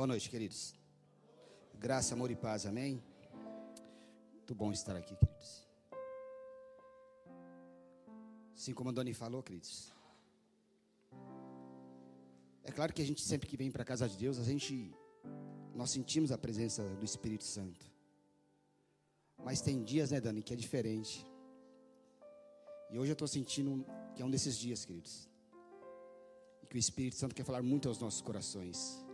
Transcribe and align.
Boa 0.00 0.06
noite, 0.06 0.30
queridos. 0.30 0.74
Graça, 1.78 2.14
amor 2.14 2.30
e 2.30 2.34
paz, 2.34 2.64
amém? 2.64 3.02
Muito 4.32 4.54
bom 4.54 4.72
estar 4.72 4.96
aqui, 4.96 5.14
queridos. 5.14 5.68
Assim 8.54 8.72
como 8.72 8.88
a 8.88 8.92
Doni 8.94 9.12
falou, 9.12 9.42
queridos. 9.42 9.92
É 12.64 12.72
claro 12.72 12.94
que 12.94 13.02
a 13.02 13.04
gente 13.04 13.20
sempre 13.20 13.46
que 13.46 13.58
vem 13.58 13.70
para 13.70 13.82
a 13.82 13.84
casa 13.84 14.08
de 14.08 14.16
Deus, 14.16 14.38
a 14.38 14.42
gente 14.42 14.90
nós 15.74 15.90
sentimos 15.90 16.32
a 16.32 16.38
presença 16.38 16.82
do 16.94 17.04
Espírito 17.04 17.44
Santo. 17.44 17.84
Mas 19.44 19.60
tem 19.60 19.84
dias, 19.84 20.12
né, 20.12 20.18
Dani, 20.18 20.42
que 20.42 20.54
é 20.54 20.56
diferente. 20.56 21.26
E 22.90 22.98
hoje 22.98 23.10
eu 23.10 23.12
estou 23.12 23.28
sentindo 23.28 23.84
que 24.14 24.22
é 24.22 24.24
um 24.24 24.30
desses 24.30 24.56
dias, 24.56 24.82
queridos. 24.82 25.28
E 26.62 26.66
que 26.66 26.76
o 26.76 26.78
Espírito 26.78 27.16
Santo 27.16 27.34
quer 27.34 27.44
falar 27.44 27.62
muito 27.62 27.86
aos 27.86 27.98
nossos 27.98 28.22
corações. 28.22 29.09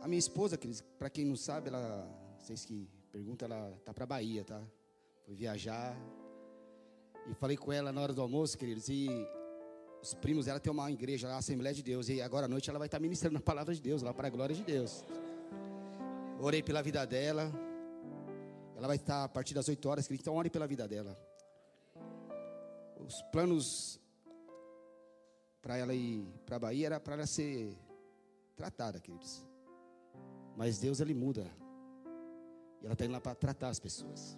A 0.00 0.06
minha 0.06 0.18
esposa, 0.18 0.58
para 0.98 1.10
quem 1.10 1.24
não 1.24 1.36
sabe, 1.36 1.68
ela, 1.68 2.08
vocês 2.38 2.64
que 2.64 2.88
perguntam, 3.10 3.46
ela 3.46 3.76
tá 3.84 3.92
para 3.92 4.06
Bahia, 4.06 4.44
tá? 4.44 4.62
Foi 5.24 5.34
viajar. 5.34 5.96
E 7.28 7.34
falei 7.34 7.56
com 7.56 7.72
ela 7.72 7.92
na 7.92 8.00
hora 8.00 8.12
do 8.12 8.22
almoço, 8.22 8.56
queridos, 8.56 8.88
e 8.88 9.08
os 10.00 10.14
primos 10.14 10.46
dela 10.46 10.60
tem 10.60 10.72
uma 10.72 10.90
igreja, 10.90 11.28
a 11.28 11.38
Assembleia 11.38 11.74
de 11.74 11.82
Deus, 11.82 12.08
e 12.08 12.22
agora 12.22 12.46
à 12.46 12.48
noite 12.48 12.70
ela 12.70 12.78
vai 12.78 12.86
estar 12.86 13.00
ministrando 13.00 13.38
a 13.38 13.40
palavra 13.40 13.74
de 13.74 13.82
Deus, 13.82 14.00
lá 14.00 14.14
para 14.14 14.28
a 14.28 14.30
glória 14.30 14.54
de 14.54 14.62
Deus. 14.62 15.04
Orei 16.40 16.62
pela 16.62 16.80
vida 16.80 17.04
dela. 17.04 17.50
Ela 18.76 18.86
vai 18.86 18.96
estar 18.96 19.24
a 19.24 19.28
partir 19.28 19.54
das 19.54 19.68
8 19.68 19.88
horas, 19.88 20.06
queridos, 20.06 20.22
então 20.22 20.36
ore 20.36 20.48
pela 20.48 20.68
vida 20.68 20.86
dela. 20.86 21.18
Os 23.04 23.20
planos 23.32 24.00
para 25.60 25.76
ela 25.76 25.92
ir 25.92 26.24
para 26.46 26.56
a 26.56 26.60
Bahia 26.60 26.86
era 26.86 27.00
para 27.00 27.14
ela 27.14 27.26
ser 27.26 27.76
tratada, 28.54 29.00
queridos. 29.00 29.47
Mas 30.58 30.76
Deus 30.78 30.98
ele 30.98 31.14
muda. 31.14 31.48
E 32.82 32.84
ela 32.84 32.94
está 32.94 33.04
indo 33.04 33.12
lá 33.12 33.20
para 33.20 33.36
tratar 33.36 33.68
as 33.68 33.78
pessoas. 33.78 34.36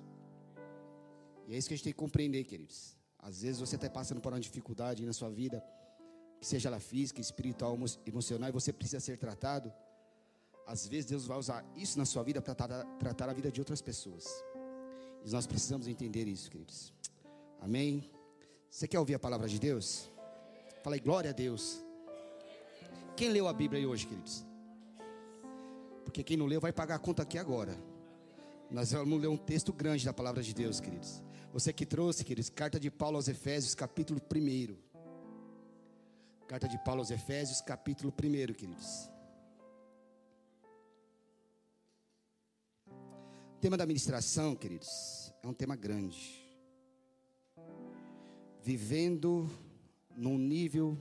E 1.48 1.54
é 1.54 1.56
isso 1.58 1.66
que 1.66 1.72
a 1.72 1.77
gente 1.78 1.84
tem 1.84 1.94
que 1.94 1.98
compreender, 1.98 2.44
queridos. 2.44 2.94
Às 3.18 3.40
vezes 3.40 3.58
você 3.58 3.77
está 3.77 3.88
passando 3.88 4.20
por 4.20 4.30
uma 4.30 4.38
dificuldade 4.38 5.04
na 5.06 5.14
sua 5.14 5.30
vida, 5.30 5.64
que 6.38 6.46
seja 6.46 6.68
ela 6.68 6.78
física, 6.78 7.22
espiritual, 7.22 7.74
emocional, 8.06 8.50
e 8.50 8.52
você 8.52 8.70
precisa 8.70 9.00
ser 9.00 9.16
tratado. 9.16 9.72
Às 10.66 10.86
vezes 10.86 11.06
Deus 11.06 11.27
vai 11.27 11.38
usar 11.38 11.64
isso 11.74 11.98
na 11.98 12.04
sua 12.04 12.22
vida 12.22 12.42
para 12.42 12.55
tratar, 12.55 12.84
tratar 12.98 13.30
a 13.30 13.32
vida 13.32 13.50
de 13.50 13.58
outras 13.58 13.80
pessoas. 13.80 14.27
E 15.24 15.30
nós 15.30 15.46
precisamos 15.46 15.88
entender 15.88 16.28
isso, 16.28 16.50
queridos. 16.50 16.92
Amém? 17.62 18.10
Você 18.70 18.86
quer 18.86 18.98
ouvir 18.98 19.14
a 19.14 19.18
palavra 19.18 19.48
de 19.48 19.58
Deus? 19.58 20.10
Fala 20.82 20.96
aí, 20.96 21.00
glória 21.00 21.30
a 21.30 21.32
Deus. 21.32 21.82
Quem 23.16 23.30
leu 23.30 23.48
a 23.48 23.55
Bíblia 23.55 23.88
hoje, 23.88 24.06
queridos? 24.06 24.49
Porque 26.11 26.25
quem 26.25 26.36
não 26.36 26.47
leu 26.47 26.61
vai 26.61 26.72
pagar 26.72 26.97
a 26.97 26.98
conta 26.98 27.22
aqui 27.22 27.39
agora. 27.39 27.78
Nós 28.69 28.91
vamos 28.91 29.20
ler 29.20 29.28
um 29.28 29.36
texto 29.36 29.72
grande 29.72 30.05
da 30.05 30.12
palavra 30.12 30.42
de 30.42 30.52
Deus, 30.52 30.80
queridos. 30.80 31.22
Você 31.52 31.72
que 31.72 31.86
trouxe, 31.86 32.25
queridos, 32.25 32.50
carta 32.50 32.80
de 32.80 32.91
Paulo 32.91 33.14
aos 33.14 33.28
Efésios, 33.28 33.77
capítulo 33.77 34.20
1. 34.20 34.77
Carta 36.48 36.67
de 36.67 36.77
Paulo 36.83 37.00
aos 37.00 37.12
Efésios, 37.12 37.61
capítulo 37.61 38.12
1, 38.12 38.52
queridos. 38.55 39.08
O 42.89 43.61
tema 43.61 43.77
da 43.77 43.86
ministração, 43.86 44.56
queridos, 44.56 45.33
é 45.45 45.47
um 45.47 45.55
tema 45.55 45.77
grande. 45.77 46.45
Vivendo 48.64 49.48
num 50.17 50.36
nível 50.36 50.98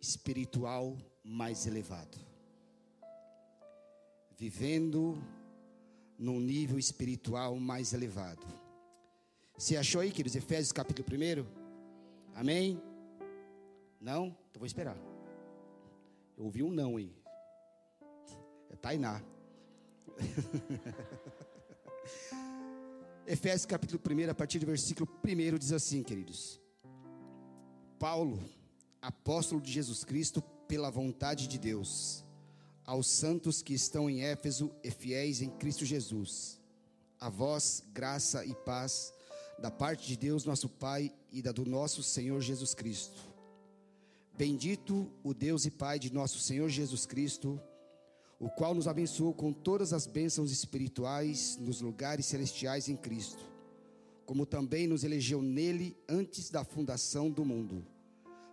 espiritual 0.00 0.96
mais 1.24 1.66
elevado 1.66 2.33
vivendo 4.36 5.22
num 6.18 6.40
nível 6.40 6.78
espiritual 6.78 7.56
mais 7.56 7.92
elevado. 7.92 8.46
Você 9.56 9.76
achou 9.76 10.00
aí, 10.00 10.10
queridos? 10.10 10.36
Efésios 10.36 10.72
capítulo 10.72 11.06
1? 11.08 11.46
Amém? 12.34 12.82
Não? 14.00 14.26
Então 14.26 14.58
vou 14.58 14.66
esperar. 14.66 14.96
Eu 16.36 16.44
ouvi 16.44 16.62
um 16.62 16.70
não 16.70 16.96
aí. 16.96 17.14
É 18.70 18.76
Tainá. 18.76 19.22
Efésios 23.26 23.64
capítulo 23.64 24.00
1, 24.26 24.30
a 24.30 24.34
partir 24.34 24.58
do 24.58 24.66
versículo 24.66 25.08
1 25.24 25.58
diz 25.58 25.72
assim, 25.72 26.02
queridos. 26.02 26.60
Paulo, 27.98 28.42
apóstolo 29.00 29.60
de 29.60 29.70
Jesus 29.70 30.04
Cristo, 30.04 30.42
pela 30.66 30.90
vontade 30.90 31.46
de 31.46 31.58
Deus 31.58 32.23
aos 32.84 33.06
santos 33.06 33.62
que 33.62 33.74
estão 33.74 34.08
em 34.08 34.22
Éfeso 34.22 34.70
e 34.82 34.90
fiéis 34.90 35.40
em 35.40 35.50
Cristo 35.50 35.84
Jesus. 35.84 36.60
A 37.18 37.28
vós, 37.28 37.82
graça 37.92 38.44
e 38.44 38.54
paz 38.54 39.12
da 39.58 39.70
parte 39.70 40.06
de 40.06 40.16
Deus, 40.16 40.44
nosso 40.44 40.68
Pai, 40.68 41.12
e 41.32 41.40
da 41.40 41.52
do 41.52 41.64
nosso 41.64 42.02
Senhor 42.02 42.40
Jesus 42.40 42.74
Cristo. 42.74 43.18
Bendito 44.36 45.10
o 45.22 45.32
Deus 45.32 45.64
e 45.64 45.70
Pai 45.70 45.98
de 45.98 46.12
nosso 46.12 46.38
Senhor 46.40 46.68
Jesus 46.68 47.06
Cristo, 47.06 47.60
o 48.38 48.50
qual 48.50 48.74
nos 48.74 48.88
abençoou 48.88 49.32
com 49.32 49.52
todas 49.52 49.92
as 49.92 50.06
bênçãos 50.06 50.50
espirituais 50.50 51.56
nos 51.60 51.80
lugares 51.80 52.26
celestiais 52.26 52.88
em 52.88 52.96
Cristo, 52.96 53.44
como 54.26 54.44
também 54.44 54.86
nos 54.86 55.04
elegeu 55.04 55.40
nele 55.40 55.96
antes 56.08 56.50
da 56.50 56.64
fundação 56.64 57.30
do 57.30 57.44
mundo, 57.44 57.86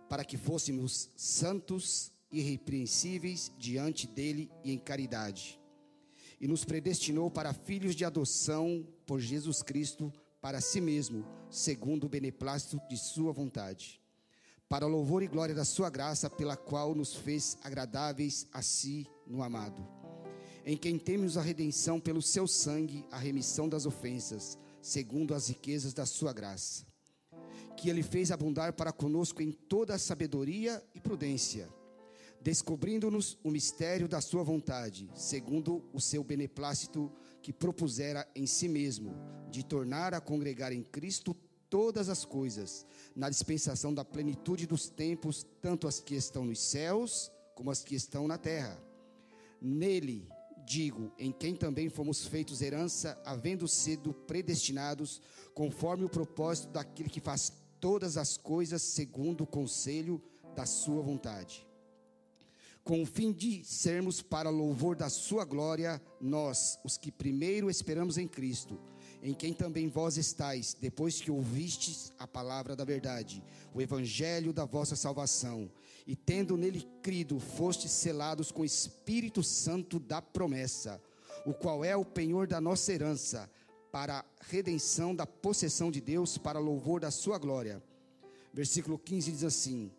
para 0.08 0.24
que 0.24 0.36
fôssemos 0.36 1.10
santos 1.16 2.12
irrepreensíveis 2.32 3.52
diante 3.58 4.06
dele 4.06 4.50
e 4.64 4.72
em 4.72 4.78
caridade. 4.78 5.60
E 6.40 6.48
nos 6.48 6.64
predestinou 6.64 7.30
para 7.30 7.52
filhos 7.52 7.94
de 7.94 8.04
adoção 8.04 8.84
por 9.06 9.20
Jesus 9.20 9.62
Cristo 9.62 10.12
para 10.40 10.60
si 10.60 10.80
mesmo, 10.80 11.24
segundo 11.50 12.04
o 12.04 12.08
beneplácito 12.08 12.80
de 12.88 12.96
sua 12.96 13.32
vontade, 13.32 14.00
para 14.68 14.86
louvor 14.86 15.22
e 15.22 15.28
glória 15.28 15.54
da 15.54 15.64
sua 15.64 15.88
graça, 15.88 16.28
pela 16.28 16.56
qual 16.56 16.96
nos 16.96 17.14
fez 17.14 17.56
agradáveis 17.62 18.48
a 18.52 18.60
si 18.60 19.06
no 19.24 19.40
amado, 19.40 19.86
em 20.64 20.76
quem 20.76 20.98
temos 20.98 21.36
a 21.36 21.42
redenção 21.42 22.00
pelo 22.00 22.20
seu 22.20 22.48
sangue, 22.48 23.04
a 23.10 23.18
remissão 23.18 23.68
das 23.68 23.86
ofensas, 23.86 24.58
segundo 24.80 25.32
as 25.32 25.46
riquezas 25.46 25.94
da 25.94 26.06
sua 26.06 26.32
graça, 26.32 26.84
que 27.76 27.88
ele 27.88 28.02
fez 28.02 28.32
abundar 28.32 28.72
para 28.72 28.90
conosco 28.90 29.42
em 29.42 29.52
toda 29.52 29.94
a 29.94 29.98
sabedoria 29.98 30.82
e 30.92 31.00
prudência 31.00 31.68
descobrindo-nos 32.42 33.38
o 33.44 33.50
mistério 33.50 34.08
da 34.08 34.20
sua 34.20 34.42
vontade, 34.42 35.08
segundo 35.14 35.84
o 35.92 36.00
seu 36.00 36.24
beneplácito 36.24 37.10
que 37.40 37.52
propusera 37.52 38.28
em 38.34 38.46
si 38.46 38.68
mesmo, 38.68 39.14
de 39.50 39.64
tornar 39.64 40.12
a 40.12 40.20
congregar 40.20 40.72
em 40.72 40.82
Cristo 40.82 41.36
todas 41.70 42.08
as 42.08 42.24
coisas, 42.24 42.84
na 43.14 43.30
dispensação 43.30 43.94
da 43.94 44.04
plenitude 44.04 44.66
dos 44.66 44.88
tempos, 44.88 45.46
tanto 45.60 45.86
as 45.86 46.00
que 46.00 46.14
estão 46.14 46.44
nos 46.44 46.60
céus 46.60 47.30
como 47.54 47.70
as 47.70 47.84
que 47.84 47.94
estão 47.94 48.26
na 48.26 48.36
terra. 48.36 48.82
Nele, 49.60 50.28
digo, 50.66 51.12
em 51.18 51.30
quem 51.30 51.54
também 51.54 51.88
fomos 51.88 52.26
feitos 52.26 52.60
herança, 52.60 53.20
havendo 53.24 53.68
sido 53.68 54.12
predestinados, 54.12 55.22
conforme 55.54 56.04
o 56.04 56.10
propósito 56.10 56.72
daquele 56.72 57.08
que 57.08 57.20
faz 57.20 57.52
todas 57.80 58.16
as 58.16 58.36
coisas 58.36 58.82
segundo 58.82 59.42
o 59.44 59.46
conselho 59.46 60.20
da 60.54 60.66
sua 60.66 61.00
vontade 61.02 61.71
com 62.84 63.02
o 63.02 63.06
fim 63.06 63.32
de 63.32 63.64
sermos 63.64 64.20
para 64.20 64.50
louvor 64.50 64.96
da 64.96 65.08
sua 65.08 65.44
glória, 65.44 66.02
nós, 66.20 66.78
os 66.84 66.96
que 66.98 67.12
primeiro 67.12 67.70
esperamos 67.70 68.18
em 68.18 68.26
Cristo, 68.26 68.78
em 69.22 69.32
quem 69.32 69.52
também 69.52 69.88
vós 69.88 70.16
estáis, 70.16 70.74
depois 70.74 71.20
que 71.20 71.30
ouvistes 71.30 72.12
a 72.18 72.26
palavra 72.26 72.74
da 72.74 72.84
verdade, 72.84 73.42
o 73.72 73.80
evangelho 73.80 74.52
da 74.52 74.64
vossa 74.64 74.96
salvação, 74.96 75.70
e 76.04 76.16
tendo 76.16 76.56
nele 76.56 76.84
crido, 77.02 77.38
fostes 77.38 77.92
selados 77.92 78.50
com 78.50 78.62
o 78.62 78.66
Espírito 78.66 79.44
Santo 79.44 80.00
da 80.00 80.20
promessa, 80.20 81.00
o 81.46 81.54
qual 81.54 81.84
é 81.84 81.96
o 81.96 82.04
penhor 82.04 82.48
da 82.48 82.60
nossa 82.60 82.92
herança, 82.92 83.48
para 83.92 84.20
a 84.20 84.24
redenção 84.48 85.14
da 85.14 85.26
possessão 85.26 85.90
de 85.90 86.00
Deus, 86.00 86.36
para 86.38 86.58
louvor 86.58 86.98
da 86.98 87.10
sua 87.10 87.38
glória. 87.38 87.82
Versículo 88.52 88.98
15 88.98 89.30
diz 89.30 89.44
assim: 89.44 89.92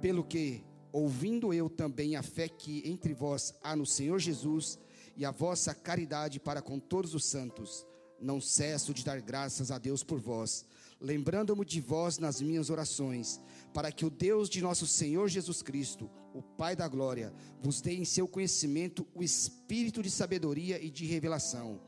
Pelo 0.00 0.24
que 0.24 0.64
ouvindo 0.92 1.52
eu 1.52 1.68
também 1.68 2.16
a 2.16 2.22
fé 2.22 2.48
que 2.48 2.82
entre 2.84 3.12
vós 3.12 3.54
há 3.62 3.74
no 3.76 3.86
Senhor 3.86 4.18
Jesus 4.18 4.78
e 5.16 5.24
a 5.24 5.30
vossa 5.30 5.74
caridade 5.74 6.40
para 6.40 6.62
com 6.62 6.78
todos 6.78 7.14
os 7.14 7.24
santos, 7.24 7.86
não 8.20 8.40
cesso 8.40 8.92
de 8.92 9.04
dar 9.04 9.20
graças 9.20 9.70
a 9.70 9.78
Deus 9.78 10.02
por 10.02 10.20
vós, 10.20 10.64
lembrando-me 11.00 11.64
de 11.64 11.80
vós 11.80 12.18
nas 12.18 12.40
minhas 12.40 12.70
orações, 12.70 13.40
para 13.72 13.90
que 13.90 14.04
o 14.04 14.10
Deus 14.10 14.48
de 14.48 14.60
nosso 14.60 14.86
Senhor 14.86 15.28
Jesus 15.28 15.62
Cristo, 15.62 16.10
o 16.34 16.42
Pai 16.42 16.76
da 16.76 16.86
glória, 16.86 17.32
vos 17.60 17.80
dê 17.80 17.94
em 17.94 18.04
seu 18.04 18.28
conhecimento 18.28 19.06
o 19.14 19.22
espírito 19.22 20.02
de 20.02 20.10
sabedoria 20.10 20.82
e 20.82 20.90
de 20.90 21.06
revelação, 21.06 21.80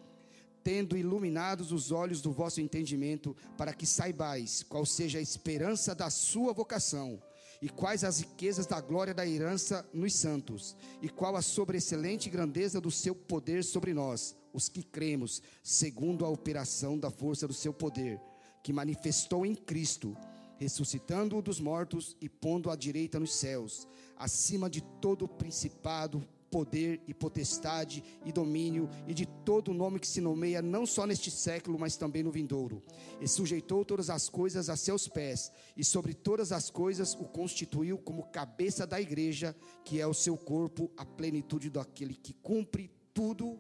tendo 0.64 0.96
iluminados 0.96 1.72
os 1.72 1.90
olhos 1.90 2.20
do 2.22 2.32
vosso 2.32 2.60
entendimento, 2.60 3.36
para 3.58 3.74
que 3.74 3.86
saibais 3.86 4.62
qual 4.62 4.86
seja 4.86 5.18
a 5.18 5.22
esperança 5.22 5.94
da 5.94 6.08
sua 6.08 6.52
vocação 6.52 7.20
E 7.62 7.68
quais 7.68 8.02
as 8.02 8.18
riquezas 8.18 8.66
da 8.66 8.80
glória 8.80 9.14
da 9.14 9.24
herança 9.24 9.88
nos 9.94 10.14
santos? 10.16 10.76
E 11.00 11.08
qual 11.08 11.36
a 11.36 11.40
sobreexcelente 11.40 12.28
grandeza 12.28 12.80
do 12.80 12.90
seu 12.90 13.14
poder 13.14 13.62
sobre 13.62 13.94
nós, 13.94 14.36
os 14.52 14.68
que 14.68 14.82
cremos, 14.82 15.40
segundo 15.62 16.24
a 16.24 16.28
operação 16.28 16.98
da 16.98 17.08
força 17.08 17.46
do 17.46 17.54
seu 17.54 17.72
poder, 17.72 18.20
que 18.64 18.72
manifestou 18.72 19.46
em 19.46 19.54
Cristo, 19.54 20.16
ressuscitando-o 20.58 21.40
dos 21.40 21.60
mortos 21.60 22.16
e 22.20 22.28
pondo 22.28 22.68
à 22.68 22.74
direita 22.74 23.20
nos 23.20 23.36
céus, 23.36 23.86
acima 24.16 24.68
de 24.68 24.80
todo 25.00 25.28
principado, 25.28 26.20
poder 26.52 27.00
e 27.08 27.14
potestade 27.14 28.04
e 28.26 28.30
domínio 28.30 28.88
e 29.08 29.14
de 29.14 29.24
todo 29.24 29.70
o 29.70 29.74
nome 29.74 29.98
que 29.98 30.06
se 30.06 30.20
nomeia 30.20 30.60
não 30.60 30.84
só 30.84 31.06
neste 31.06 31.30
século, 31.30 31.78
mas 31.78 31.96
também 31.96 32.22
no 32.22 32.30
vindouro. 32.30 32.82
E 33.22 33.26
sujeitou 33.26 33.86
todas 33.86 34.10
as 34.10 34.28
coisas 34.28 34.68
a 34.68 34.76
seus 34.76 35.08
pés, 35.08 35.50
e 35.74 35.82
sobre 35.82 36.12
todas 36.12 36.52
as 36.52 36.68
coisas 36.68 37.14
o 37.14 37.24
constituiu 37.24 37.96
como 37.96 38.24
cabeça 38.24 38.86
da 38.86 39.00
igreja, 39.00 39.56
que 39.82 39.98
é 39.98 40.06
o 40.06 40.12
seu 40.12 40.36
corpo, 40.36 40.90
a 40.98 41.06
plenitude 41.06 41.70
daquele 41.70 42.14
que 42.14 42.34
cumpre 42.34 42.90
tudo 43.14 43.58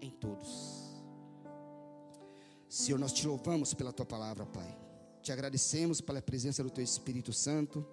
em 0.00 0.10
todos. 0.10 0.82
Senhor, 2.66 2.98
nós 2.98 3.12
te 3.12 3.26
louvamos 3.26 3.74
pela 3.74 3.92
tua 3.92 4.06
palavra, 4.06 4.46
Pai. 4.46 4.76
Te 5.22 5.30
agradecemos 5.30 6.00
pela 6.00 6.22
presença 6.22 6.62
do 6.62 6.70
teu 6.70 6.82
Espírito 6.82 7.32
Santo. 7.32 7.86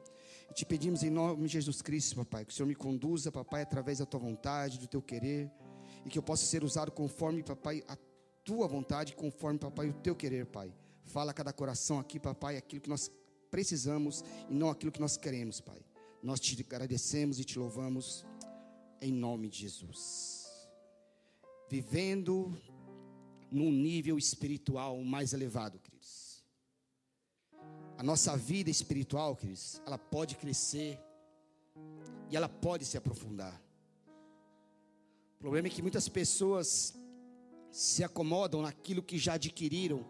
Te 0.54 0.66
pedimos 0.66 1.02
em 1.02 1.10
nome 1.10 1.48
de 1.48 1.54
Jesus 1.54 1.82
Cristo, 1.82 2.16
papai, 2.18 2.44
que 2.44 2.52
o 2.52 2.56
Senhor 2.56 2.68
me 2.68 2.76
conduza, 2.76 3.32
papai, 3.32 3.62
através 3.62 4.00
da 4.00 4.06
tua 4.06 4.20
vontade, 4.20 4.78
do 4.78 4.88
teu 4.88 5.02
querer, 5.02 5.50
e 6.06 6.10
que 6.10 6.18
eu 6.18 6.24
possa 6.24 6.46
ser 6.46 6.64
usado 6.64 6.92
conforme, 6.92 7.42
papai, 7.42 7.84
a 7.88 7.98
tua 8.44 8.68
vontade, 8.68 9.16
conforme, 9.16 9.60
papai, 9.60 9.90
o 9.90 9.94
teu 9.94 10.14
querer, 10.14 10.46
pai. 10.46 10.74
Fala 11.06 11.32
a 11.32 11.34
cada 11.34 11.54
coração 11.54 12.00
aqui, 12.00 12.20
papai, 12.20 12.58
aquilo 12.58 12.82
que 12.82 12.90
nós 12.90 13.10
precisamos 13.50 14.24
e 14.50 14.54
não 14.54 14.70
aquilo 14.70 14.92
que 14.92 15.00
nós 15.00 15.16
queremos, 15.16 15.62
pai. 15.62 15.82
Nós 16.22 16.40
te 16.40 16.60
agradecemos 16.62 17.40
e 17.40 17.46
te 17.46 17.58
louvamos 17.58 18.26
em 19.02 19.12
nome 19.12 19.50
de 19.50 19.60
Jesus. 19.60 20.48
Vivendo 21.70 22.54
num 23.50 23.72
nível 23.72 24.18
espiritual 24.18 25.02
mais 25.04 25.34
elevado, 25.34 25.80
a 28.02 28.04
nossa 28.04 28.36
vida 28.36 28.68
espiritual, 28.68 29.36
queridos, 29.36 29.80
ela 29.86 29.96
pode 29.96 30.36
crescer 30.36 31.00
e 32.32 32.36
ela 32.36 32.50
pode 32.50 32.84
se 32.84 32.98
aprofundar. 32.98 33.62
O 35.36 35.38
problema 35.38 35.68
é 35.68 35.70
que 35.70 35.84
muitas 35.84 36.10
pessoas 36.10 36.96
se 37.72 38.04
acomodam 38.04 38.64
naquilo 38.64 39.04
que 39.04 39.20
já 39.20 39.34
adquiriram 39.34 40.04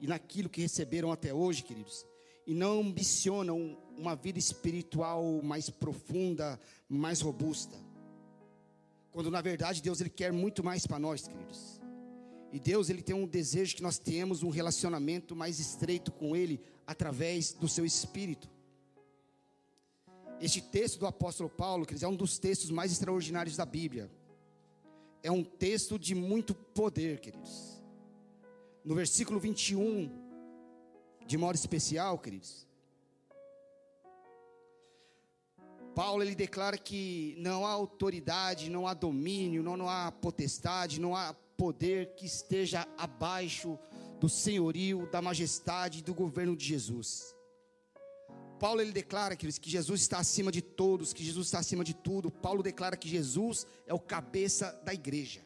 e 0.00 0.06
naquilo 0.06 0.48
que 0.48 0.62
receberam 0.62 1.12
até 1.12 1.34
hoje, 1.34 1.62
queridos, 1.62 2.06
e 2.46 2.54
não 2.54 2.80
ambicionam 2.80 3.76
uma 3.94 4.16
vida 4.16 4.38
espiritual 4.38 5.42
mais 5.42 5.68
profunda, 5.68 6.58
mais 6.88 7.20
robusta. 7.20 7.76
Quando 9.12 9.30
na 9.30 9.42
verdade 9.42 9.82
Deus 9.82 10.00
ele 10.00 10.08
quer 10.08 10.32
muito 10.32 10.64
mais 10.64 10.86
para 10.86 10.98
nós, 10.98 11.28
queridos. 11.28 11.78
E 12.50 12.58
Deus 12.58 12.88
ele 12.88 13.02
tem 13.02 13.14
um 13.14 13.26
desejo 13.26 13.76
que 13.76 13.82
nós 13.82 13.98
tenhamos 13.98 14.42
um 14.42 14.48
relacionamento 14.48 15.36
mais 15.36 15.58
estreito 15.58 16.10
com 16.10 16.34
ele 16.34 16.58
através 16.86 17.52
do 17.52 17.68
seu 17.68 17.84
espírito. 17.84 18.48
Este 20.40 20.60
texto 20.60 20.98
do 20.98 21.06
apóstolo 21.06 21.48
Paulo, 21.48 21.86
queridos, 21.86 22.02
é 22.02 22.08
um 22.08 22.16
dos 22.16 22.38
textos 22.38 22.70
mais 22.70 22.92
extraordinários 22.92 23.56
da 23.56 23.64
Bíblia. 23.64 24.10
É 25.22 25.30
um 25.30 25.42
texto 25.42 25.98
de 25.98 26.14
muito 26.14 26.54
poder, 26.54 27.20
queridos. 27.20 27.80
No 28.84 28.94
versículo 28.94 29.40
21, 29.40 30.10
de 31.26 31.38
modo 31.38 31.54
especial, 31.54 32.18
queridos, 32.18 32.66
Paulo 35.94 36.22
ele 36.22 36.34
declara 36.34 36.76
que 36.76 37.36
não 37.38 37.64
há 37.64 37.70
autoridade, 37.70 38.68
não 38.68 38.86
há 38.86 38.94
domínio, 38.94 39.62
não, 39.62 39.76
não 39.76 39.88
há 39.88 40.10
potestade, 40.10 41.00
não 41.00 41.14
há 41.14 41.32
poder 41.56 42.14
que 42.16 42.26
esteja 42.26 42.86
abaixo 42.98 43.78
do 44.24 44.28
senhorio, 44.30 45.06
da 45.12 45.20
majestade 45.20 45.98
e 45.98 46.02
do 46.02 46.14
governo 46.14 46.56
de 46.56 46.64
Jesus. 46.64 47.36
Paulo 48.58 48.80
ele 48.80 48.90
declara 48.90 49.36
que 49.36 49.46
Jesus 49.62 50.00
está 50.00 50.18
acima 50.18 50.50
de 50.50 50.62
todos, 50.62 51.12
que 51.12 51.22
Jesus 51.22 51.48
está 51.48 51.58
acima 51.58 51.84
de 51.84 51.92
tudo. 51.92 52.30
Paulo 52.30 52.62
declara 52.62 52.96
que 52.96 53.06
Jesus 53.06 53.66
é 53.86 53.92
o 53.92 54.00
cabeça 54.00 54.80
da 54.82 54.94
igreja. 54.94 55.42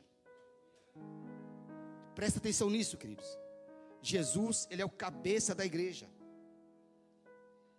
Presta 2.14 2.38
atenção 2.38 2.70
nisso, 2.70 2.96
queridos. 2.96 3.26
Jesus, 4.00 4.68
ele 4.70 4.80
é 4.80 4.84
o 4.84 4.90
cabeça 4.90 5.56
da 5.56 5.66
igreja. 5.66 6.08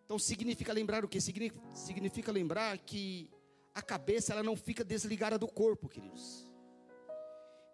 Então 0.04 0.20
significa 0.20 0.74
lembrar 0.74 1.06
o 1.06 1.08
que? 1.08 1.22
Significa 1.22 2.30
lembrar 2.30 2.78
que 2.78 3.30
a 3.74 3.82
cabeça 3.82 4.34
ela 4.34 4.44
não 4.44 4.58
fica 4.58 4.84
desligada 4.84 5.38
do 5.38 5.48
corpo, 5.48 5.88
queridos. 5.88 6.52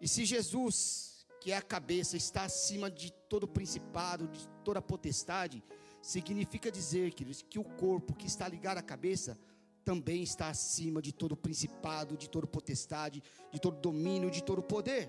E 0.00 0.06
se 0.06 0.24
Jesus 0.24 1.15
que 1.46 1.52
é 1.52 1.56
a 1.56 1.62
cabeça, 1.62 2.16
está 2.16 2.42
acima 2.42 2.90
de 2.90 3.12
todo 3.12 3.46
principado, 3.46 4.26
de 4.26 4.48
toda 4.64 4.82
potestade, 4.82 5.62
significa 6.02 6.72
dizer, 6.72 7.14
queridos, 7.14 7.40
que 7.40 7.56
o 7.56 7.62
corpo 7.62 8.16
que 8.16 8.26
está 8.26 8.48
ligado 8.48 8.78
à 8.78 8.82
cabeça 8.82 9.38
também 9.84 10.24
está 10.24 10.48
acima 10.48 11.00
de 11.00 11.12
todo 11.12 11.36
principado, 11.36 12.16
de 12.16 12.28
toda 12.28 12.48
potestade, 12.48 13.22
de 13.52 13.60
todo 13.60 13.80
domínio, 13.80 14.28
de 14.28 14.42
todo 14.42 14.60
poder. 14.60 15.08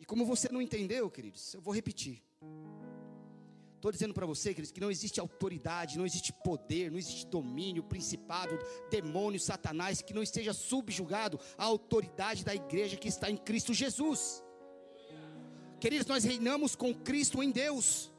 E 0.00 0.06
como 0.06 0.24
você 0.24 0.48
não 0.50 0.62
entendeu, 0.62 1.10
queridos, 1.10 1.52
eu 1.52 1.60
vou 1.60 1.74
repetir. 1.74 2.22
Estou 3.84 3.92
dizendo 3.92 4.14
para 4.14 4.24
você, 4.24 4.54
queridos, 4.54 4.72
que 4.72 4.80
não 4.80 4.90
existe 4.90 5.20
autoridade, 5.20 5.98
não 5.98 6.06
existe 6.06 6.32
poder, 6.32 6.90
não 6.90 6.96
existe 6.96 7.26
domínio, 7.26 7.82
principado, 7.82 8.58
demônio, 8.90 9.38
satanás, 9.38 10.00
que 10.00 10.14
não 10.14 10.22
esteja 10.22 10.54
subjugado 10.54 11.38
à 11.58 11.64
autoridade 11.64 12.46
da 12.46 12.54
igreja 12.54 12.96
que 12.96 13.08
está 13.08 13.30
em 13.30 13.36
Cristo 13.36 13.74
Jesus. 13.74 14.42
Queridos, 15.78 16.06
nós 16.06 16.24
reinamos 16.24 16.74
com 16.74 16.94
Cristo 16.94 17.42
em 17.42 17.50
Deus. 17.50 18.10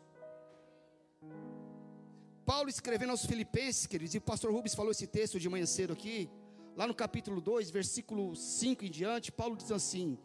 Paulo 2.45 2.69
escrevendo 2.69 3.09
aos 3.09 3.25
Filipenses, 3.25 3.87
queridos, 3.87 4.13
e 4.13 4.19
o 4.19 4.21
pastor 4.21 4.51
Rubens 4.51 4.75
falou 4.75 4.91
esse 4.91 5.07
texto 5.07 5.39
de 5.39 5.49
manhã 5.49 5.65
cedo 5.65 5.93
aqui, 5.93 6.29
lá 6.75 6.85
no 6.85 6.93
capítulo 6.93 7.41
2, 7.41 7.71
versículo 7.71 8.35
5 8.35 8.85
em 8.85 8.91
diante, 8.91 9.31
Paulo 9.31 9.57
diz 9.57 9.71
assim: 9.71 10.15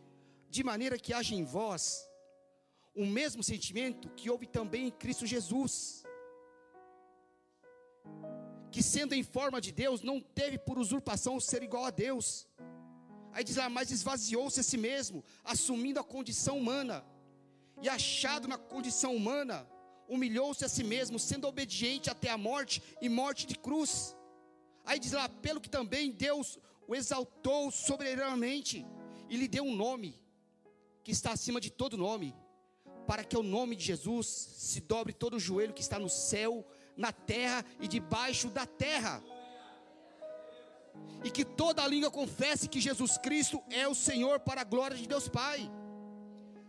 De 0.50 0.62
maneira 0.62 0.98
que 0.98 1.14
haja 1.14 1.34
em 1.34 1.44
vós 1.44 2.09
o 2.94 3.06
mesmo 3.06 3.42
sentimento 3.42 4.08
que 4.10 4.30
houve 4.30 4.46
também 4.46 4.88
em 4.88 4.90
Cristo 4.90 5.26
Jesus, 5.26 6.04
que 8.70 8.82
sendo 8.82 9.14
em 9.14 9.22
forma 9.22 9.60
de 9.60 9.72
Deus, 9.72 10.02
não 10.02 10.20
teve 10.20 10.58
por 10.58 10.78
usurpação 10.78 11.40
ser 11.40 11.62
igual 11.62 11.84
a 11.84 11.90
Deus. 11.90 12.46
Aí 13.32 13.44
diz 13.44 13.56
lá, 13.56 13.68
mas 13.68 13.90
esvaziou-se 13.90 14.60
a 14.60 14.62
si 14.62 14.76
mesmo, 14.76 15.24
assumindo 15.44 16.00
a 16.00 16.04
condição 16.04 16.58
humana, 16.58 17.04
e 17.82 17.88
achado 17.88 18.46
na 18.46 18.58
condição 18.58 19.14
humana, 19.14 19.66
humilhou-se 20.08 20.64
a 20.64 20.68
si 20.68 20.84
mesmo, 20.84 21.18
sendo 21.18 21.46
obediente 21.46 22.10
até 22.10 22.28
a 22.30 22.36
morte 22.36 22.82
e 23.00 23.08
morte 23.08 23.46
de 23.46 23.56
cruz. 23.56 24.16
Aí 24.84 24.98
diz 24.98 25.12
lá, 25.12 25.28
pelo 25.28 25.60
que 25.60 25.70
também 25.70 26.10
Deus 26.10 26.58
o 26.86 26.94
exaltou 26.94 27.70
soberanamente 27.70 28.84
e 29.28 29.36
lhe 29.36 29.48
deu 29.48 29.64
um 29.64 29.74
nome 29.74 30.20
que 31.04 31.12
está 31.12 31.32
acima 31.32 31.60
de 31.60 31.70
todo 31.70 31.96
nome, 31.96 32.34
para 33.10 33.24
que 33.24 33.36
o 33.36 33.42
nome 33.42 33.74
de 33.74 33.84
Jesus 33.86 34.28
se 34.28 34.80
dobre 34.82 35.12
todo 35.12 35.34
o 35.34 35.40
joelho 35.40 35.74
que 35.74 35.82
está 35.82 35.98
no 35.98 36.08
céu, 36.08 36.64
na 36.96 37.10
terra 37.10 37.64
e 37.80 37.88
debaixo 37.88 38.48
da 38.50 38.64
terra. 38.64 39.20
E 41.24 41.28
que 41.28 41.44
toda 41.44 41.82
a 41.82 41.88
língua 41.88 42.08
confesse 42.08 42.68
que 42.68 42.80
Jesus 42.80 43.18
Cristo 43.18 43.60
é 43.68 43.88
o 43.88 43.96
Senhor 43.96 44.38
para 44.38 44.60
a 44.60 44.64
glória 44.64 44.96
de 44.96 45.08
Deus 45.08 45.26
Pai. 45.28 45.68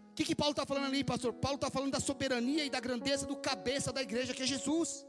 O 0.09 0.15
que, 0.15 0.25
que 0.25 0.33
Paulo 0.33 0.53
está 0.53 0.65
falando 0.65 0.85
ali, 0.85 1.03
pastor? 1.03 1.31
Paulo 1.31 1.57
está 1.57 1.69
falando 1.69 1.91
da 1.91 1.99
soberania 1.99 2.65
e 2.65 2.71
da 2.71 2.79
grandeza 2.79 3.27
do 3.27 3.35
cabeça 3.35 3.93
da 3.93 4.01
igreja, 4.01 4.33
que 4.33 4.41
é 4.41 4.47
Jesus. 4.47 5.05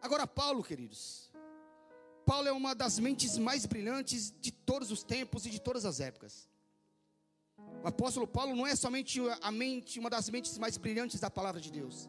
Agora, 0.00 0.24
Paulo, 0.24 0.62
queridos, 0.62 1.32
Paulo 2.24 2.46
é 2.46 2.52
uma 2.52 2.76
das 2.76 2.96
mentes 3.00 3.36
mais 3.38 3.66
brilhantes 3.66 4.32
de 4.40 4.52
todos 4.52 4.92
os 4.92 5.02
tempos 5.02 5.46
e 5.46 5.50
de 5.50 5.60
todas 5.60 5.84
as 5.84 5.98
épocas. 5.98 6.51
O 7.82 7.88
apóstolo 7.88 8.26
Paulo 8.26 8.54
não 8.54 8.66
é 8.66 8.76
somente 8.76 9.20
a 9.40 9.50
mente, 9.50 9.98
uma 9.98 10.08
das 10.08 10.30
mentes 10.30 10.56
mais 10.56 10.76
brilhantes 10.76 11.18
da 11.18 11.28
palavra 11.28 11.60
de 11.60 11.70
Deus. 11.70 12.08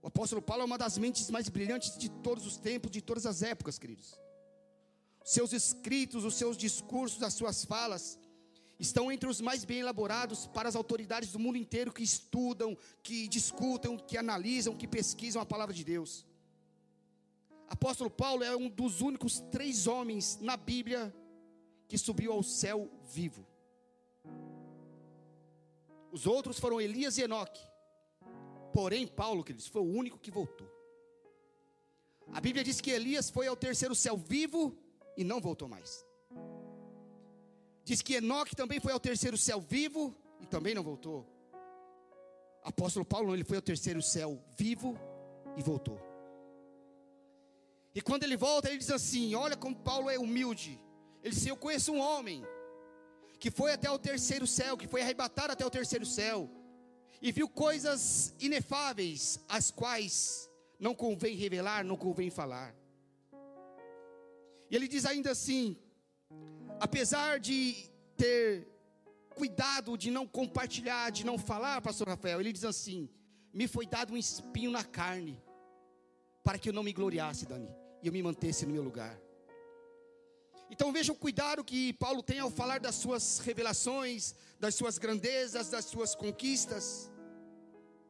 O 0.00 0.06
apóstolo 0.06 0.40
Paulo 0.40 0.62
é 0.62 0.64
uma 0.64 0.78
das 0.78 0.96
mentes 0.96 1.28
mais 1.30 1.48
brilhantes 1.48 1.96
de 1.98 2.08
todos 2.10 2.46
os 2.46 2.56
tempos, 2.56 2.90
de 2.90 3.02
todas 3.02 3.26
as 3.26 3.42
épocas, 3.42 3.78
queridos. 3.78 4.18
Seus 5.24 5.52
escritos, 5.52 6.24
os 6.24 6.36
seus 6.36 6.56
discursos, 6.56 7.22
as 7.22 7.34
suas 7.34 7.64
falas 7.64 8.18
estão 8.78 9.12
entre 9.12 9.28
os 9.28 9.40
mais 9.40 9.64
bem 9.64 9.80
elaborados 9.80 10.46
para 10.46 10.68
as 10.68 10.76
autoridades 10.76 11.30
do 11.30 11.38
mundo 11.38 11.58
inteiro 11.58 11.92
que 11.92 12.02
estudam, 12.02 12.76
que 13.02 13.28
discutem, 13.28 13.96
que 13.98 14.16
analisam, 14.16 14.76
que 14.76 14.88
pesquisam 14.88 15.40
a 15.40 15.46
palavra 15.46 15.74
de 15.74 15.84
Deus. 15.84 16.26
Apóstolo 17.68 18.10
Paulo 18.10 18.42
é 18.42 18.56
um 18.56 18.68
dos 18.68 19.00
únicos 19.00 19.40
três 19.50 19.86
homens 19.86 20.38
na 20.40 20.56
Bíblia 20.56 21.14
que 21.88 21.98
subiu 21.98 22.32
ao 22.32 22.42
céu 22.42 22.90
vivo. 23.04 23.46
Os 26.14 26.28
outros 26.28 26.60
foram 26.60 26.80
Elias 26.80 27.18
e 27.18 27.22
Enoque. 27.22 27.60
Porém, 28.72 29.04
Paulo, 29.04 29.42
queridos, 29.42 29.66
foi 29.66 29.82
o 29.82 29.92
único 30.00 30.16
que 30.16 30.30
voltou. 30.30 30.70
A 32.32 32.40
Bíblia 32.40 32.62
diz 32.62 32.80
que 32.80 32.92
Elias 32.92 33.30
foi 33.30 33.48
ao 33.48 33.56
terceiro 33.56 33.96
céu 33.96 34.16
vivo 34.16 34.78
e 35.16 35.24
não 35.24 35.40
voltou 35.40 35.68
mais. 35.68 36.06
Diz 37.82 38.00
que 38.00 38.14
Enoque 38.14 38.54
também 38.54 38.78
foi 38.78 38.92
ao 38.92 39.00
terceiro 39.00 39.36
céu 39.36 39.60
vivo 39.60 40.14
e 40.40 40.46
também 40.46 40.72
não 40.72 40.84
voltou. 40.84 41.26
Apóstolo 42.62 43.04
Paulo, 43.04 43.34
ele 43.34 43.42
foi 43.42 43.56
ao 43.56 43.62
terceiro 43.62 44.00
céu 44.00 44.40
vivo 44.56 44.96
e 45.56 45.62
voltou. 45.64 45.98
E 47.92 48.00
quando 48.00 48.22
ele 48.22 48.36
volta, 48.36 48.68
ele 48.68 48.78
diz 48.78 48.92
assim: 48.92 49.34
Olha 49.34 49.56
como 49.56 49.74
Paulo 49.74 50.08
é 50.08 50.16
humilde. 50.16 50.80
Ele 51.24 51.34
disse: 51.34 51.48
Eu 51.48 51.56
conheço 51.56 51.92
um 51.92 51.98
homem 51.98 52.44
que 53.44 53.50
foi 53.50 53.72
até 53.74 53.90
o 53.90 53.98
terceiro 53.98 54.46
céu, 54.46 54.74
que 54.74 54.88
foi 54.88 55.02
arrebatado 55.02 55.52
até 55.52 55.66
o 55.66 55.68
terceiro 55.68 56.06
céu, 56.06 56.50
e 57.20 57.30
viu 57.30 57.46
coisas 57.46 58.34
inefáveis, 58.40 59.38
as 59.46 59.70
quais 59.70 60.50
não 60.80 60.94
convém 60.94 61.36
revelar, 61.36 61.84
não 61.84 61.94
convém 61.94 62.30
falar. 62.30 62.74
E 64.70 64.74
ele 64.74 64.88
diz 64.88 65.04
ainda 65.04 65.30
assim: 65.32 65.76
apesar 66.80 67.38
de 67.38 67.90
ter 68.16 68.66
cuidado 69.34 69.98
de 69.98 70.10
não 70.10 70.26
compartilhar, 70.26 71.10
de 71.10 71.22
não 71.26 71.36
falar, 71.36 71.82
pastor 71.82 72.08
Rafael, 72.08 72.40
ele 72.40 72.50
diz 72.50 72.64
assim: 72.64 73.10
me 73.52 73.68
foi 73.68 73.84
dado 73.84 74.14
um 74.14 74.16
espinho 74.16 74.70
na 74.70 74.84
carne, 74.84 75.38
para 76.42 76.58
que 76.58 76.70
eu 76.70 76.72
não 76.72 76.82
me 76.82 76.94
gloriasse, 76.94 77.44
Dani, 77.44 77.68
e 78.02 78.06
eu 78.06 78.12
me 78.14 78.22
mantesse 78.22 78.64
no 78.64 78.72
meu 78.72 78.82
lugar. 78.82 79.14
Então 80.74 80.92
veja 80.92 81.12
o 81.12 81.14
cuidado 81.14 81.62
que 81.62 81.92
Paulo 81.92 82.20
tem 82.20 82.40
ao 82.40 82.50
falar 82.50 82.80
das 82.80 82.96
suas 82.96 83.38
revelações, 83.38 84.34
das 84.58 84.74
suas 84.74 84.98
grandezas, 84.98 85.70
das 85.70 85.84
suas 85.84 86.16
conquistas. 86.16 87.12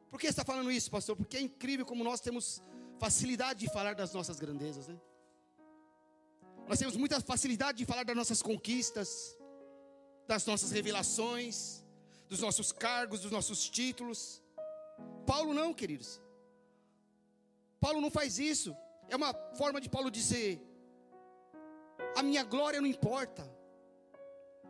Por 0.09 0.19
que 0.19 0.25
está 0.25 0.43
falando 0.43 0.71
isso, 0.71 0.89
pastor? 0.89 1.15
Porque 1.15 1.37
é 1.37 1.41
incrível 1.41 1.85
como 1.85 2.03
nós 2.03 2.19
temos 2.19 2.63
facilidade 2.97 3.59
de 3.59 3.71
falar 3.71 3.93
das 3.93 4.11
nossas 4.15 4.39
grandezas, 4.39 4.87
né? 4.87 4.97
Nós 6.67 6.79
temos 6.79 6.97
muita 6.97 7.21
facilidade 7.21 7.77
de 7.77 7.85
falar 7.85 8.03
das 8.03 8.15
nossas 8.15 8.41
conquistas, 8.41 9.37
das 10.27 10.43
nossas 10.47 10.71
revelações, 10.71 11.83
dos 12.27 12.39
nossos 12.39 12.71
cargos, 12.71 13.19
dos 13.19 13.31
nossos 13.31 13.69
títulos. 13.69 14.41
Paulo 15.27 15.53
não, 15.53 15.71
queridos. 15.71 16.19
Paulo 17.79 18.01
não 18.01 18.09
faz 18.09 18.39
isso. 18.39 18.75
É 19.07 19.15
uma 19.15 19.35
forma 19.55 19.79
de 19.79 19.87
Paulo 19.87 20.09
dizer: 20.09 20.59
a 22.15 22.23
minha 22.23 22.43
glória 22.43 22.79
não 22.79 22.87
importa, 22.87 23.49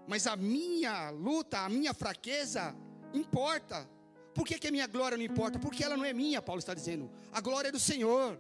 mas 0.08 0.28
a 0.28 0.36
minha 0.36 1.10
luta, 1.10 1.60
a 1.60 1.70
minha 1.70 1.94
fraqueza 1.94 2.76
importa. 3.14 3.90
Por 4.34 4.46
que, 4.46 4.60
que 4.60 4.68
a 4.68 4.72
minha 4.72 4.88
glória 4.88 5.18
não 5.18 5.24
importa? 5.24 5.58
Porque 5.58 5.84
ela 5.84 5.96
não 5.96 6.06
é 6.06 6.14
minha, 6.14 6.42
Paulo 6.42 6.60
está 6.60 6.74
dizendo. 6.74 7.10
A 7.32 7.40
glória 7.40 7.70
é 7.70 7.72
do 7.72 7.80
Senhor. 7.80 8.40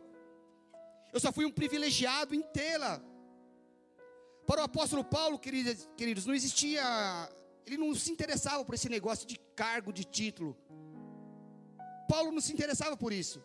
Eu 1.13 1.19
só 1.19 1.31
fui 1.31 1.45
um 1.45 1.51
privilegiado 1.51 2.35
em 2.35 2.41
tê-la. 2.41 3.01
Para 4.45 4.61
o 4.61 4.63
apóstolo 4.65 5.03
Paulo, 5.03 5.39
queridos, 5.39 5.87
queridos, 5.95 6.25
não 6.25 6.35
existia, 6.35 6.83
ele 7.65 7.77
não 7.77 7.95
se 7.95 8.11
interessava 8.11 8.63
por 8.63 8.75
esse 8.75 8.89
negócio 8.89 9.25
de 9.25 9.39
cargo, 9.55 9.93
de 9.93 10.03
título. 10.03 10.55
Paulo 12.07 12.31
não 12.31 12.41
se 12.41 12.53
interessava 12.53 12.95
por 12.95 13.11
isso. 13.11 13.41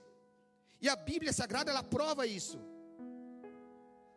E 0.80 0.88
a 0.88 0.96
Bíblia 0.96 1.32
Sagrada, 1.32 1.70
ela 1.70 1.82
prova 1.82 2.26
isso. 2.26 2.58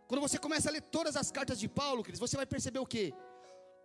Quando 0.08 0.22
você 0.22 0.38
começa 0.38 0.70
a 0.70 0.72
ler 0.72 0.82
todas 0.82 1.16
as 1.16 1.32
cartas 1.32 1.60
de 1.60 1.68
Paulo, 1.68 2.04
queridos, 2.04 2.20
você 2.20 2.36
vai 2.36 2.46
perceber 2.46 2.80
o 2.80 2.86
que? 2.86 3.14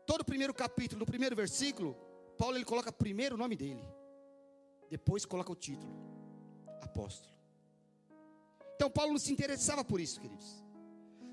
Todo 0.07 0.23
o 0.23 0.25
primeiro 0.25 0.55
capítulo, 0.55 1.01
no 1.01 1.07
primeiro 1.07 1.37
versículo, 1.37 1.97
Paulo 2.37 2.57
ele 2.57 2.65
coloca 2.65 2.91
primeiro 2.93 3.35
o 3.35 3.39
nome 3.39 3.57
dele. 3.57 3.83
Depois 4.91 5.25
coloca 5.25 5.53
o 5.53 5.57
título. 5.57 5.93
Apóstolo. 6.83 7.35
Então 8.75 8.91
Paulo 8.91 9.13
não 9.13 9.19
se 9.19 9.33
interessava 9.33 9.85
por 9.85 10.01
isso, 10.01 10.21
queridos. 10.21 10.65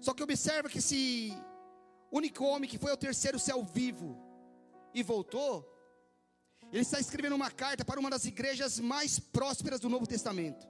Só 0.02 0.14
que 0.14 0.24
observa 0.24 0.70
que 0.70 0.80
esse 0.80 1.32
único 2.12 2.44
homem 2.46 2.70
que 2.70 2.78
foi 2.78 2.92
ao 2.92 2.98
terceiro 2.98 3.40
céu 3.40 3.64
vivo 3.64 4.18
e 4.94 5.04
voltou, 5.04 5.54
ele 6.72 6.82
está 6.82 7.00
escrevendo 7.00 7.36
uma 7.36 7.52
carta 7.52 7.86
para 7.86 8.00
uma 8.00 8.10
das 8.10 8.26
igrejas 8.26 8.80
mais 8.80 9.20
prósperas 9.20 9.80
do 9.80 9.90
Novo 9.90 10.08
Testamento, 10.08 10.68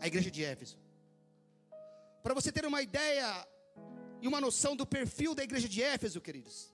a 0.00 0.06
igreja 0.06 0.30
de 0.30 0.44
Éfeso. 0.44 0.81
Para 2.22 2.34
você 2.34 2.50
ter 2.52 2.64
uma 2.64 2.82
ideia 2.82 3.26
e 4.20 4.28
uma 4.28 4.40
noção 4.40 4.74
do 4.76 4.86
perfil 4.86 5.34
da 5.34 5.42
igreja 5.42 5.68
de 5.68 5.82
Éfeso, 5.82 6.20
queridos. 6.20 6.72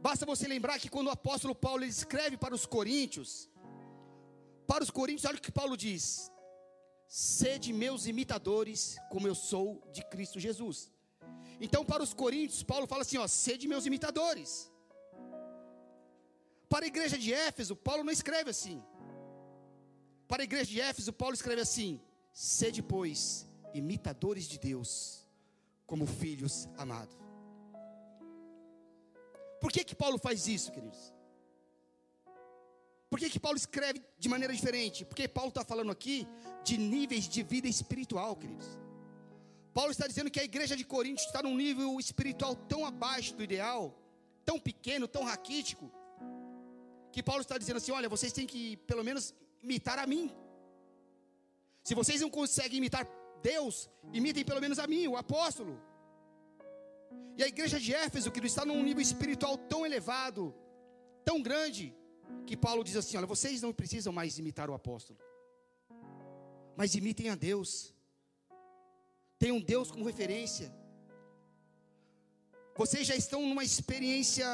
Basta 0.00 0.24
você 0.24 0.46
lembrar 0.46 0.78
que 0.78 0.88
quando 0.88 1.08
o 1.08 1.16
apóstolo 1.18 1.54
Paulo 1.54 1.84
escreve 1.84 2.36
para 2.36 2.54
os 2.54 2.64
coríntios, 2.64 3.50
para 4.66 4.84
os 4.84 4.90
coríntios, 4.90 5.24
olha 5.24 5.38
o 5.38 5.40
que 5.40 5.52
Paulo 5.52 5.76
diz: 5.76 6.30
Sede 7.08 7.72
meus 7.72 8.06
imitadores, 8.06 8.96
como 9.10 9.26
eu 9.26 9.34
sou 9.34 9.82
de 9.92 10.02
Cristo 10.04 10.38
Jesus. 10.38 10.90
Então, 11.60 11.84
para 11.84 12.02
os 12.02 12.14
coríntios, 12.14 12.62
Paulo 12.62 12.86
fala 12.86 13.02
assim: 13.02 13.18
ó, 13.18 13.26
sede 13.26 13.68
meus 13.68 13.84
imitadores. 13.84 14.72
Para 16.68 16.84
a 16.84 16.88
igreja 16.88 17.18
de 17.18 17.34
Éfeso, 17.34 17.74
Paulo 17.76 18.04
não 18.04 18.12
escreve 18.12 18.48
assim. 18.50 18.82
Para 20.28 20.42
a 20.42 20.48
igreja 20.48 20.70
de 20.70 20.80
Éfeso, 20.80 21.12
Paulo 21.12 21.34
escreve 21.34 21.60
assim: 21.60 22.00
sede, 22.32 22.82
pois, 22.82 23.46
imitadores 23.74 24.46
de 24.48 24.58
Deus, 24.58 25.26
como 25.86 26.06
filhos 26.06 26.68
amados. 26.76 27.16
Por 29.60 29.70
que 29.70 29.84
que 29.84 29.94
Paulo 29.94 30.18
faz 30.18 30.46
isso, 30.48 30.72
queridos? 30.72 31.12
Por 33.10 33.18
que 33.18 33.28
que 33.28 33.40
Paulo 33.40 33.58
escreve 33.58 34.00
de 34.18 34.28
maneira 34.28 34.54
diferente? 34.54 35.04
Porque 35.04 35.26
Paulo 35.26 35.48
está 35.48 35.64
falando 35.64 35.90
aqui 35.90 36.26
de 36.64 36.78
níveis 36.78 37.28
de 37.28 37.42
vida 37.42 37.68
espiritual, 37.68 38.36
queridos. 38.36 38.78
Paulo 39.74 39.90
está 39.90 40.06
dizendo 40.06 40.30
que 40.30 40.40
a 40.40 40.44
igreja 40.44 40.76
de 40.76 40.84
Corinto 40.84 41.20
está 41.20 41.42
num 41.42 41.56
nível 41.56 41.98
espiritual 41.98 42.54
tão 42.54 42.86
abaixo 42.86 43.34
do 43.34 43.42
ideal, 43.42 43.94
tão 44.44 44.58
pequeno, 44.58 45.06
tão 45.08 45.24
raquítico, 45.24 45.90
que 47.12 47.22
Paulo 47.22 47.42
está 47.42 47.58
dizendo 47.58 47.78
assim: 47.78 47.92
olha, 47.92 48.08
vocês 48.08 48.32
têm 48.32 48.46
que 48.46 48.76
pelo 48.78 49.04
menos 49.04 49.34
imitar 49.62 49.98
a 49.98 50.06
mim. 50.06 50.30
Se 51.82 51.94
vocês 51.94 52.20
não 52.20 52.30
conseguem 52.30 52.78
imitar 52.78 53.04
Deus, 53.42 53.90
imitem 54.12 54.44
pelo 54.44 54.60
menos 54.60 54.78
a 54.78 54.86
mim, 54.86 55.06
o 55.06 55.16
apóstolo. 55.16 55.80
E 57.36 57.42
a 57.42 57.48
igreja 57.48 57.78
de 57.80 57.94
Éfeso, 57.94 58.30
que 58.30 58.44
está 58.46 58.64
num 58.64 58.82
nível 58.82 59.02
espiritual 59.02 59.56
tão 59.56 59.84
elevado, 59.84 60.54
tão 61.24 61.40
grande, 61.40 61.94
que 62.46 62.56
Paulo 62.56 62.84
diz 62.84 62.96
assim: 62.96 63.16
olha, 63.16 63.26
vocês 63.26 63.62
não 63.62 63.72
precisam 63.72 64.12
mais 64.12 64.38
imitar 64.38 64.68
o 64.70 64.74
apóstolo, 64.74 65.18
mas 66.76 66.94
imitem 66.94 67.28
a 67.30 67.34
Deus. 67.34 67.94
Tenham 69.38 69.60
Deus 69.60 69.90
como 69.90 70.04
referência. 70.04 70.68
Vocês 72.76 73.06
já 73.06 73.16
estão 73.16 73.40
numa 73.46 73.64
experiência 73.64 74.46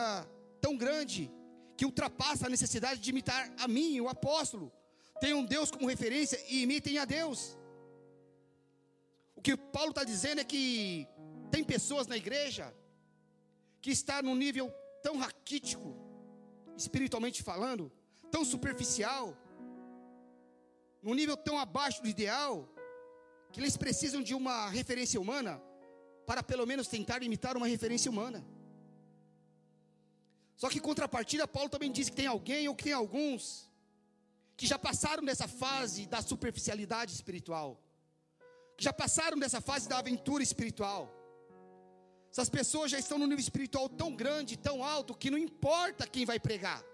tão 0.60 0.76
grande 0.76 1.30
que 1.76 1.84
ultrapassa 1.84 2.46
a 2.46 2.50
necessidade 2.50 3.00
de 3.00 3.10
imitar 3.10 3.52
a 3.58 3.68
mim, 3.68 4.00
o 4.00 4.08
apóstolo. 4.08 4.72
Tenham 5.20 5.44
Deus 5.44 5.70
como 5.70 5.88
referência 5.88 6.38
e 6.48 6.62
imitem 6.62 6.98
a 6.98 7.04
Deus. 7.04 7.56
Que 9.46 9.56
Paulo 9.56 9.90
está 9.90 10.02
dizendo 10.02 10.40
é 10.40 10.44
que 10.44 11.06
tem 11.52 11.62
pessoas 11.62 12.08
na 12.08 12.16
igreja 12.16 12.74
que 13.80 13.92
está 13.92 14.20
num 14.20 14.34
nível 14.34 14.68
tão 15.04 15.18
raquítico, 15.18 15.90
espiritualmente 16.76 17.44
falando, 17.44 17.84
tão 18.28 18.44
superficial, 18.44 19.38
num 21.00 21.14
nível 21.14 21.36
tão 21.36 21.60
abaixo 21.60 22.02
do 22.02 22.08
ideal, 22.08 22.68
que 23.52 23.60
eles 23.60 23.76
precisam 23.76 24.20
de 24.20 24.34
uma 24.34 24.68
referência 24.68 25.20
humana 25.20 25.62
para 26.26 26.42
pelo 26.42 26.66
menos 26.66 26.88
tentar 26.88 27.22
imitar 27.22 27.56
uma 27.56 27.68
referência 27.68 28.10
humana. 28.10 28.44
Só 30.56 30.68
que 30.68 30.78
em 30.78 30.86
contrapartida, 30.90 31.46
Paulo 31.46 31.70
também 31.70 31.92
diz 31.92 32.10
que 32.10 32.16
tem 32.16 32.26
alguém 32.26 32.66
ou 32.66 32.74
que 32.74 32.82
tem 32.82 32.94
alguns 32.94 33.70
que 34.56 34.66
já 34.66 34.76
passaram 34.76 35.24
dessa 35.24 35.46
fase 35.46 36.04
da 36.08 36.20
superficialidade 36.20 37.12
espiritual 37.12 37.80
que 38.76 38.84
já 38.84 38.92
passaram 38.92 39.38
dessa 39.38 39.60
fase 39.60 39.88
da 39.88 39.98
aventura 39.98 40.42
espiritual. 40.42 41.12
Essas 42.30 42.50
pessoas 42.50 42.90
já 42.90 42.98
estão 42.98 43.18
no 43.18 43.26
nível 43.26 43.40
espiritual 43.40 43.88
tão 43.88 44.14
grande, 44.14 44.58
tão 44.58 44.84
alto, 44.84 45.14
que 45.14 45.30
não 45.30 45.38
importa 45.38 46.06
quem 46.06 46.26
vai 46.26 46.38
pregar. 46.38 46.84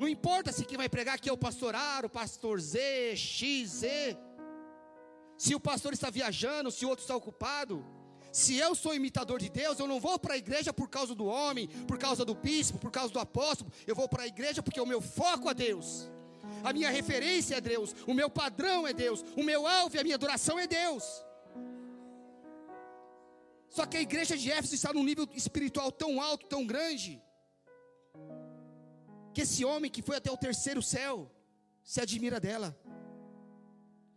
Não 0.00 0.08
importa 0.08 0.50
se 0.50 0.64
quem 0.64 0.76
vai 0.76 0.88
pregar 0.88 1.14
aqui 1.14 1.28
é 1.28 1.32
o 1.32 1.38
pastor 1.38 1.76
A, 1.76 2.00
o 2.04 2.08
pastor 2.10 2.60
Z, 2.60 3.14
X, 3.16 3.70
Z. 3.70 4.16
Se 5.38 5.54
o 5.54 5.60
pastor 5.60 5.92
está 5.92 6.10
viajando, 6.10 6.72
se 6.72 6.84
o 6.84 6.88
outro 6.88 7.04
está 7.04 7.14
ocupado. 7.14 7.84
Se 8.32 8.56
eu 8.56 8.74
sou 8.74 8.94
imitador 8.94 9.38
de 9.38 9.50
Deus, 9.50 9.78
eu 9.78 9.86
não 9.86 10.00
vou 10.00 10.18
para 10.18 10.34
a 10.34 10.38
igreja 10.38 10.72
por 10.72 10.88
causa 10.88 11.14
do 11.14 11.26
homem, 11.26 11.68
por 11.86 11.98
causa 11.98 12.24
do 12.24 12.34
bispo, 12.34 12.78
por 12.78 12.90
causa 12.90 13.12
do 13.12 13.20
apóstolo. 13.20 13.70
Eu 13.86 13.94
vou 13.94 14.08
para 14.08 14.24
a 14.24 14.26
igreja 14.26 14.62
porque 14.62 14.80
o 14.80 14.86
meu 14.86 15.00
foco 15.00 15.48
é 15.50 15.54
Deus 15.54 16.10
a 16.62 16.72
minha 16.72 16.90
referência 16.90 17.56
é 17.56 17.60
Deus, 17.60 17.94
o 18.06 18.14
meu 18.14 18.28
padrão 18.30 18.86
é 18.86 18.92
Deus, 18.92 19.24
o 19.36 19.42
meu 19.42 19.66
alvo 19.66 19.96
e 19.96 20.00
a 20.00 20.04
minha 20.04 20.16
adoração 20.16 20.58
é 20.58 20.66
Deus. 20.66 21.04
Só 23.68 23.86
que 23.86 23.96
a 23.96 24.02
igreja 24.02 24.36
de 24.36 24.50
Éfeso 24.50 24.74
está 24.74 24.92
num 24.92 25.02
nível 25.02 25.26
espiritual 25.34 25.90
tão 25.90 26.20
alto, 26.20 26.46
tão 26.46 26.66
grande, 26.66 27.22
que 29.34 29.42
esse 29.42 29.64
homem 29.64 29.90
que 29.90 30.02
foi 30.02 30.16
até 30.16 30.30
o 30.30 30.36
terceiro 30.36 30.82
céu, 30.82 31.30
se 31.82 32.00
admira 32.00 32.38
dela, 32.38 32.76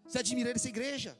se 0.07 0.17
admira 0.19 0.53
dessa 0.53 0.67
igreja. 0.67 1.17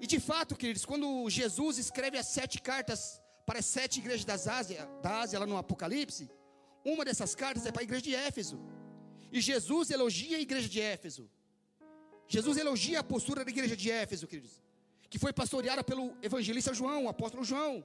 E 0.00 0.06
de 0.06 0.18
fato, 0.18 0.56
queridos, 0.56 0.84
quando 0.84 1.30
Jesus 1.30 1.78
escreve 1.78 2.18
as 2.18 2.26
sete 2.26 2.60
cartas 2.60 3.20
para 3.46 3.60
as 3.60 3.66
sete 3.66 4.00
igrejas 4.00 4.24
das 4.24 4.48
Ásia, 4.48 4.86
da 5.00 5.20
Ásia, 5.20 5.38
lá 5.38 5.46
no 5.46 5.56
Apocalipse, 5.56 6.30
uma 6.84 7.04
dessas 7.04 7.34
cartas 7.34 7.64
é 7.64 7.70
para 7.70 7.82
a 7.82 7.84
igreja 7.84 8.02
de 8.02 8.14
Éfeso. 8.14 8.58
E 9.32 9.40
Jesus 9.40 9.90
elogia 9.90 10.36
a 10.36 10.40
igreja 10.40 10.68
de 10.68 10.78
Éfeso. 10.78 11.28
Jesus 12.28 12.58
elogia 12.58 13.00
a 13.00 13.04
postura 13.04 13.44
da 13.44 13.50
igreja 13.50 13.74
de 13.74 13.90
Éfeso, 13.90 14.26
queridos, 14.26 14.62
que 15.08 15.18
foi 15.18 15.32
pastoreada 15.32 15.82
pelo 15.82 16.14
evangelista 16.22 16.74
João, 16.74 17.06
o 17.06 17.08
apóstolo 17.08 17.42
João. 17.42 17.84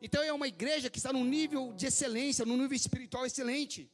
Então 0.00 0.22
é 0.22 0.32
uma 0.32 0.46
igreja 0.46 0.88
que 0.88 0.98
está 0.98 1.12
num 1.12 1.24
nível 1.24 1.72
de 1.72 1.86
excelência, 1.86 2.44
num 2.44 2.56
nível 2.56 2.76
espiritual 2.76 3.26
excelente. 3.26 3.90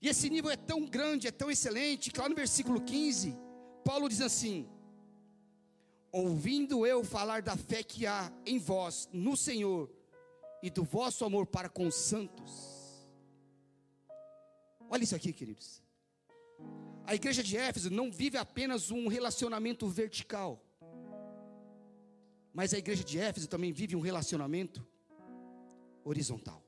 E 0.00 0.08
esse 0.08 0.28
nível 0.28 0.50
é 0.50 0.56
tão 0.56 0.84
grande, 0.84 1.28
é 1.28 1.30
tão 1.30 1.48
excelente, 1.48 2.10
que 2.10 2.20
lá 2.20 2.28
no 2.28 2.34
versículo 2.34 2.80
15, 2.80 3.36
Paulo 3.84 4.08
diz 4.08 4.20
assim: 4.20 4.68
Ouvindo 6.10 6.84
eu 6.84 7.04
falar 7.04 7.40
da 7.40 7.56
fé 7.56 7.84
que 7.84 8.04
há 8.04 8.32
em 8.44 8.58
vós, 8.58 9.08
no 9.12 9.36
Senhor, 9.36 9.88
e 10.60 10.70
do 10.70 10.82
vosso 10.82 11.24
amor 11.24 11.46
para 11.46 11.68
com 11.68 11.86
os 11.86 11.94
santos. 11.94 12.71
Olha 14.92 15.04
isso 15.04 15.16
aqui, 15.16 15.32
queridos. 15.32 15.82
A 17.06 17.14
igreja 17.14 17.42
de 17.42 17.56
Éfeso 17.56 17.88
não 17.88 18.12
vive 18.12 18.36
apenas 18.36 18.90
um 18.90 19.08
relacionamento 19.08 19.88
vertical, 19.88 20.62
mas 22.52 22.74
a 22.74 22.78
igreja 22.78 23.02
de 23.02 23.18
Éfeso 23.18 23.48
também 23.48 23.72
vive 23.72 23.96
um 23.96 24.00
relacionamento 24.00 24.86
horizontal. 26.04 26.62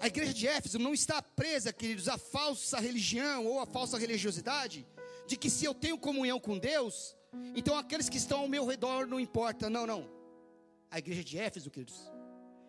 A 0.00 0.06
igreja 0.06 0.32
de 0.32 0.48
Éfeso 0.48 0.78
não 0.78 0.94
está 0.94 1.20
presa, 1.20 1.70
queridos, 1.70 2.08
à 2.08 2.16
falsa 2.16 2.80
religião 2.80 3.44
ou 3.44 3.60
à 3.60 3.66
falsa 3.66 3.98
religiosidade, 3.98 4.86
de 5.26 5.36
que 5.36 5.50
se 5.50 5.66
eu 5.66 5.74
tenho 5.74 5.98
comunhão 5.98 6.40
com 6.40 6.58
Deus, 6.58 7.14
então 7.54 7.76
aqueles 7.76 8.08
que 8.08 8.16
estão 8.16 8.40
ao 8.40 8.48
meu 8.48 8.64
redor 8.66 9.06
não 9.06 9.20
importa. 9.20 9.68
Não, 9.68 9.86
não. 9.86 10.10
A 10.90 10.98
igreja 10.98 11.22
de 11.22 11.38
Éfeso, 11.38 11.70
queridos, 11.70 12.10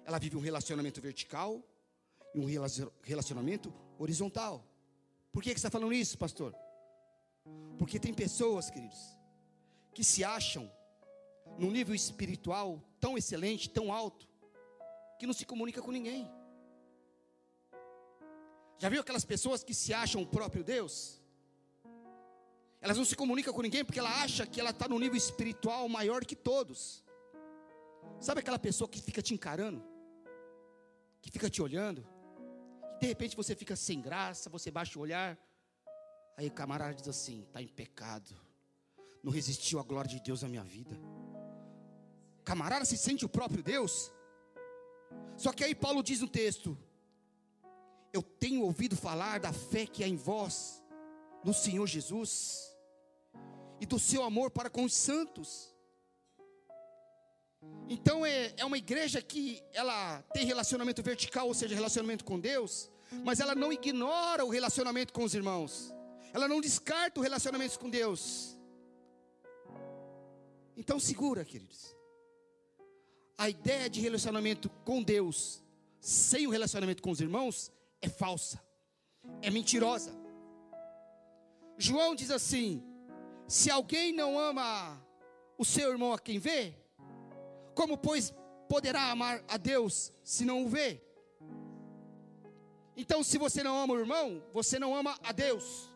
ela 0.04 0.20
vive 0.20 0.36
um 0.36 0.42
relacionamento 0.42 1.00
vertical 1.00 1.64
e 2.34 2.40
um 2.40 2.48
relacionamento 3.04 3.74
horizontal. 3.98 4.66
Por 5.32 5.42
que, 5.42 5.50
você 5.50 5.56
está 5.56 5.70
falando 5.70 5.94
isso, 5.94 6.18
pastor? 6.18 6.56
Porque 7.78 8.00
tem 8.00 8.14
pessoas, 8.14 8.70
queridos, 8.70 9.18
que 9.94 10.04
se 10.04 10.24
acham 10.24 10.72
num 11.58 11.72
nível 11.72 11.94
espiritual 11.94 12.82
tão 13.00 13.18
excelente, 13.18 13.70
tão 13.70 13.92
alto, 13.92 14.28
que 15.20 15.28
não 15.28 15.34
se 15.34 15.46
comunica 15.46 15.82
com 15.82 15.92
ninguém. 15.92 16.30
Já 18.78 18.90
viu 18.90 19.02
aquelas 19.02 19.26
pessoas 19.26 19.64
que 19.64 19.74
se 19.74 19.94
acham 19.94 20.22
o 20.22 20.28
próprio 20.28 20.64
Deus? 20.64 21.22
Elas 22.82 22.98
não 22.98 23.06
se 23.06 23.16
comunicam 23.16 23.54
com 23.54 23.62
ninguém 23.62 23.86
porque 23.86 24.00
ela 24.00 24.22
acha 24.22 24.46
que 24.46 24.60
ela 24.60 24.72
está 24.72 24.90
no 24.90 25.00
nível 25.00 25.16
espiritual 25.16 25.88
maior 25.88 26.26
que 26.26 26.36
todos. 26.36 27.02
Sabe 28.20 28.42
aquela 28.42 28.60
pessoa 28.60 28.90
que 28.90 29.02
fica 29.02 29.22
te 29.22 29.34
encarando? 29.34 29.82
Que 31.22 31.32
fica 31.32 31.50
te 31.50 31.62
olhando? 31.62 32.06
De 33.04 33.10
repente 33.10 33.36
você 33.36 33.54
fica 33.54 33.76
sem 33.76 34.00
graça, 34.00 34.50
você 34.50 34.72
baixa 34.72 34.98
o 34.98 35.02
olhar. 35.02 35.38
Aí 36.38 36.48
o 36.48 36.52
camarada 36.52 36.94
diz 36.94 37.08
assim: 37.10 37.42
está 37.42 37.62
em 37.62 37.68
pecado, 37.68 38.34
não 39.22 39.30
resistiu 39.30 39.78
à 39.78 39.84
glória 39.84 40.10
de 40.10 40.22
Deus 40.22 40.42
na 40.42 40.48
minha 40.48 40.64
vida. 40.64 40.98
Camarada 42.46 42.86
se 42.86 42.98
sente 42.98 43.26
o 43.26 43.30
próprio 43.30 43.62
Deus. 43.62 44.10
Só 45.36 45.52
que 45.52 45.66
aí 45.66 45.76
Paulo 45.76 46.02
diz 46.02 46.22
no 46.22 46.30
texto: 46.30 46.78
Eu 48.14 48.24
tenho 48.24 48.62
ouvido 48.62 48.96
falar 48.96 49.42
da 49.42 49.52
fé 49.52 49.86
que 49.86 50.02
há 50.02 50.08
em 50.08 50.16
vós, 50.16 50.82
no 51.44 51.54
Senhor 51.54 51.86
Jesus, 51.86 52.74
e 53.82 53.86
do 53.86 54.00
seu 54.00 54.24
amor 54.24 54.50
para 54.50 54.70
com 54.70 54.86
os 54.86 54.94
santos. 54.94 55.76
Então 57.90 58.26
é, 58.26 58.54
é 58.56 58.64
uma 58.64 58.78
igreja 58.78 59.22
que 59.22 59.62
ela 59.74 60.22
tem 60.34 60.46
relacionamento 60.46 61.04
vertical, 61.04 61.48
ou 61.48 61.54
seja, 61.54 61.76
relacionamento 61.76 62.24
com 62.24 62.40
Deus, 62.40 62.93
mas 63.24 63.40
ela 63.40 63.56
não 63.56 63.72
ignora 63.72 64.46
o 64.46 64.50
relacionamento 64.50 65.14
com 65.14 65.24
os 65.24 65.34
irmãos, 65.34 65.94
ela 66.34 66.48
não 66.48 66.62
descarta 66.62 67.20
o 67.20 67.24
relacionamento 67.24 67.80
com 67.80 67.90
Deus. 67.90 68.58
Então 70.76 71.00
segura, 71.00 71.46
queridos. 71.46 71.96
A 73.38 73.50
ideia 73.50 73.90
de 73.90 74.00
relacionamento 74.02 74.70
com 74.86 75.04
Deus 75.04 75.64
sem 76.00 76.48
o 76.48 76.50
relacionamento 76.50 77.02
com 77.02 77.12
os 77.12 77.22
irmãos 77.22 77.72
é 78.02 78.10
falsa, 78.10 78.62
é 79.42 79.50
mentirosa. 79.50 80.12
João 81.78 82.14
diz 82.16 82.30
assim: 82.30 82.84
se 83.48 83.70
alguém 83.72 84.12
não 84.14 84.38
ama 84.38 85.02
o 85.58 85.64
seu 85.64 85.92
irmão 85.92 86.14
a 86.14 86.20
quem 86.20 86.40
vê, 86.40 86.76
como 87.74 87.98
pois 87.98 88.34
poderá 88.68 89.12
amar 89.12 89.44
a 89.48 89.58
Deus 89.58 90.12
se 90.24 90.46
não 90.46 90.64
o 90.64 90.68
vê? 90.68 91.02
Então, 92.96 93.24
se 93.24 93.38
você 93.38 93.64
não 93.64 93.78
ama 93.78 93.94
o 93.94 94.00
irmão, 94.00 94.44
você 94.54 94.78
não 94.78 94.96
ama 94.96 95.18
a 95.24 95.32
Deus. 95.32 95.90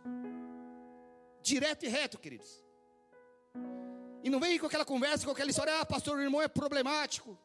Direto 1.42 1.86
e 1.86 1.88
reto, 1.88 2.18
queridos. 2.18 2.64
E 4.24 4.30
não 4.30 4.40
vem 4.40 4.58
com 4.60 4.66
aquela 4.66 4.84
conversa, 4.84 5.26
com 5.26 5.32
aquela 5.32 5.50
história, 5.50 5.80
ah, 5.80 5.86
pastor, 5.86 6.18
o 6.18 6.22
irmão 6.22 6.42
é 6.42 6.48
problemático. 6.48 7.38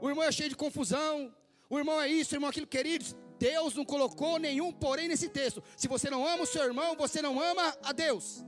O 0.00 0.08
irmão 0.08 0.24
é 0.24 0.30
cheio 0.30 0.50
de 0.50 0.56
confusão. 0.56 1.34
O 1.70 1.78
irmão 1.78 2.00
é 2.00 2.08
isso, 2.08 2.34
o 2.34 2.36
irmão 2.36 2.48
é 2.48 2.50
aquilo, 2.50 2.66
queridos. 2.66 3.16
Deus 3.38 3.74
não 3.74 3.84
colocou 3.84 4.38
nenhum 4.38 4.70
porém 4.72 5.08
nesse 5.08 5.28
texto. 5.28 5.62
Se 5.76 5.88
você 5.88 6.10
não 6.10 6.26
ama 6.26 6.44
o 6.44 6.46
seu 6.46 6.62
irmão, 6.64 6.94
você 6.94 7.22
não 7.22 7.40
ama 7.40 7.76
a 7.82 7.92
Deus. 7.92 8.44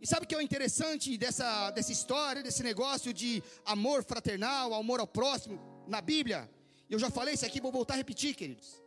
E 0.00 0.06
sabe 0.06 0.24
o 0.24 0.28
que 0.28 0.34
é 0.34 0.38
o 0.38 0.40
interessante 0.40 1.16
dessa, 1.18 1.70
dessa 1.72 1.90
história, 1.90 2.42
desse 2.42 2.62
negócio 2.62 3.12
de 3.12 3.42
amor 3.64 4.04
fraternal, 4.04 4.72
amor 4.72 5.00
ao 5.00 5.06
próximo 5.06 5.58
na 5.88 6.00
Bíblia? 6.00 6.48
Eu 6.88 6.98
já 6.98 7.10
falei 7.10 7.34
isso 7.34 7.46
aqui, 7.46 7.60
vou 7.60 7.72
voltar 7.72 7.94
a 7.94 7.96
repetir, 7.98 8.34
queridos. 8.34 8.82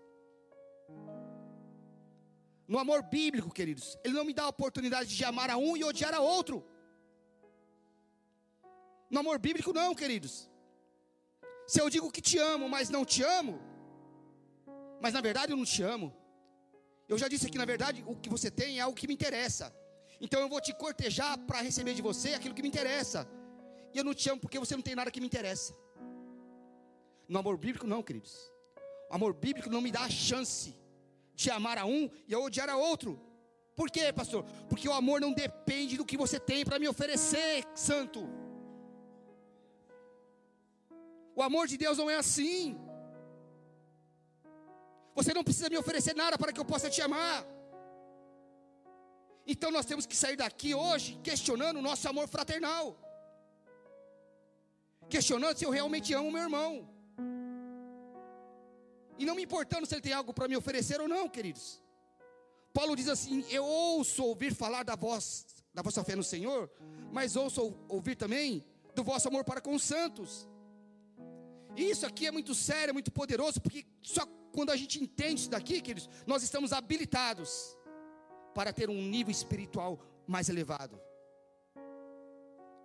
No 2.67 2.79
amor 2.79 3.03
bíblico, 3.03 3.49
queridos, 3.51 3.97
ele 4.03 4.13
não 4.13 4.25
me 4.25 4.33
dá 4.33 4.43
a 4.43 4.53
oportunidade 4.55 5.15
de 5.15 5.23
amar 5.25 5.49
a 5.49 5.57
um 5.57 5.75
e 5.75 5.83
odiar 5.83 6.13
a 6.13 6.21
outro. 6.21 6.65
No 9.09 9.19
amor 9.19 9.37
bíblico, 9.39 9.73
não, 9.73 9.93
queridos. 9.93 10.49
Se 11.67 11.79
eu 11.81 11.89
digo 11.89 12.11
que 12.11 12.21
te 12.21 12.37
amo, 12.37 12.67
mas 12.69 12.89
não 12.89 13.03
te 13.03 13.21
amo, 13.23 13.59
mas 15.01 15.13
na 15.13 15.21
verdade 15.21 15.51
eu 15.51 15.57
não 15.57 15.65
te 15.65 15.83
amo. 15.83 16.07
Eu 17.09 17.17
já 17.17 17.27
disse 17.27 17.45
aqui, 17.47 17.57
na 17.57 17.65
verdade, 17.65 18.03
o 18.07 18.15
que 18.15 18.29
você 18.29 18.49
tem 18.49 18.79
é 18.79 18.81
algo 18.81 18.97
que 18.97 19.07
me 19.07 19.13
interessa. 19.13 19.65
Então 20.19 20.39
eu 20.39 20.47
vou 20.47 20.61
te 20.61 20.73
cortejar 20.73 21.37
para 21.39 21.61
receber 21.61 21.93
de 21.93 22.01
você 22.01 22.29
aquilo 22.35 22.55
que 22.55 22.61
me 22.61 22.69
interessa. 22.69 23.27
E 23.93 23.97
eu 23.97 24.03
não 24.03 24.13
te 24.13 24.29
amo 24.29 24.39
porque 24.39 24.59
você 24.59 24.75
não 24.75 24.81
tem 24.81 24.95
nada 24.95 25.11
que 25.11 25.19
me 25.19 25.27
interessa. 25.27 25.73
No 27.31 27.39
amor 27.39 27.57
bíblico, 27.57 27.87
não, 27.87 28.03
queridos. 28.03 28.33
O 29.09 29.15
amor 29.15 29.33
bíblico 29.33 29.69
não 29.69 29.79
me 29.79 29.89
dá 29.89 30.01
a 30.01 30.09
chance 30.09 30.75
de 31.33 31.49
amar 31.49 31.77
a 31.77 31.85
um 31.85 32.09
e 32.27 32.35
a 32.35 32.39
odiar 32.39 32.69
a 32.69 32.75
outro. 32.75 33.11
Por 33.73 33.89
quê, 33.89 34.11
pastor? 34.11 34.43
Porque 34.67 34.89
o 34.89 34.91
amor 34.91 35.21
não 35.21 35.31
depende 35.31 35.95
do 35.95 36.03
que 36.09 36.17
você 36.17 36.37
tem 36.37 36.65
para 36.65 36.77
me 36.77 36.89
oferecer, 36.89 37.63
santo. 37.73 38.29
O 41.33 41.41
amor 41.41 41.67
de 41.67 41.77
Deus 41.77 41.97
não 41.97 42.09
é 42.09 42.17
assim. 42.17 42.77
Você 45.15 45.33
não 45.33 45.45
precisa 45.45 45.69
me 45.69 45.77
oferecer 45.77 46.13
nada 46.13 46.37
para 46.37 46.51
que 46.51 46.59
eu 46.59 46.65
possa 46.65 46.89
te 46.89 47.01
amar. 47.01 47.45
Então 49.47 49.71
nós 49.71 49.85
temos 49.85 50.05
que 50.05 50.17
sair 50.17 50.35
daqui 50.35 50.75
hoje 50.75 51.17
questionando 51.23 51.77
o 51.77 51.87
nosso 51.89 52.09
amor 52.09 52.27
fraternal. 52.27 52.85
Questionando 55.09 55.57
se 55.57 55.63
eu 55.63 55.69
realmente 55.69 56.13
amo 56.13 56.29
meu 56.29 56.43
irmão. 56.43 56.90
E 59.17 59.25
não 59.25 59.35
me 59.35 59.43
importando 59.43 59.85
se 59.85 59.93
ele 59.93 60.01
tem 60.01 60.13
algo 60.13 60.33
para 60.33 60.47
me 60.47 60.57
oferecer 60.57 60.99
ou 60.99 61.07
não, 61.07 61.27
queridos. 61.29 61.81
Paulo 62.73 62.95
diz 62.95 63.07
assim: 63.07 63.45
Eu 63.49 63.65
ouço 63.65 64.23
ouvir 64.23 64.53
falar 64.53 64.83
da 64.83 64.95
voz, 64.95 65.45
da 65.73 65.81
vossa 65.81 66.03
fé 66.03 66.15
no 66.15 66.23
Senhor, 66.23 66.69
mas 67.11 67.35
ouço 67.35 67.75
ouvir 67.87 68.15
também 68.15 68.65
do 68.95 69.03
vosso 69.03 69.27
amor 69.27 69.43
para 69.43 69.61
com 69.61 69.75
os 69.75 69.83
santos. 69.83 70.47
E 71.75 71.89
isso 71.89 72.05
aqui 72.05 72.27
é 72.27 72.31
muito 72.31 72.53
sério, 72.53 72.91
é 72.91 72.93
muito 72.93 73.11
poderoso, 73.11 73.61
porque 73.61 73.85
só 74.01 74.25
quando 74.51 74.71
a 74.71 74.75
gente 74.75 75.01
entende 75.01 75.41
isso 75.41 75.49
daqui, 75.49 75.81
queridos, 75.81 76.09
nós 76.27 76.43
estamos 76.43 76.73
habilitados 76.73 77.77
para 78.53 78.73
ter 78.73 78.89
um 78.89 79.01
nível 79.01 79.31
espiritual 79.31 79.99
mais 80.27 80.49
elevado. 80.49 80.99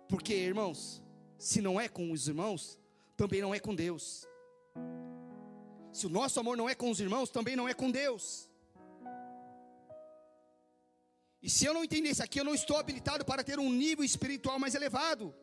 Porque, 0.07 0.33
irmãos, 0.33 1.03
se 1.37 1.61
não 1.61 1.79
é 1.79 1.89
com 1.89 2.11
os 2.11 2.27
irmãos, 2.27 2.79
também 3.17 3.41
não 3.41 3.53
é 3.53 3.59
com 3.59 3.75
Deus. 3.75 4.25
Se 5.91 6.05
o 6.05 6.09
nosso 6.09 6.39
amor 6.39 6.55
não 6.57 6.69
é 6.69 6.75
com 6.75 6.89
os 6.89 6.99
irmãos, 6.99 7.29
também 7.29 7.55
não 7.55 7.67
é 7.67 7.73
com 7.73 7.89
Deus. 7.89 8.49
E 11.41 11.49
se 11.49 11.65
eu 11.65 11.73
não 11.73 11.83
entender 11.83 12.09
isso 12.09 12.23
aqui, 12.23 12.39
eu 12.39 12.43
não 12.43 12.55
estou 12.55 12.77
habilitado 12.77 13.23
para 13.23 13.43
ter 13.43 13.59
um 13.59 13.71
nível 13.71 14.03
espiritual 14.03 14.59
mais 14.59 14.75
elevado. 14.75 15.33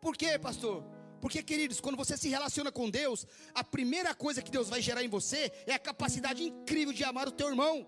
Por 0.00 0.16
quê, 0.16 0.38
pastor? 0.38 0.82
Porque, 1.20 1.42
queridos, 1.42 1.80
quando 1.80 1.96
você 1.96 2.16
se 2.16 2.28
relaciona 2.28 2.72
com 2.72 2.88
Deus, 2.88 3.26
a 3.54 3.62
primeira 3.62 4.14
coisa 4.14 4.42
que 4.42 4.50
Deus 4.50 4.68
vai 4.68 4.80
gerar 4.80 5.04
em 5.04 5.08
você 5.08 5.52
é 5.66 5.74
a 5.74 5.78
capacidade 5.78 6.42
incrível 6.42 6.94
de 6.94 7.04
amar 7.04 7.28
o 7.28 7.32
teu 7.32 7.48
irmão, 7.48 7.86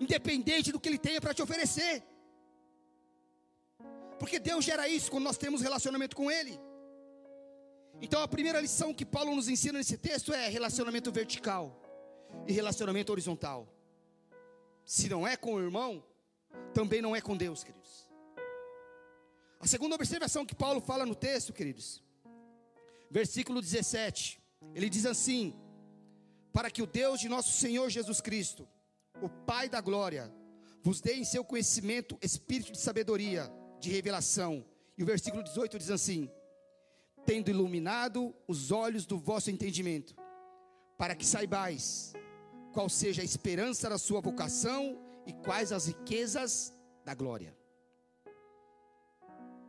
independente 0.00 0.70
do 0.70 0.78
que 0.78 0.88
ele 0.88 0.98
tenha 0.98 1.20
para 1.20 1.34
te 1.34 1.42
oferecer. 1.42 2.02
Porque 4.18 4.38
Deus 4.38 4.64
gera 4.64 4.88
isso 4.88 5.10
quando 5.10 5.24
nós 5.24 5.36
temos 5.36 5.60
relacionamento 5.60 6.14
com 6.14 6.30
Ele. 6.30 6.58
Então 8.00 8.22
a 8.22 8.28
primeira 8.28 8.60
lição 8.60 8.92
que 8.92 9.04
Paulo 9.04 9.34
nos 9.34 9.48
ensina 9.48 9.78
nesse 9.78 9.96
texto 9.96 10.32
é 10.32 10.48
relacionamento 10.48 11.10
vertical 11.10 11.80
e 12.46 12.52
relacionamento 12.52 13.12
horizontal. 13.12 13.68
Se 14.84 15.08
não 15.08 15.26
é 15.26 15.36
com 15.36 15.54
o 15.54 15.60
irmão, 15.60 16.04
também 16.72 17.00
não 17.00 17.14
é 17.16 17.20
com 17.20 17.36
Deus, 17.36 17.64
queridos. 17.64 18.10
A 19.60 19.66
segunda 19.66 19.94
observação 19.94 20.44
que 20.44 20.54
Paulo 20.54 20.80
fala 20.80 21.06
no 21.06 21.14
texto, 21.14 21.52
queridos, 21.52 22.02
versículo 23.10 23.62
17, 23.62 24.38
ele 24.74 24.90
diz 24.90 25.06
assim: 25.06 25.54
Para 26.52 26.70
que 26.70 26.82
o 26.82 26.86
Deus 26.86 27.20
de 27.20 27.28
nosso 27.28 27.52
Senhor 27.52 27.88
Jesus 27.88 28.20
Cristo, 28.20 28.68
o 29.22 29.28
Pai 29.28 29.68
da 29.68 29.80
glória, 29.80 30.30
vos 30.82 31.00
dê 31.00 31.14
em 31.14 31.24
seu 31.24 31.42
conhecimento 31.42 32.18
espírito 32.20 32.72
de 32.72 32.78
sabedoria, 32.78 33.50
de 33.80 33.90
revelação. 33.90 34.64
E 34.98 35.02
o 35.02 35.06
versículo 35.06 35.42
18 35.42 35.78
diz 35.78 35.90
assim: 35.90 36.30
Tendo 37.26 37.50
iluminado 37.50 38.34
os 38.46 38.70
olhos 38.70 39.06
do 39.06 39.18
vosso 39.18 39.50
entendimento, 39.50 40.14
para 40.98 41.14
que 41.14 41.24
saibais 41.24 42.12
qual 42.72 42.88
seja 42.88 43.22
a 43.22 43.24
esperança 43.24 43.88
da 43.88 43.98
sua 43.98 44.20
vocação 44.20 44.98
e 45.26 45.32
quais 45.32 45.72
as 45.72 45.86
riquezas 45.86 46.72
da 47.04 47.14
glória. 47.14 47.56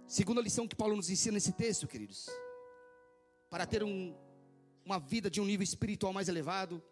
Segunda 0.07 0.41
lição 0.41 0.67
que 0.67 0.75
Paulo 0.75 0.95
nos 0.95 1.09
ensina 1.09 1.33
nesse 1.33 1.51
texto, 1.51 1.87
queridos, 1.87 2.29
para 3.49 3.65
ter 3.65 3.83
um, 3.83 4.15
uma 4.83 4.99
vida 4.99 5.29
de 5.29 5.41
um 5.41 5.45
nível 5.45 5.63
espiritual 5.63 6.13
mais 6.13 6.27
elevado, 6.27 6.83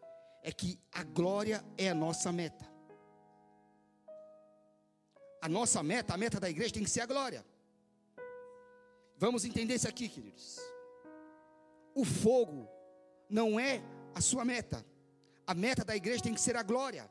é 0.41 0.51
que 0.51 0.79
a 0.91 1.03
glória 1.03 1.63
é 1.77 1.89
a 1.89 1.93
nossa 1.93 2.31
meta. 2.31 2.71
A 5.41 5.49
nossa 5.49 5.83
meta, 5.83 6.13
a 6.13 6.17
meta 6.17 6.39
da 6.39 6.49
igreja 6.49 6.73
tem 6.73 6.83
que 6.83 6.89
ser 6.89 7.01
a 7.01 7.05
glória. 7.05 7.45
Vamos 9.23 9.45
entender 9.45 9.75
isso 9.75 9.87
aqui, 9.87 10.09
queridos. 10.09 10.59
O 11.95 12.03
fogo 12.03 12.67
não 13.29 13.57
é 13.57 13.81
a 14.13 14.19
sua 14.19 14.43
meta. 14.43 14.85
A 15.47 15.53
meta 15.53 15.85
da 15.85 15.95
igreja 15.95 16.23
tem 16.23 16.33
que 16.33 16.41
ser 16.41 16.57
a 16.57 16.61
glória. 16.61 17.09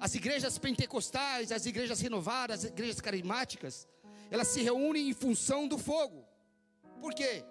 As 0.00 0.14
igrejas 0.14 0.56
pentecostais, 0.56 1.52
as 1.52 1.66
igrejas 1.66 2.00
renovadas, 2.00 2.64
as 2.64 2.70
igrejas 2.70 3.02
carismáticas, 3.02 3.86
elas 4.30 4.48
se 4.48 4.62
reúnem 4.62 5.10
em 5.10 5.12
função 5.12 5.68
do 5.68 5.76
fogo. 5.76 6.24
Por 7.02 7.12
quê? 7.12 7.44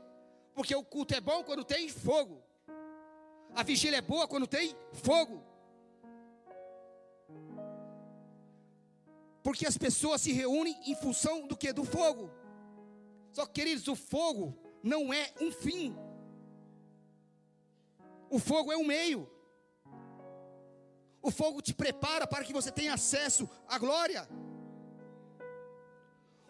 Porque 0.55 0.75
o 0.75 0.83
culto 0.83 1.13
é 1.13 1.21
bom 1.21 1.43
quando 1.43 1.63
tem 1.63 1.87
fogo. 1.89 2.41
A 3.53 3.61
vigília 3.61 3.97
é 3.97 4.01
boa 4.01 4.27
quando 4.27 4.47
tem 4.47 4.75
fogo. 4.93 5.43
Porque 9.43 9.67
as 9.67 9.77
pessoas 9.77 10.21
se 10.21 10.31
reúnem 10.31 10.75
em 10.87 10.95
função 10.95 11.45
do 11.45 11.55
que? 11.55 11.71
Do 11.71 11.83
fogo. 11.83 12.31
Só 13.37 13.45
que, 13.45 13.53
queridos, 13.59 13.87
o 13.87 13.95
fogo 13.95 14.57
não 14.81 15.13
é 15.13 15.31
um 15.39 15.51
fim. 15.51 15.95
O 18.31 18.39
fogo 18.39 18.71
é 18.71 18.77
um 18.77 18.83
meio. 18.83 19.29
O 21.21 21.29
fogo 21.29 21.61
te 21.61 21.71
prepara 21.71 22.25
para 22.25 22.43
que 22.43 22.51
você 22.51 22.71
tenha 22.71 22.95
acesso 22.95 23.47
à 23.67 23.77
glória. 23.77 24.27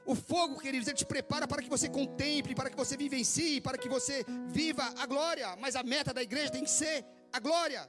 O 0.06 0.16
fogo, 0.16 0.62
queridos, 0.62 0.88
ele 0.88 0.96
te 0.96 1.06
prepara 1.06 1.46
para 1.46 1.62
que 1.62 1.68
você 1.76 1.90
contemple, 1.90 2.56
para 2.56 2.70
que 2.70 2.78
você 2.78 2.96
vivencie, 2.96 3.60
para 3.60 3.78
que 3.78 3.90
você 3.90 4.24
viva 4.48 4.86
a 4.98 5.06
glória. 5.06 5.58
Mas 5.58 5.76
a 5.76 5.84
meta 5.84 6.14
da 6.14 6.24
igreja 6.24 6.54
tem 6.54 6.64
que 6.64 6.72
ser 6.72 7.04
a 7.34 7.40
glória. 7.48 7.86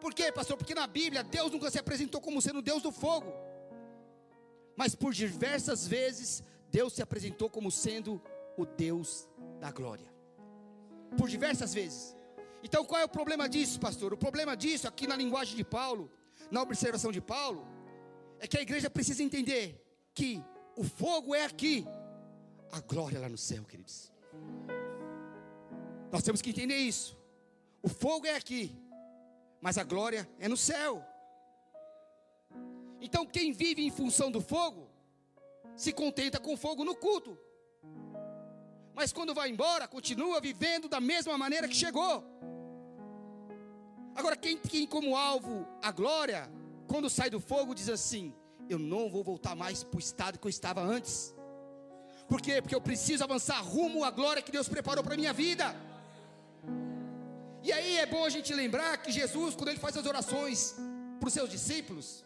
Por 0.00 0.12
quê, 0.12 0.32
pastor? 0.32 0.56
Porque 0.56 0.74
na 0.74 0.88
Bíblia 0.88 1.22
Deus 1.22 1.52
nunca 1.52 1.70
se 1.70 1.78
apresentou 1.78 2.20
como 2.20 2.42
sendo 2.42 2.60
Deus 2.60 2.82
do 2.82 2.90
fogo. 2.90 3.32
Mas 4.76 4.96
por 4.96 5.12
diversas 5.12 5.86
vezes 5.86 6.42
Deus 6.70 6.92
se 6.92 7.02
apresentou 7.02 7.50
como 7.50 7.70
sendo 7.70 8.22
o 8.56 8.64
Deus 8.64 9.28
da 9.60 9.70
glória. 9.70 10.12
Por 11.16 11.28
diversas 11.28 11.74
vezes. 11.74 12.16
Então 12.62 12.84
qual 12.84 13.00
é 13.00 13.04
o 13.04 13.08
problema 13.08 13.48
disso, 13.48 13.80
pastor? 13.80 14.12
O 14.12 14.16
problema 14.16 14.56
disso, 14.56 14.86
aqui 14.86 15.06
na 15.06 15.16
linguagem 15.16 15.56
de 15.56 15.64
Paulo, 15.64 16.10
na 16.50 16.62
observação 16.62 17.10
de 17.10 17.20
Paulo, 17.20 17.66
é 18.38 18.46
que 18.46 18.58
a 18.58 18.62
igreja 18.62 18.88
precisa 18.88 19.22
entender 19.22 19.84
que 20.14 20.42
o 20.76 20.84
fogo 20.84 21.34
é 21.34 21.44
aqui, 21.44 21.86
a 22.72 22.80
glória 22.80 23.16
é 23.16 23.20
lá 23.20 23.28
no 23.28 23.38
céu, 23.38 23.64
queridos. 23.64 24.12
Nós 26.12 26.22
temos 26.22 26.42
que 26.42 26.50
entender 26.50 26.76
isso. 26.76 27.18
O 27.82 27.88
fogo 27.88 28.26
é 28.26 28.34
aqui, 28.34 28.76
mas 29.60 29.78
a 29.78 29.84
glória 29.84 30.28
é 30.38 30.48
no 30.48 30.56
céu. 30.56 31.04
Então, 33.00 33.24
quem 33.24 33.52
vive 33.52 33.82
em 33.82 33.90
função 33.90 34.30
do 34.30 34.40
fogo, 34.40 34.89
se 35.82 35.94
contenta 35.94 36.38
com 36.38 36.58
fogo 36.58 36.84
no 36.84 36.94
culto, 36.94 37.38
mas 38.92 39.12
quando 39.14 39.32
vai 39.32 39.48
embora, 39.48 39.88
continua 39.88 40.38
vivendo 40.38 40.90
da 40.94 41.00
mesma 41.00 41.38
maneira 41.38 41.66
que 41.66 41.74
chegou. 41.74 42.22
Agora, 44.14 44.36
quem 44.36 44.58
tem 44.58 44.86
como 44.86 45.16
alvo 45.16 45.66
a 45.82 45.90
glória, 45.90 46.52
quando 46.86 47.08
sai 47.08 47.30
do 47.30 47.40
fogo, 47.40 47.74
diz 47.74 47.88
assim: 47.88 48.34
Eu 48.68 48.78
não 48.78 49.08
vou 49.08 49.24
voltar 49.24 49.54
mais 49.54 49.82
para 49.82 49.96
o 49.96 50.00
estado 50.00 50.38
que 50.38 50.46
eu 50.46 50.50
estava 50.50 50.82
antes. 50.82 51.34
Por 52.28 52.42
quê? 52.42 52.60
Porque 52.60 52.74
eu 52.74 52.82
preciso 52.82 53.24
avançar 53.24 53.58
rumo 53.62 54.04
à 54.04 54.10
glória 54.10 54.42
que 54.42 54.52
Deus 54.52 54.68
preparou 54.68 55.02
para 55.02 55.14
a 55.14 55.16
minha 55.16 55.32
vida. 55.32 55.74
E 57.62 57.72
aí 57.72 57.96
é 57.96 58.04
bom 58.04 58.22
a 58.26 58.28
gente 58.28 58.52
lembrar 58.52 58.98
que 58.98 59.10
Jesus, 59.10 59.54
quando 59.54 59.70
ele 59.70 59.84
faz 59.86 59.96
as 59.96 60.04
orações 60.04 60.74
para 61.18 61.28
os 61.28 61.32
seus 61.32 61.48
discípulos, 61.48 62.22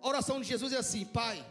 a 0.00 0.06
oração 0.06 0.40
de 0.40 0.46
Jesus 0.46 0.72
é 0.72 0.78
assim: 0.78 1.04
Pai, 1.04 1.44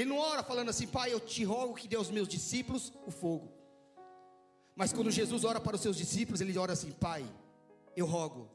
ele 0.00 0.10
não 0.10 0.18
ora 0.18 0.42
falando 0.42 0.68
assim, 0.68 0.86
Pai, 0.86 1.12
eu 1.12 1.18
te 1.18 1.42
rogo 1.42 1.74
que 1.74 1.88
dê 1.88 1.96
aos 1.96 2.10
meus 2.10 2.28
discípulos 2.28 2.92
o 3.06 3.10
fogo. 3.10 3.50
Mas 4.74 4.92
quando 4.92 5.10
Jesus 5.10 5.42
ora 5.42 5.58
para 5.58 5.76
os 5.76 5.80
seus 5.80 5.96
discípulos, 5.96 6.42
ele 6.42 6.56
ora 6.58 6.74
assim: 6.74 6.92
Pai, 6.92 7.24
eu 7.96 8.04
rogo 8.04 8.50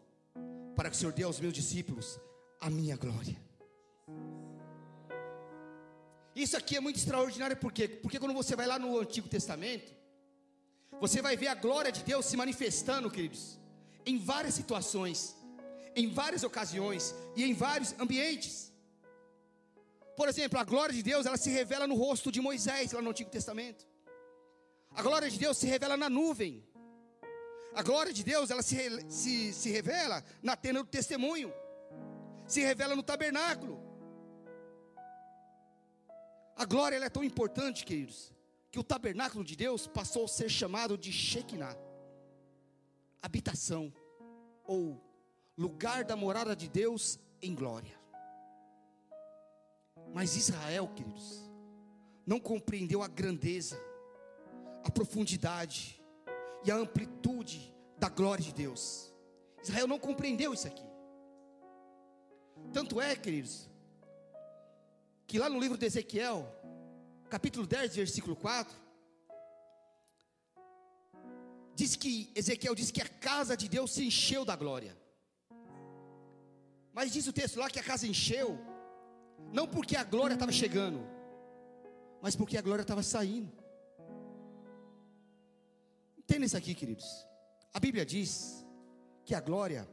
para 0.76 0.88
que 0.90 0.96
o 0.96 1.00
Senhor 1.00 1.12
dê 1.12 1.24
aos 1.24 1.40
meus 1.40 1.54
discípulos 1.54 2.20
a 2.60 2.70
minha 2.70 2.96
glória. 2.96 3.36
Isso 6.36 6.56
aqui 6.56 6.78
é 6.78 6.80
muito 6.80 6.98
extraordinário, 6.98 7.58
por 7.58 7.74
quê? 7.74 7.88
Porque 7.88 8.20
quando 8.20 8.36
você 8.36 8.56
vai 8.56 8.68
lá 8.68 8.78
no 8.78 9.00
Antigo 9.00 9.28
Testamento, 9.28 9.92
você 11.00 11.24
vai 11.24 11.36
ver 11.36 11.48
a 11.48 11.56
glória 11.56 11.92
de 11.92 12.04
Deus 12.04 12.28
se 12.28 12.38
manifestando, 12.38 13.10
queridos, 13.10 13.58
em 14.06 14.20
várias 14.20 14.54
situações, 14.54 15.36
em 15.96 16.08
várias 16.08 16.44
ocasiões 16.44 17.16
e 17.36 17.44
em 17.44 17.54
vários 17.54 17.94
ambientes. 18.00 18.71
Por 20.22 20.30
exemplo, 20.30 20.60
a 20.60 20.64
glória 20.64 20.94
de 20.94 21.02
Deus, 21.02 21.26
ela 21.26 21.36
se 21.36 21.50
revela 21.50 21.88
no 21.88 21.96
rosto 21.96 22.32
de 22.32 22.40
Moisés, 22.40 22.92
lá 22.92 23.02
no 23.02 23.10
Antigo 23.10 23.32
Testamento. 23.32 23.88
A 24.92 25.02
glória 25.02 25.28
de 25.28 25.40
Deus 25.40 25.58
se 25.58 25.66
revela 25.66 25.98
na 25.98 26.12
nuvem. 26.12 26.64
A 27.74 27.82
glória 27.82 28.14
de 28.14 28.24
Deus, 28.24 28.52
ela 28.52 28.62
se, 28.62 28.78
se, 29.10 29.52
se 29.52 29.72
revela 29.72 30.24
na 30.44 30.56
tenda 30.56 30.84
do 30.84 30.88
testemunho, 30.88 31.52
se 32.46 32.62
revela 32.62 32.96
no 32.96 33.02
tabernáculo. 33.02 33.82
A 36.56 36.66
glória 36.66 36.98
é 37.04 37.10
tão 37.10 37.24
importante, 37.24 37.84
queridos, 37.84 38.32
que 38.70 38.78
o 38.78 38.84
tabernáculo 38.84 39.44
de 39.44 39.56
Deus 39.56 39.88
passou 39.88 40.26
a 40.26 40.28
ser 40.28 40.50
chamado 40.50 41.00
de 41.00 41.12
Shekinah, 41.12 41.76
habitação, 43.24 43.92
ou 44.66 45.04
lugar 45.58 46.04
da 46.04 46.16
morada 46.16 46.56
de 46.56 46.70
Deus 46.70 47.20
em 47.42 47.56
glória. 47.56 48.01
Mas 50.14 50.36
Israel, 50.36 50.90
queridos, 50.96 51.50
não 52.26 52.40
compreendeu 52.40 53.02
a 53.02 53.08
grandeza, 53.08 53.80
a 54.84 54.92
profundidade, 54.92 56.02
e 56.64 56.72
a 56.72 56.76
amplitude 56.76 57.74
da 57.98 58.10
glória 58.10 58.44
de 58.44 58.54
Deus. 58.54 59.12
Israel 59.64 59.88
não 59.88 60.00
compreendeu 60.00 60.54
isso 60.54 60.68
aqui. 60.68 60.86
Tanto 62.74 63.02
é, 63.02 63.16
queridos, 63.16 63.70
que 65.28 65.40
lá 65.40 65.50
no 65.50 65.60
livro 65.60 65.78
de 65.78 65.86
Ezequiel, 65.86 66.48
capítulo 67.30 67.66
10, 67.66 67.96
versículo 67.96 68.36
4, 68.36 68.76
diz 71.76 71.96
que 71.96 72.32
Ezequiel 72.36 72.76
diz 72.76 72.92
que 72.92 73.02
a 73.02 73.08
casa 73.08 73.58
de 73.58 73.68
Deus 73.68 73.92
se 73.92 74.06
encheu 74.06 74.46
da 74.46 74.56
glória. 74.56 74.96
Mas 76.94 77.12
diz 77.12 77.28
o 77.28 77.34
texto 77.34 77.58
lá 77.60 77.70
que 77.70 77.80
a 77.80 77.84
casa 77.84 78.06
encheu, 78.06 78.60
não 79.52 79.68
porque 79.68 79.96
a 79.96 80.04
glória 80.04 80.34
estava 80.34 80.52
chegando, 80.52 81.06
mas 82.22 82.36
porque 82.36 82.58
a 82.58 82.62
glória 82.62 82.82
estava 82.82 83.02
saindo. 83.02 83.52
Entenda 86.18 86.46
isso 86.46 86.58
aqui, 86.58 86.74
queridos. 86.74 87.28
A 87.74 87.80
Bíblia 87.80 88.06
diz 88.06 88.66
que 89.26 89.36
a 89.36 89.40
glória, 89.40 89.88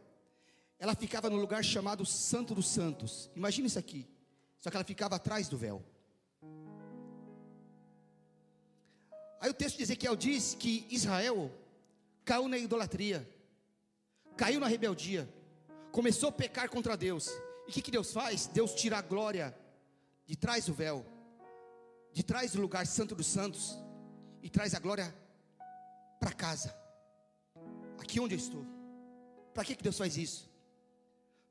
ela 0.79 0.95
ficava 0.95 1.31
no 1.31 1.37
lugar 1.37 1.65
chamado 1.65 2.05
Santo 2.05 2.55
dos 2.55 2.69
Santos. 2.69 3.31
Imagina 3.35 3.67
isso 3.67 3.79
aqui. 3.79 4.09
Só 4.59 4.71
que 4.71 4.77
ela 4.77 4.85
ficava 4.85 5.17
atrás 5.17 5.49
do 5.49 5.57
véu. 5.57 5.85
Aí 9.41 9.51
o 9.51 9.55
texto 9.55 9.77
de 9.77 9.85
Ezequiel 9.85 10.17
diz 10.17 10.55
que 10.55 10.87
Israel 10.91 11.51
caiu 12.25 12.49
na 12.49 12.59
idolatria, 12.59 13.29
caiu 14.37 14.59
na 14.61 14.67
rebeldia, 14.67 15.29
começou 15.93 16.29
a 16.29 16.33
pecar 16.33 16.69
contra 16.69 16.97
Deus. 16.97 17.31
E 17.69 17.71
o 17.71 17.75
que, 17.75 17.83
que 17.83 17.91
Deus 17.91 18.11
faz? 18.11 18.47
Deus 18.47 18.75
tira 18.75 18.97
a 18.97 19.03
glória 19.03 19.55
de 20.25 20.35
trás 20.35 20.65
do 20.65 20.73
véu, 20.73 21.05
de 22.15 22.23
trás 22.23 22.53
do 22.53 22.63
lugar 22.63 22.87
santo 22.87 23.15
dos 23.15 23.27
santos, 23.27 23.79
e 24.43 24.49
traz 24.49 24.75
a 24.75 24.79
glória 24.79 25.15
para 26.19 26.33
casa, 26.33 26.75
aqui 27.99 28.19
onde 28.19 28.35
eu 28.35 28.39
estou. 28.39 28.65
Para 29.53 29.65
que, 29.65 29.77
que 29.77 29.83
Deus 29.83 29.99
faz 29.99 30.17
isso? 30.17 30.51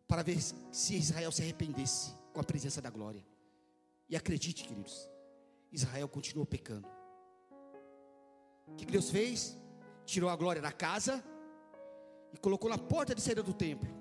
Para 0.08 0.23
ver 0.23 0.39
se 0.71 0.95
Israel 0.95 1.32
se 1.32 1.43
arrependesse 1.43 2.13
com 2.34 2.39
a 2.39 2.43
presença 2.43 2.82
da 2.82 2.89
glória. 2.89 3.23
E 4.10 4.15
acredite, 4.15 4.63
queridos, 4.63 5.08
Israel 5.71 6.08
continuou 6.08 6.47
pecando. 6.47 6.88
O 8.65 8.75
que, 8.75 8.86
que 8.86 8.91
Deus 8.91 9.12
fez? 9.12 9.56
Tirou 10.03 10.32
a 10.32 10.36
glória 10.36 10.62
da 10.62 10.71
casa 10.71 11.23
e 12.34 12.38
colocou 12.38 12.69
na 12.71 12.77
porta 12.77 13.13
de 13.13 13.21
saída 13.21 13.43
do 13.43 13.53
templo. 13.53 13.97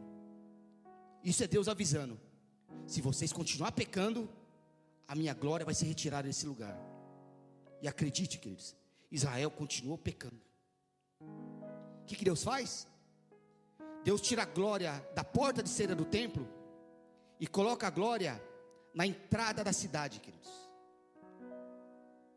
Isso 1.26 1.42
é 1.42 1.48
Deus 1.48 1.66
avisando: 1.66 2.20
se 2.86 3.00
vocês 3.00 3.32
continuar 3.32 3.72
pecando, 3.72 4.30
a 5.08 5.14
minha 5.16 5.34
glória 5.34 5.66
vai 5.66 5.74
ser 5.74 5.86
retirada 5.86 6.28
desse 6.28 6.46
lugar. 6.46 6.78
E 7.82 7.88
acredite, 7.88 8.38
queridos, 8.38 8.76
Israel 9.10 9.50
continuou 9.50 9.98
pecando. 9.98 10.40
O 11.20 12.04
que, 12.06 12.14
que 12.14 12.24
Deus 12.24 12.44
faz? 12.44 12.86
Deus 14.04 14.20
tira 14.20 14.42
a 14.42 14.46
glória 14.46 15.04
da 15.16 15.24
porta 15.24 15.64
de 15.64 15.68
cera 15.68 15.96
do 15.96 16.04
templo 16.04 16.48
e 17.40 17.46
coloca 17.48 17.88
a 17.88 17.90
glória 17.90 18.40
na 18.94 19.04
entrada 19.04 19.64
da 19.64 19.72
cidade, 19.72 20.20
queridos. 20.20 20.48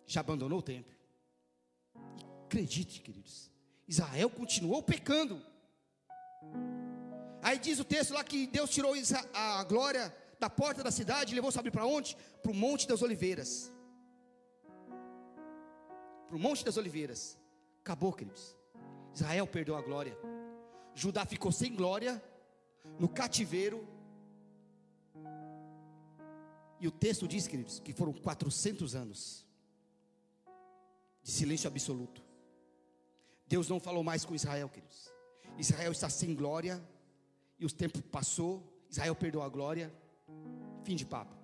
Já 0.08 0.22
abandonou 0.22 0.58
o 0.58 0.64
templo. 0.64 0.98
Acredite, 2.46 3.02
queridos, 3.02 3.52
Israel 3.88 4.32
continuou 4.32 4.82
pecando. 4.82 5.40
Aí 7.42 7.58
diz 7.58 7.80
o 7.80 7.86
texto 7.86 8.14
lá 8.14 8.24
que 8.24 8.48
Deus 8.48 8.70
tirou 8.70 8.94
a 9.34 9.64
glória 9.64 10.16
da 10.40 10.50
porta 10.50 10.84
da 10.84 10.92
cidade 10.92 11.34
e 11.34 11.36
levou, 11.36 11.52
sabe 11.52 11.72
para 11.72 11.86
onde? 11.86 12.16
Para 12.42 12.52
o 12.52 12.56
Monte 12.56 12.88
das 12.88 13.02
Oliveiras. 13.02 13.72
Para 16.28 16.36
o 16.36 16.40
Monte 16.40 16.64
das 16.64 16.78
Oliveiras. 16.78 17.38
Acabou, 17.82 18.14
queridos. 18.14 18.56
Israel 19.14 19.48
perdeu 19.48 19.76
a 19.76 19.82
glória. 19.82 20.18
Judá 20.94 21.26
ficou 21.26 21.52
sem 21.52 21.76
glória 21.76 22.22
no 23.00 23.08
cativeiro. 23.08 23.88
E 26.80 26.88
o 26.88 26.92
texto 26.92 27.28
diz, 27.28 27.48
queridos, 27.48 27.80
que 27.80 27.94
foram 27.94 28.14
400 28.14 28.96
anos 28.96 29.46
de 31.22 31.32
silêncio 31.32 31.68
absoluto. 31.68 32.24
Deus 33.46 33.68
não 33.68 33.80
falou 33.80 34.04
mais 34.04 34.24
com 34.24 34.36
Israel, 34.36 34.70
queridos. 34.70 35.12
Israel 35.58 35.92
está 35.92 36.10
sem 36.10 36.34
glória 36.34 36.82
e 37.60 37.66
o 37.66 37.72
tempo 37.72 38.02
passou. 38.04 38.64
Israel 38.90 39.16
perdeu 39.16 39.42
a 39.42 39.50
glória. 39.50 39.94
Fim 40.84 40.96
de 40.96 41.06
papo. 41.06 41.36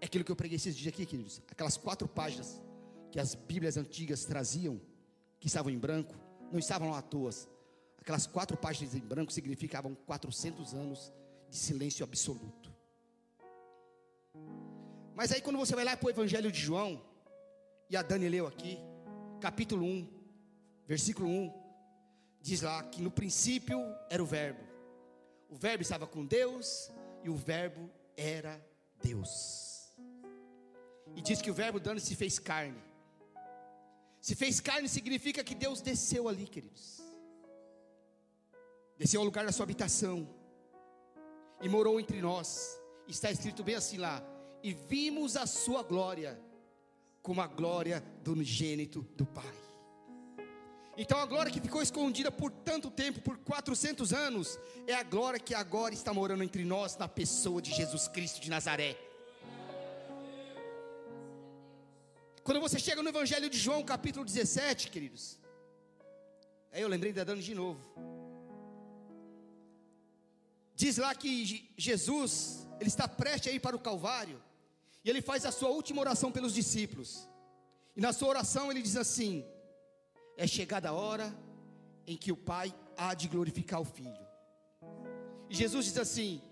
É 0.00 0.06
aquilo 0.06 0.24
que 0.24 0.30
eu 0.30 0.36
preguei 0.36 0.56
esses 0.56 0.76
dias 0.76 0.92
aqui, 0.92 1.06
queridos. 1.06 1.42
Aquelas 1.50 1.76
quatro 1.76 2.06
páginas 2.06 2.60
que 3.10 3.18
as 3.18 3.34
Bíblias 3.34 3.76
antigas 3.76 4.24
traziam, 4.24 4.80
que 5.40 5.46
estavam 5.46 5.72
em 5.72 5.78
branco, 5.78 6.14
não 6.52 6.58
estavam 6.58 6.94
à 6.94 7.00
toa. 7.00 7.30
Aquelas 7.98 8.26
quatro 8.26 8.56
páginas 8.56 8.94
em 8.94 9.00
branco 9.00 9.32
significavam 9.32 9.94
400 10.06 10.74
anos 10.74 11.12
de 11.48 11.56
silêncio 11.56 12.04
absoluto. 12.04 12.74
Mas 15.14 15.32
aí 15.32 15.40
quando 15.40 15.56
você 15.56 15.74
vai 15.74 15.84
lá 15.84 15.96
para 15.96 16.06
o 16.06 16.10
Evangelho 16.10 16.52
de 16.52 16.60
João, 16.60 17.02
e 17.88 17.96
a 17.96 18.02
Dani 18.02 18.28
leu 18.28 18.46
aqui, 18.46 18.78
capítulo 19.40 19.84
1, 19.84 20.08
versículo 20.86 21.28
1, 21.28 21.52
diz 22.40 22.60
lá 22.60 22.82
que 22.82 23.00
no 23.00 23.10
princípio 23.10 23.78
era 24.10 24.22
o 24.22 24.26
Verbo, 24.26 24.60
o 25.48 25.56
Verbo 25.56 25.82
estava 25.82 26.06
com 26.06 26.24
Deus, 26.24 26.90
e 27.22 27.30
o 27.30 27.34
Verbo 27.34 27.90
era 28.16 28.64
Deus. 29.02 29.92
E 31.14 31.20
diz 31.22 31.40
que 31.40 31.50
o 31.50 31.54
Verbo 31.54 31.80
dando 31.80 32.00
se 32.00 32.14
fez 32.14 32.38
carne. 32.38 32.82
Se 34.20 34.34
fez 34.34 34.60
carne 34.60 34.88
significa 34.88 35.44
que 35.44 35.54
Deus 35.54 35.80
desceu 35.80 36.28
ali, 36.28 36.46
queridos. 36.46 37.00
Desceu 38.98 39.20
ao 39.20 39.24
lugar 39.24 39.44
da 39.44 39.52
sua 39.52 39.64
habitação 39.64 40.28
e 41.60 41.68
morou 41.68 42.00
entre 42.00 42.20
nós. 42.20 42.78
Está 43.06 43.30
escrito 43.30 43.62
bem 43.62 43.76
assim 43.76 43.98
lá: 43.98 44.22
e 44.62 44.72
vimos 44.72 45.36
a 45.36 45.46
sua 45.46 45.82
glória, 45.82 46.40
como 47.22 47.40
a 47.40 47.46
glória 47.46 48.00
do 48.22 48.32
unigênito 48.32 49.02
do 49.16 49.24
Pai. 49.24 49.65
Então 50.98 51.18
a 51.18 51.26
glória 51.26 51.52
que 51.52 51.60
ficou 51.60 51.82
escondida 51.82 52.30
por 52.30 52.50
tanto 52.50 52.90
tempo, 52.90 53.20
por 53.20 53.36
400 53.38 54.14
anos, 54.14 54.58
é 54.86 54.94
a 54.94 55.02
glória 55.02 55.38
que 55.38 55.54
agora 55.54 55.92
está 55.92 56.12
morando 56.14 56.42
entre 56.42 56.64
nós 56.64 56.96
na 56.96 57.06
pessoa 57.06 57.60
de 57.60 57.70
Jesus 57.70 58.08
Cristo 58.08 58.40
de 58.40 58.48
Nazaré. 58.48 58.96
Quando 62.42 62.60
você 62.60 62.78
chega 62.78 63.02
no 63.02 63.10
Evangelho 63.10 63.50
de 63.50 63.58
João, 63.58 63.82
capítulo 63.82 64.24
17, 64.24 64.88
queridos. 64.88 65.36
Aí 66.72 66.80
eu 66.80 66.88
lembrei 66.88 67.12
da 67.12 67.24
dando 67.24 67.42
de 67.42 67.54
novo. 67.54 67.80
Diz 70.74 70.96
lá 70.96 71.14
que 71.14 71.70
Jesus, 71.76 72.66
ele 72.78 72.88
está 72.88 73.08
prestes 73.08 73.52
a 73.52 73.54
ir 73.54 73.60
para 73.60 73.76
o 73.76 73.80
Calvário, 73.80 74.42
e 75.04 75.10
ele 75.10 75.20
faz 75.20 75.44
a 75.44 75.52
sua 75.52 75.70
última 75.70 76.00
oração 76.00 76.32
pelos 76.32 76.54
discípulos. 76.54 77.28
E 77.96 78.00
na 78.00 78.12
sua 78.12 78.28
oração 78.28 78.70
ele 78.70 78.80
diz 78.80 78.96
assim: 78.96 79.44
é 80.36 80.46
chegada 80.46 80.90
a 80.90 80.92
hora 80.92 81.34
em 82.06 82.16
que 82.16 82.30
o 82.30 82.36
Pai 82.36 82.74
há 82.96 83.14
de 83.14 83.26
glorificar 83.28 83.80
o 83.80 83.84
Filho. 83.84 84.26
E 85.48 85.54
Jesus 85.54 85.86
diz 85.86 85.98
assim: 85.98 86.42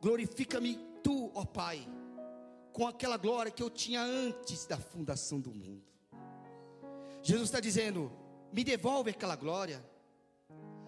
Glorifica-me 0.00 0.78
tu, 1.02 1.30
ó 1.34 1.44
Pai, 1.44 1.86
com 2.72 2.86
aquela 2.86 3.16
glória 3.16 3.50
que 3.50 3.62
eu 3.62 3.70
tinha 3.70 4.02
antes 4.02 4.66
da 4.66 4.78
fundação 4.78 5.40
do 5.40 5.50
mundo. 5.50 5.84
Jesus 7.22 7.48
está 7.48 7.60
dizendo: 7.60 8.12
Me 8.52 8.62
devolve 8.62 9.10
aquela 9.10 9.36
glória, 9.36 9.84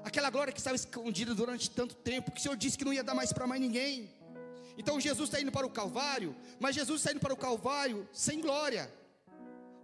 aquela 0.05 0.31
glória 0.31 0.53
que 0.53 0.61
estava 0.61 0.77
escondida 0.77 1.35
durante 1.35 1.71
tanto 1.71 1.95
tempo, 1.97 2.31
que 2.31 2.39
o 2.39 2.43
Senhor 2.43 2.57
disse 2.57 2.79
que 2.79 2.85
não 2.85 2.93
ia 2.93 3.03
dar 3.03 3.15
mais 3.15 3.33
para 3.33 3.47
mais 3.47 3.61
ninguém. 3.61 4.17
Então 4.77 5.01
Jesus 5.01 5.29
está 5.29 5.41
indo 5.41 5.51
para 5.51 5.67
o 5.67 5.71
Calvário, 5.71 6.37
mas 6.61 6.77
Jesus 6.77 7.01
está 7.01 7.11
indo 7.11 7.21
para 7.21 7.35
o 7.35 7.37
Calvário 7.37 8.09
sem 8.13 8.41
glória 8.41 8.89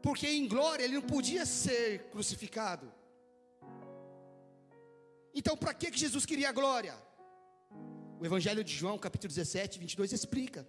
porque 0.04 0.28
em 0.28 0.46
glória 0.46 0.84
ele 0.84 0.96
não 0.96 1.06
podia 1.14 1.46
ser 1.46 2.10
crucificado. 2.10 2.92
Então, 5.34 5.56
para 5.56 5.72
que 5.72 5.90
Jesus 5.96 6.26
queria 6.26 6.50
a 6.50 6.52
glória? 6.52 6.94
O 8.20 8.26
Evangelho 8.26 8.62
de 8.62 8.70
João, 8.70 8.98
capítulo 8.98 9.32
17, 9.32 9.78
22, 9.78 10.12
explica. 10.12 10.68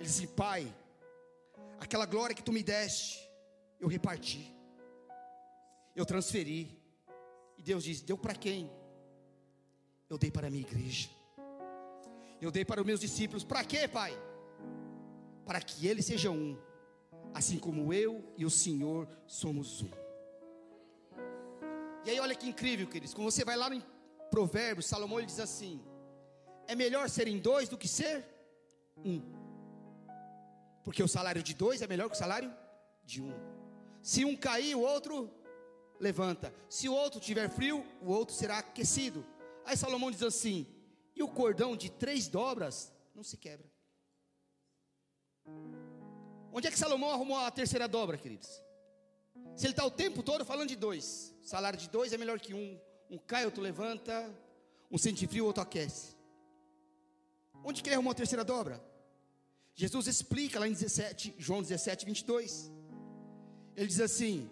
Ele 0.00 0.08
diz 0.08 0.26
Pai, 0.32 0.66
aquela 1.78 2.06
glória 2.06 2.34
que 2.34 2.42
tu 2.42 2.52
me 2.52 2.64
deste, 2.64 3.20
eu 3.78 3.86
reparti, 3.86 4.52
eu 5.94 6.04
transferi. 6.04 6.76
E 7.56 7.62
Deus 7.62 7.84
diz: 7.84 8.00
Deu 8.00 8.18
para 8.18 8.34
quem? 8.34 8.68
Eu 10.10 10.18
dei 10.18 10.32
para 10.32 10.48
a 10.48 10.50
minha 10.50 10.66
igreja, 10.66 11.08
eu 12.42 12.50
dei 12.50 12.64
para 12.64 12.80
os 12.80 12.86
meus 12.86 12.98
discípulos. 12.98 13.44
Para 13.44 13.64
quê, 13.64 13.86
Pai? 13.86 14.12
Para 15.46 15.60
que 15.60 15.86
eles 15.86 16.04
sejam 16.04 16.34
um 16.34 16.73
assim 17.34 17.58
como 17.58 17.92
eu 17.92 18.24
e 18.38 18.46
o 18.46 18.50
Senhor 18.50 19.08
somos 19.26 19.82
um. 19.82 19.90
E 22.04 22.10
aí, 22.10 22.20
olha 22.20 22.34
que 22.34 22.48
incrível, 22.48 22.86
queridos. 22.86 23.12
Quando 23.12 23.30
você 23.30 23.44
vai 23.44 23.56
lá 23.56 23.68
no 23.68 23.82
Provérbios, 24.30 24.86
Salomão 24.86 25.18
ele 25.18 25.26
diz 25.26 25.40
assim: 25.40 25.82
é 26.68 26.74
melhor 26.74 27.10
serem 27.10 27.38
dois 27.38 27.68
do 27.68 27.76
que 27.76 27.88
ser 27.88 28.24
um, 28.96 29.20
porque 30.84 31.02
o 31.02 31.08
salário 31.08 31.42
de 31.42 31.54
dois 31.54 31.82
é 31.82 31.86
melhor 31.86 32.08
que 32.08 32.14
o 32.14 32.18
salário 32.18 32.54
de 33.04 33.20
um. 33.20 33.32
Se 34.02 34.24
um 34.24 34.36
cair, 34.36 34.76
o 34.76 34.80
outro 34.80 35.30
levanta. 35.98 36.54
Se 36.68 36.88
o 36.88 36.92
outro 36.92 37.18
tiver 37.18 37.48
frio, 37.48 37.84
o 38.00 38.10
outro 38.10 38.34
será 38.34 38.58
aquecido. 38.58 39.26
Aí 39.64 39.76
Salomão 39.76 40.10
diz 40.10 40.22
assim: 40.22 40.66
e 41.16 41.22
o 41.22 41.28
cordão 41.28 41.76
de 41.76 41.90
três 41.90 42.28
dobras 42.28 42.92
não 43.14 43.24
se 43.24 43.36
quebra. 43.36 43.66
Onde 46.56 46.68
é 46.68 46.70
que 46.70 46.78
Salomão 46.78 47.10
arrumou 47.10 47.36
a 47.36 47.50
terceira 47.50 47.88
dobra, 47.88 48.16
queridos? 48.16 48.48
Se 49.56 49.66
ele 49.66 49.72
está 49.72 49.84
o 49.84 49.90
tempo 49.90 50.22
todo 50.22 50.44
falando 50.44 50.68
de 50.68 50.76
dois, 50.76 51.34
salário 51.42 51.76
de 51.76 51.88
dois 51.88 52.12
é 52.12 52.16
melhor 52.16 52.38
que 52.38 52.54
um. 52.54 52.80
Um 53.10 53.18
cai, 53.18 53.44
outro 53.44 53.60
levanta, 53.60 54.32
um 54.88 54.96
sente 54.96 55.26
frio, 55.26 55.46
outro 55.46 55.64
aquece. 55.64 56.16
Onde 57.64 57.82
que 57.82 57.88
ele 57.88 57.96
arrumou 57.96 58.12
a 58.12 58.14
terceira 58.14 58.44
dobra? 58.44 58.80
Jesus 59.74 60.06
explica 60.06 60.60
lá 60.60 60.68
em 60.68 60.72
17, 60.72 61.34
João 61.38 61.60
17, 61.60 62.06
22. 62.06 62.72
Ele 63.76 63.88
diz 63.88 64.00
assim: 64.00 64.48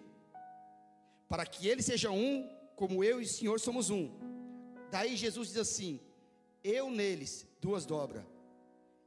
Para 1.29 1.45
que 1.45 1.69
ele 1.69 1.81
seja 1.81 2.11
um, 2.11 2.49
como 2.75 3.01
eu 3.01 3.21
e 3.21 3.23
o 3.23 3.27
Senhor 3.27 3.61
somos 3.61 3.89
um. 3.89 4.11
Daí 4.91 5.15
Jesus 5.15 5.47
diz 5.47 5.57
assim: 5.57 6.01
Eu 6.61 6.91
neles, 6.91 7.47
duas 7.61 7.85
dobras, 7.85 8.25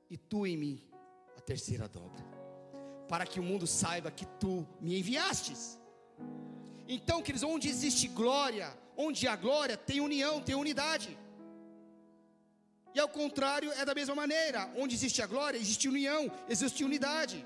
e 0.08 0.16
tu 0.16 0.46
em 0.46 0.56
mim, 0.56 0.82
a 1.36 1.40
terceira 1.42 1.86
dobra 1.86 2.35
para 3.08 3.26
que 3.26 3.40
o 3.40 3.42
mundo 3.42 3.66
saiba 3.66 4.10
que 4.10 4.26
tu 4.40 4.66
me 4.80 4.98
enviastes. 4.98 5.78
Então, 6.88 7.22
queridos, 7.22 7.42
onde 7.42 7.68
existe 7.68 8.08
glória, 8.08 8.68
onde 8.96 9.26
há 9.26 9.36
glória, 9.36 9.76
tem 9.76 10.00
união, 10.00 10.40
tem 10.40 10.54
unidade. 10.54 11.16
E 12.94 13.00
ao 13.00 13.08
contrário, 13.08 13.70
é 13.72 13.84
da 13.84 13.94
mesma 13.94 14.14
maneira. 14.14 14.72
Onde 14.76 14.94
existe 14.94 15.20
a 15.20 15.26
glória, 15.26 15.58
existe 15.58 15.88
união, 15.88 16.30
existe 16.48 16.82
unidade. 16.82 17.44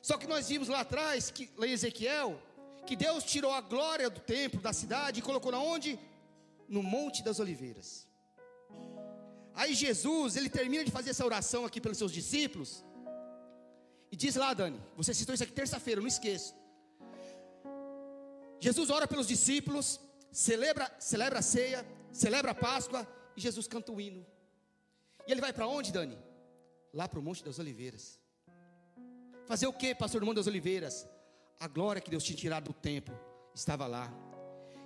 Só 0.00 0.16
que 0.16 0.26
nós 0.26 0.48
vimos 0.48 0.68
lá 0.68 0.80
atrás, 0.80 1.30
que, 1.30 1.50
lá 1.56 1.66
em 1.66 1.72
Ezequiel, 1.72 2.40
que 2.86 2.96
Deus 2.96 3.24
tirou 3.24 3.52
a 3.52 3.60
glória 3.60 4.08
do 4.08 4.20
templo, 4.20 4.60
da 4.60 4.72
cidade, 4.72 5.20
e 5.20 5.22
colocou 5.22 5.52
na 5.52 5.60
onde? 5.60 5.98
No 6.68 6.82
Monte 6.82 7.22
das 7.22 7.38
Oliveiras. 7.38 8.08
Aí 9.54 9.74
Jesus, 9.74 10.34
ele 10.34 10.48
termina 10.48 10.84
de 10.84 10.90
fazer 10.90 11.10
essa 11.10 11.24
oração 11.24 11.64
aqui 11.64 11.80
pelos 11.80 11.98
seus 11.98 12.12
discípulos, 12.12 12.82
e 14.12 14.16
diz 14.16 14.36
lá, 14.36 14.52
Dani, 14.52 14.78
você 14.94 15.14
citou 15.14 15.34
isso 15.34 15.42
aqui 15.42 15.52
terça-feira, 15.52 16.00
não 16.00 16.06
esqueça. 16.06 16.54
Jesus 18.60 18.90
ora 18.90 19.08
pelos 19.08 19.26
discípulos, 19.26 19.98
celebra, 20.30 20.94
celebra 20.98 21.38
a 21.38 21.42
ceia, 21.42 21.84
celebra 22.12 22.50
a 22.50 22.54
Páscoa, 22.54 23.08
e 23.34 23.40
Jesus 23.40 23.66
canta 23.66 23.90
o 23.90 23.98
hino. 23.98 24.24
E 25.26 25.32
ele 25.32 25.40
vai 25.40 25.52
para 25.52 25.66
onde, 25.66 25.90
Dani? 25.90 26.18
Lá 26.92 27.08
para 27.08 27.18
o 27.18 27.22
Monte 27.22 27.42
das 27.42 27.58
Oliveiras. 27.58 28.20
Fazer 29.46 29.66
o 29.66 29.72
que, 29.72 29.94
pastor 29.94 30.20
do 30.20 30.26
Monte 30.26 30.36
das 30.36 30.46
Oliveiras? 30.46 31.08
A 31.58 31.66
glória 31.66 32.02
que 32.02 32.10
Deus 32.10 32.22
tinha 32.22 32.36
tirado 32.36 32.64
do 32.64 32.72
templo 32.74 33.18
estava 33.54 33.86
lá. 33.86 34.12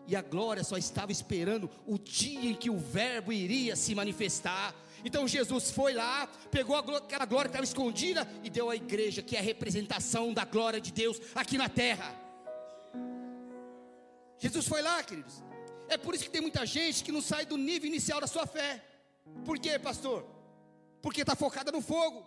E 0.07 0.15
a 0.15 0.23
glória 0.23 0.63
só 0.63 0.77
estava 0.77 1.11
esperando 1.11 1.69
o 1.85 1.99
dia 1.99 2.51
em 2.51 2.55
que 2.55 2.71
o 2.71 2.79
Verbo 2.79 3.33
iria 3.33 3.75
se 3.75 3.93
manifestar. 3.93 4.73
Então 5.05 5.27
Jesus 5.27 5.71
foi 5.71 5.93
lá, 5.93 6.27
pegou 6.51 6.77
aquela 6.77 7.25
glória 7.25 7.49
que 7.49 7.55
estava 7.55 7.65
escondida 7.65 8.29
e 8.43 8.51
deu 8.51 8.71
à 8.71 8.77
igreja, 8.77 9.23
que 9.23 9.37
é 9.37 9.39
a 9.39 9.43
representação 9.43 10.33
da 10.33 10.45
glória 10.45 10.81
de 10.81 10.93
Deus 10.93 11.21
aqui 11.35 11.57
na 11.57 11.69
terra. 11.69 12.15
Jesus 14.39 14.67
foi 14.67 14.83
lá, 14.83 15.03
queridos. 15.03 15.43
É 15.89 15.97
por 15.97 16.15
isso 16.15 16.25
que 16.25 16.31
tem 16.31 16.41
muita 16.41 16.67
gente 16.67 17.05
que 17.05 17.13
não 17.13 17.23
sai 17.23 17.47
do 17.47 17.57
nível 17.57 17.89
inicial 17.89 18.21
da 18.21 18.27
sua 18.27 18.47
fé. 18.47 18.83
Por 19.45 19.59
quê, 19.59 19.79
pastor? 19.79 20.27
Porque 21.01 21.21
está 21.21 21.37
focada 21.37 21.71
no 21.71 21.81
fogo. 21.81 22.27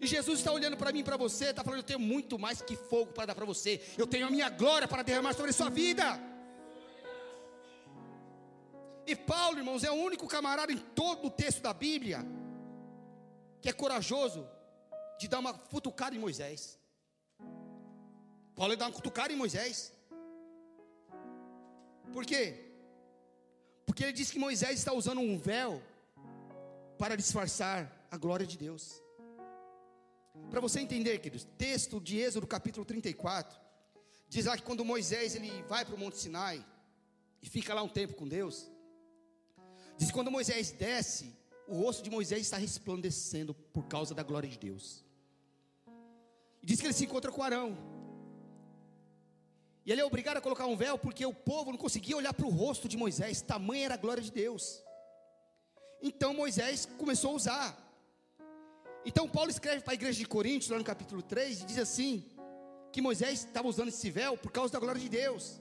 E 0.00 0.06
Jesus 0.06 0.40
está 0.40 0.52
olhando 0.52 0.76
para 0.76 0.92
mim 0.92 1.02
para 1.02 1.16
você, 1.16 1.46
está 1.46 1.64
falando: 1.64 1.80
Eu 1.80 1.84
tenho 1.84 2.00
muito 2.00 2.38
mais 2.38 2.60
que 2.60 2.76
fogo 2.76 3.12
para 3.12 3.26
dar 3.26 3.34
para 3.34 3.46
você. 3.46 3.80
Eu 3.96 4.06
tenho 4.06 4.26
a 4.26 4.30
minha 4.30 4.48
glória 4.48 4.86
para 4.86 5.02
derramar 5.02 5.34
sobre 5.34 5.50
a 5.50 5.54
sua 5.54 5.70
vida. 5.70 6.20
E 9.06 9.14
Paulo, 9.14 9.58
irmãos, 9.58 9.84
é 9.84 9.90
o 9.90 9.94
único 9.94 10.26
camarada 10.26 10.72
em 10.72 10.78
todo 10.78 11.28
o 11.28 11.30
texto 11.30 11.60
da 11.62 11.72
Bíblia 11.72 12.24
que 13.60 13.68
é 13.68 13.72
corajoso 13.72 14.48
de 15.18 15.28
dar 15.28 15.38
uma 15.38 15.54
futucada 15.54 16.14
em 16.14 16.18
Moisés. 16.18 16.78
Paulo 18.54 18.76
dá 18.76 18.86
uma 18.86 18.92
cutucada 18.92 19.32
em 19.32 19.36
Moisés. 19.36 19.92
Por 22.12 22.24
quê? 22.24 22.44
Porque 23.84 24.02
ele 24.04 24.12
diz 24.12 24.30
que 24.30 24.38
Moisés 24.38 24.78
está 24.78 24.92
usando 24.92 25.20
um 25.20 25.38
véu 25.38 25.82
para 26.98 27.16
disfarçar 27.16 28.06
a 28.10 28.16
glória 28.16 28.46
de 28.46 28.56
Deus. 28.56 29.02
Para 30.50 30.60
você 30.60 30.80
entender, 30.80 31.18
queridos, 31.18 31.44
texto 31.56 32.00
de 32.00 32.18
Êxodo 32.18 32.46
capítulo 32.46 32.84
34, 32.84 33.58
diz 34.28 34.46
lá 34.46 34.56
que 34.56 34.62
quando 34.62 34.84
Moisés 34.84 35.34
ele 35.34 35.50
vai 35.64 35.84
para 35.84 35.94
o 35.94 35.98
Monte 35.98 36.18
Sinai 36.18 36.64
e 37.42 37.48
fica 37.48 37.74
lá 37.74 37.82
um 37.82 37.88
tempo 37.88 38.14
com 38.14 38.26
Deus, 38.26 38.70
diz 39.96 40.08
que 40.08 40.14
quando 40.14 40.30
Moisés 40.30 40.70
desce, 40.72 41.34
o 41.66 41.80
rosto 41.80 42.02
de 42.02 42.10
Moisés 42.10 42.42
está 42.42 42.56
resplandecendo 42.56 43.54
por 43.54 43.84
causa 43.86 44.14
da 44.14 44.22
glória 44.22 44.48
de 44.48 44.58
Deus. 44.58 45.04
E 46.62 46.66
diz 46.66 46.80
que 46.80 46.86
ele 46.86 46.92
se 46.92 47.04
encontra 47.04 47.30
com 47.32 47.42
Arão. 47.42 47.76
E 49.84 49.92
ele 49.92 50.00
é 50.00 50.04
obrigado 50.04 50.36
a 50.36 50.40
colocar 50.40 50.66
um 50.66 50.76
véu 50.76 50.98
porque 50.98 51.24
o 51.24 51.32
povo 51.32 51.70
não 51.70 51.78
conseguia 51.78 52.16
olhar 52.16 52.34
para 52.34 52.46
o 52.46 52.50
rosto 52.50 52.88
de 52.88 52.96
Moisés, 52.96 53.40
tamanha 53.40 53.86
era 53.86 53.94
a 53.94 53.98
glória 53.98 54.22
de 54.22 54.32
Deus. 54.32 54.82
Então 56.02 56.34
Moisés 56.34 56.86
começou 56.98 57.32
a 57.32 57.34
usar. 57.34 57.86
Então 59.04 59.28
Paulo 59.28 59.50
escreve 59.50 59.82
para 59.82 59.92
a 59.92 59.94
igreja 59.94 60.18
de 60.18 60.26
Coríntios, 60.26 60.70
lá 60.70 60.78
no 60.78 60.84
capítulo 60.84 61.22
3, 61.22 61.62
e 61.62 61.64
diz 61.66 61.78
assim: 61.78 62.24
que 62.96 63.02
Moisés 63.02 63.44
estava 63.44 63.68
usando 63.68 63.88
esse 63.88 64.10
véu 64.10 64.38
por 64.38 64.50
causa 64.50 64.72
da 64.72 64.78
glória 64.78 65.00
de 65.00 65.08
Deus. 65.08 65.60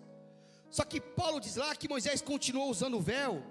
Só 0.69 0.83
que 0.83 1.01
Paulo 1.01 1.39
diz 1.39 1.57
lá 1.57 1.75
que 1.75 1.87
Moisés 1.87 2.21
continuou 2.21 2.69
usando 2.69 2.97
o 2.97 3.01
véu, 3.01 3.43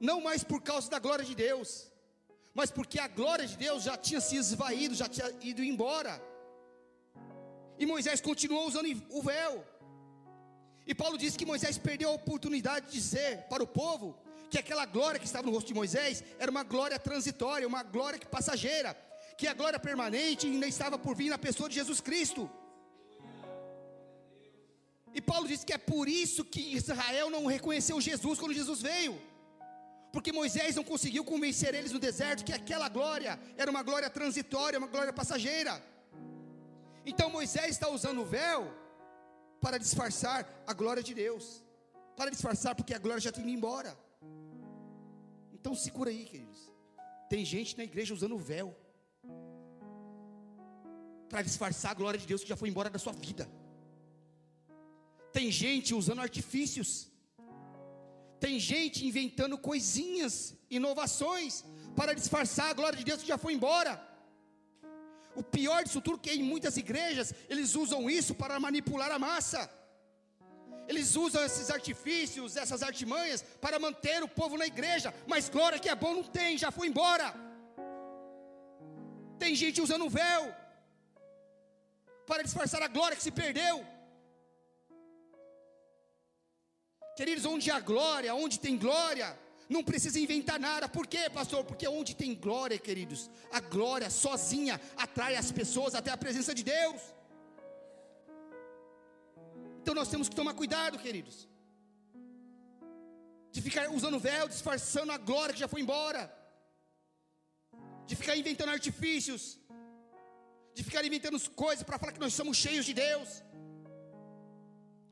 não 0.00 0.20
mais 0.20 0.42
por 0.42 0.62
causa 0.62 0.90
da 0.90 0.98
glória 0.98 1.24
de 1.24 1.34
Deus, 1.34 1.90
mas 2.54 2.70
porque 2.70 2.98
a 2.98 3.06
glória 3.06 3.46
de 3.46 3.56
Deus 3.56 3.82
já 3.82 3.96
tinha 3.96 4.20
se 4.20 4.36
esvaído, 4.36 4.94
já 4.94 5.08
tinha 5.08 5.30
ido 5.42 5.62
embora. 5.62 6.20
E 7.78 7.86
Moisés 7.86 8.20
continuou 8.20 8.66
usando 8.66 8.88
o 9.10 9.22
véu. 9.22 9.64
E 10.86 10.94
Paulo 10.94 11.16
diz 11.16 11.36
que 11.36 11.46
Moisés 11.46 11.78
perdeu 11.78 12.08
a 12.10 12.14
oportunidade 12.14 12.86
de 12.86 12.92
dizer 12.92 13.46
para 13.48 13.62
o 13.62 13.66
povo 13.66 14.18
que 14.50 14.58
aquela 14.58 14.84
glória 14.84 15.20
que 15.20 15.26
estava 15.26 15.46
no 15.46 15.52
rosto 15.52 15.68
de 15.68 15.74
Moisés 15.74 16.24
era 16.38 16.50
uma 16.50 16.64
glória 16.64 16.98
transitória, 16.98 17.68
uma 17.68 17.82
glória 17.82 18.18
passageira, 18.18 18.96
que 19.38 19.46
a 19.46 19.54
glória 19.54 19.78
permanente 19.78 20.46
ainda 20.46 20.66
estava 20.66 20.98
por 20.98 21.14
vir 21.14 21.30
na 21.30 21.38
pessoa 21.38 21.68
de 21.68 21.76
Jesus 21.76 22.00
Cristo. 22.00 22.50
E 25.14 25.20
Paulo 25.20 25.46
diz 25.46 25.62
que 25.64 25.72
é 25.72 25.78
por 25.78 26.08
isso 26.08 26.44
que 26.44 26.60
Israel 26.74 27.30
não 27.30 27.46
reconheceu 27.46 28.00
Jesus 28.00 28.38
quando 28.38 28.54
Jesus 28.54 28.82
veio. 28.82 29.20
Porque 30.12 30.32
Moisés 30.32 30.74
não 30.76 30.84
conseguiu 30.84 31.24
convencer 31.24 31.74
eles 31.74 31.92
no 31.92 31.98
deserto 31.98 32.44
que 32.44 32.52
aquela 32.52 32.88
glória 32.88 33.38
era 33.56 33.70
uma 33.70 33.82
glória 33.82 34.10
transitória, 34.10 34.78
uma 34.78 34.88
glória 34.88 35.12
passageira. 35.12 35.82
Então 37.06 37.30
Moisés 37.30 37.70
está 37.70 37.88
usando 37.88 38.20
o 38.22 38.24
véu 38.24 38.72
para 39.60 39.78
disfarçar 39.78 40.46
a 40.66 40.72
glória 40.72 41.02
de 41.02 41.14
Deus. 41.14 41.62
Para 42.16 42.30
disfarçar 42.30 42.74
porque 42.74 42.94
a 42.94 42.98
glória 42.98 43.20
já 43.20 43.32
tinha 43.32 43.46
ido 43.46 43.56
embora. 43.56 43.96
Então 45.52 45.74
segura 45.74 46.10
aí, 46.10 46.24
queridos. 46.24 46.70
Tem 47.28 47.44
gente 47.44 47.76
na 47.78 47.84
igreja 47.84 48.12
usando 48.12 48.34
o 48.34 48.38
véu 48.38 48.76
para 51.28 51.42
disfarçar 51.42 51.92
a 51.92 51.94
glória 51.94 52.18
de 52.18 52.26
Deus 52.26 52.42
que 52.42 52.48
já 52.48 52.56
foi 52.56 52.68
embora 52.68 52.90
da 52.90 52.98
sua 52.98 53.12
vida. 53.12 53.48
Tem 55.32 55.50
gente 55.50 55.94
usando 55.94 56.20
artifícios. 56.20 57.09
Tem 58.44 58.58
gente 58.58 59.06
inventando 59.06 59.56
coisinhas, 59.68 60.34
inovações 60.78 61.64
para 61.98 62.14
disfarçar 62.20 62.68
a 62.70 62.76
glória 62.78 62.98
de 62.98 63.04
Deus 63.04 63.20
que 63.22 63.32
já 63.34 63.38
foi 63.44 63.52
embora. 63.54 63.92
O 65.40 65.42
pior 65.42 65.80
disso 65.84 66.00
tudo 66.00 66.18
é 66.18 66.22
que 66.24 66.32
em 66.38 66.42
muitas 66.52 66.76
igrejas 66.76 67.28
eles 67.48 67.74
usam 67.82 68.08
isso 68.18 68.34
para 68.34 68.58
manipular 68.66 69.10
a 69.12 69.18
massa. 69.18 69.62
Eles 70.90 71.14
usam 71.24 71.44
esses 71.48 71.68
artifícios, 71.70 72.56
essas 72.56 72.82
artimanhas 72.82 73.42
para 73.64 73.78
manter 73.78 74.22
o 74.22 74.32
povo 74.40 74.56
na 74.62 74.66
igreja, 74.66 75.14
mas 75.32 75.48
glória 75.48 75.78
que 75.78 75.88
é 75.88 75.94
bom 75.94 76.14
não 76.14 76.24
tem, 76.38 76.58
já 76.58 76.70
foi 76.70 76.88
embora. 76.88 77.28
Tem 79.38 79.54
gente 79.54 79.80
usando 79.80 80.06
o 80.06 80.10
véu 80.10 80.42
para 82.26 82.42
disfarçar 82.42 82.82
a 82.82 82.88
glória 82.88 83.16
que 83.16 83.22
se 83.22 83.30
perdeu. 83.30 83.76
Queridos, 87.20 87.44
onde 87.44 87.70
há 87.70 87.78
glória, 87.78 88.34
onde 88.34 88.58
tem 88.58 88.78
glória, 88.84 89.26
não 89.74 89.82
precisa 89.88 90.18
inventar 90.18 90.58
nada. 90.58 90.88
Por 90.88 91.06
quê, 91.06 91.24
pastor? 91.38 91.62
Porque 91.70 91.86
onde 91.86 92.12
tem 92.20 92.34
glória, 92.34 92.78
queridos, 92.86 93.20
a 93.52 93.60
glória 93.74 94.08
sozinha 94.08 94.80
atrai 94.96 95.36
as 95.36 95.52
pessoas 95.58 95.94
até 95.94 96.10
a 96.10 96.16
presença 96.16 96.54
de 96.58 96.64
Deus. 96.64 97.02
Então 99.80 99.94
nós 99.98 100.08
temos 100.12 100.30
que 100.30 100.38
tomar 100.40 100.54
cuidado, 100.54 100.98
queridos, 100.98 101.36
de 103.52 103.60
ficar 103.66 103.84
usando 103.90 104.18
véu, 104.18 104.48
disfarçando 104.48 105.12
a 105.12 105.18
glória 105.18 105.52
que 105.52 105.60
já 105.60 105.68
foi 105.68 105.82
embora, 105.82 106.22
de 108.06 108.16
ficar 108.16 108.34
inventando 108.34 108.70
artifícios, 108.70 109.42
de 110.72 110.82
ficar 110.82 111.04
inventando 111.04 111.38
coisas 111.66 111.84
para 111.84 111.98
falar 111.98 112.14
que 112.14 112.24
nós 112.26 112.32
somos 112.32 112.56
cheios 112.56 112.86
de 112.86 112.94
Deus. 112.94 113.28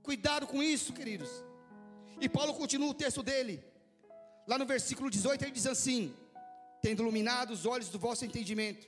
Cuidado 0.09 0.47
com 0.47 0.63
isso, 0.63 0.95
queridos. 0.95 1.48
E 2.21 2.29
Paulo 2.29 2.55
continua 2.55 2.91
o 2.91 2.95
texto 2.95 3.23
dele. 3.23 3.63
Lá 4.47 4.59
no 4.59 4.67
versículo 4.67 5.11
18 5.11 5.45
ele 5.45 5.53
diz 5.53 5.67
assim: 5.67 6.15
Tendo 6.83 7.03
iluminado 7.03 7.51
os 7.51 7.67
olhos 7.67 7.89
do 7.89 7.99
vosso 7.99 8.25
entendimento, 8.25 8.87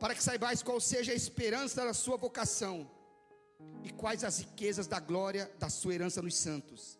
para 0.00 0.14
que 0.14 0.22
saibais 0.22 0.62
qual 0.62 0.80
seja 0.80 1.12
a 1.12 1.14
esperança 1.14 1.84
da 1.84 1.94
sua 1.94 2.16
vocação 2.16 2.90
e 3.82 3.90
quais 3.90 4.24
as 4.24 4.38
riquezas 4.38 4.86
da 4.86 4.98
glória 4.98 5.50
da 5.58 5.68
sua 5.68 5.94
herança 5.94 6.20
nos 6.20 6.36
santos, 6.36 6.98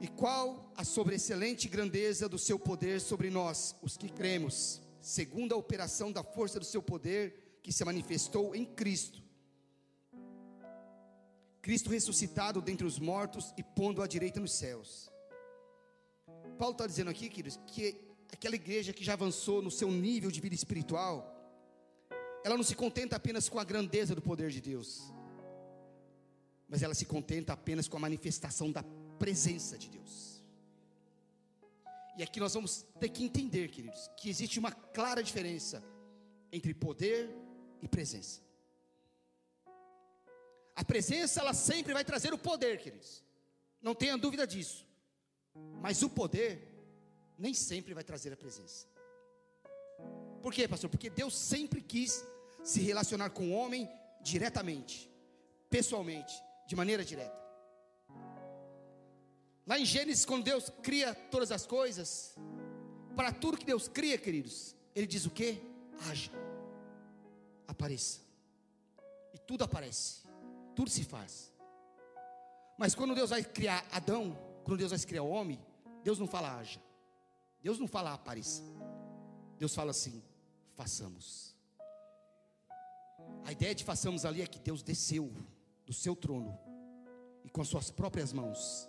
e 0.00 0.08
qual 0.08 0.72
a 0.76 0.84
sobreexcelente 0.84 1.68
grandeza 1.68 2.28
do 2.28 2.38
seu 2.38 2.58
poder 2.58 3.00
sobre 3.00 3.30
nós, 3.30 3.76
os 3.82 3.96
que 3.96 4.08
cremos, 4.08 4.80
segundo 5.00 5.54
a 5.54 5.56
operação 5.56 6.10
da 6.10 6.22
força 6.22 6.58
do 6.58 6.64
seu 6.64 6.82
poder 6.82 7.60
que 7.62 7.72
se 7.72 7.84
manifestou 7.84 8.54
em 8.54 8.64
Cristo. 8.64 9.25
Cristo 11.66 11.90
ressuscitado 11.90 12.62
dentre 12.68 12.86
os 12.86 12.98
mortos 13.10 13.52
e 13.60 13.62
pondo 13.78 14.02
à 14.02 14.06
direita 14.06 14.38
nos 14.38 14.52
céus 14.52 15.10
Paulo 16.56 16.72
está 16.72 16.86
dizendo 16.86 17.10
aqui, 17.10 17.28
queridos, 17.28 17.58
que 17.66 18.00
aquela 18.32 18.54
igreja 18.54 18.92
que 18.92 19.04
já 19.04 19.12
avançou 19.12 19.60
no 19.60 19.70
seu 19.70 19.90
nível 19.90 20.30
de 20.30 20.40
vida 20.40 20.54
espiritual, 20.54 21.14
ela 22.44 22.56
não 22.56 22.64
se 22.64 22.74
contenta 22.74 23.16
apenas 23.16 23.48
com 23.48 23.58
a 23.58 23.64
grandeza 23.64 24.14
do 24.14 24.22
poder 24.22 24.50
de 24.50 24.60
Deus, 24.60 25.12
mas 26.68 26.82
ela 26.82 26.94
se 26.94 27.04
contenta 27.04 27.52
apenas 27.52 27.86
com 27.88 27.96
a 27.96 28.00
manifestação 28.00 28.70
da 28.72 28.82
presença 29.18 29.76
de 29.76 29.88
Deus. 29.90 30.42
E 32.16 32.22
aqui 32.22 32.40
nós 32.40 32.54
vamos 32.54 32.86
ter 32.98 33.10
que 33.10 33.22
entender, 33.22 33.68
queridos, 33.68 34.08
que 34.16 34.30
existe 34.30 34.58
uma 34.58 34.72
clara 34.72 35.22
diferença 35.22 35.84
entre 36.50 36.72
poder 36.72 37.30
e 37.82 37.88
presença. 37.88 38.45
A 40.76 40.84
presença 40.84 41.40
ela 41.40 41.54
sempre 41.54 41.92
vai 41.94 42.04
trazer 42.04 42.34
o 42.34 42.38
poder, 42.38 42.78
queridos. 42.78 43.24
Não 43.80 43.94
tenha 43.94 44.16
dúvida 44.18 44.46
disso. 44.46 44.86
Mas 45.80 46.02
o 46.02 46.10
poder 46.10 46.68
nem 47.38 47.54
sempre 47.54 47.94
vai 47.94 48.04
trazer 48.04 48.32
a 48.32 48.36
presença. 48.36 48.86
Por 50.42 50.52
quê, 50.52 50.68
pastor? 50.68 50.90
Porque 50.90 51.08
Deus 51.08 51.34
sempre 51.34 51.80
quis 51.80 52.22
se 52.62 52.80
relacionar 52.80 53.30
com 53.30 53.50
o 53.50 53.52
homem 53.52 53.88
diretamente, 54.20 55.10
pessoalmente, 55.70 56.34
de 56.66 56.76
maneira 56.76 57.04
direta. 57.04 57.46
Lá 59.66 59.78
em 59.78 59.84
Gênesis, 59.84 60.24
quando 60.24 60.44
Deus 60.44 60.70
cria 60.82 61.14
todas 61.14 61.50
as 61.50 61.66
coisas, 61.66 62.36
para 63.16 63.32
tudo 63.32 63.56
que 63.56 63.64
Deus 63.64 63.88
cria, 63.88 64.18
queridos, 64.18 64.76
Ele 64.94 65.06
diz 65.06 65.26
o 65.26 65.30
que? 65.30 65.60
Haja, 66.08 66.30
apareça, 67.66 68.20
e 69.32 69.38
tudo 69.38 69.64
aparece, 69.64 70.25
tudo 70.76 70.90
se 70.90 71.02
faz. 71.02 71.52
Mas 72.78 72.94
quando 72.94 73.14
Deus 73.14 73.30
vai 73.30 73.42
criar 73.42 73.84
Adão, 73.90 74.36
quando 74.62 74.78
Deus 74.78 74.90
vai 74.90 75.00
criar 75.00 75.22
o 75.22 75.30
homem, 75.30 75.58
Deus 76.04 76.18
não 76.18 76.26
fala 76.28 76.58
haja, 76.58 76.80
Deus 77.62 77.78
não 77.78 77.88
fala 77.88 78.12
apareça, 78.12 78.62
Deus 79.58 79.74
fala 79.74 79.90
assim: 79.90 80.22
façamos. 80.74 81.56
A 83.44 83.50
ideia 83.50 83.74
de 83.74 83.82
façamos 83.82 84.26
ali 84.26 84.42
é 84.42 84.46
que 84.46 84.58
Deus 84.58 84.82
desceu 84.82 85.32
do 85.86 85.92
seu 85.92 86.14
trono 86.14 86.56
e 87.42 87.48
com 87.48 87.62
as 87.62 87.68
suas 87.68 87.90
próprias 87.90 88.32
mãos, 88.32 88.88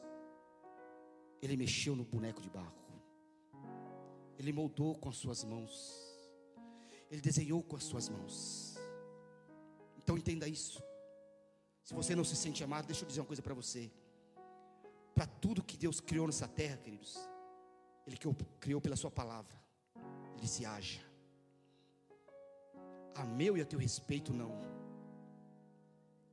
Ele 1.41 1.55
mexeu 1.55 1.95
no 1.95 2.03
boneco 2.03 2.41
de 2.41 2.49
barro, 2.49 2.75
Ele 4.37 4.51
moldou 4.51 4.93
com 4.95 5.07
as 5.09 5.15
suas 5.15 5.45
mãos, 5.45 5.71
Ele 7.09 7.21
desenhou 7.21 7.63
com 7.63 7.77
as 7.77 7.85
suas 7.85 8.09
mãos. 8.09 8.75
Então 9.97 10.17
entenda 10.17 10.47
isso. 10.49 10.83
Se 11.87 11.93
você 11.93 12.13
não 12.13 12.25
se 12.25 12.35
sente 12.35 12.61
amado, 12.65 12.85
deixa 12.85 13.05
eu 13.05 13.07
dizer 13.07 13.21
uma 13.21 13.25
coisa 13.25 13.41
para 13.41 13.53
você. 13.53 13.89
Para 15.15 15.25
tudo 15.25 15.63
que 15.63 15.77
Deus 15.77 16.01
criou 16.01 16.27
nessa 16.27 16.45
terra, 16.45 16.75
queridos, 16.75 17.17
Ele 18.05 18.17
criou 18.59 18.81
pela 18.81 18.97
Sua 18.97 19.09
palavra. 19.09 19.57
Ele 20.33 20.41
disse: 20.41 20.65
haja. 20.65 20.99
A 23.15 23.23
meu 23.23 23.57
e 23.57 23.61
a 23.61 23.65
teu 23.65 23.79
respeito, 23.79 24.33
não. 24.33 24.51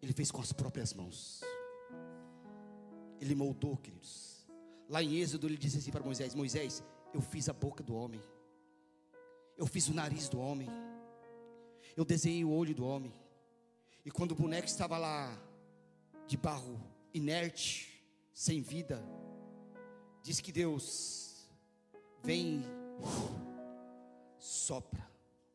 Ele 0.03 0.13
fez 0.13 0.33
com 0.33 0.41
as 0.41 0.53
próprias 0.53 0.93
mãos. 0.93 1.41
Ele 3.21 3.37
moldou, 3.37 3.77
queridos. 3.77 4.45
Lá 4.89 5.05
em 5.05 5.19
Êxodo, 5.21 5.47
ele 5.47 5.57
disse 5.57 5.79
assim 5.79 5.93
para 5.93 6.03
Moisés: 6.03 6.35
Moisés, 6.35 6.83
eu 7.13 7.21
fiz 7.21 7.49
a 7.49 7.53
boca 7.53 7.81
do 7.81 7.95
homem, 7.95 8.21
eu 9.57 9.69
fiz 9.69 9.87
o 9.87 9.95
nariz 9.95 10.29
do 10.29 10.41
homem, 10.41 10.69
eu 11.97 12.05
desenhei 12.05 12.45
o 12.45 12.51
olho 12.51 12.75
do 12.75 12.85
homem. 12.85 13.15
E 14.05 14.11
quando 14.11 14.33
o 14.33 14.35
boneco 14.35 14.67
estava 14.67 14.99
lá, 14.99 15.35
de 16.27 16.37
barro 16.37 16.81
inerte, 17.13 18.03
sem 18.33 18.61
vida, 18.61 19.03
diz 20.23 20.41
que 20.41 20.53
Deus 20.53 21.49
vem, 22.23 22.63
sopra 24.39 25.09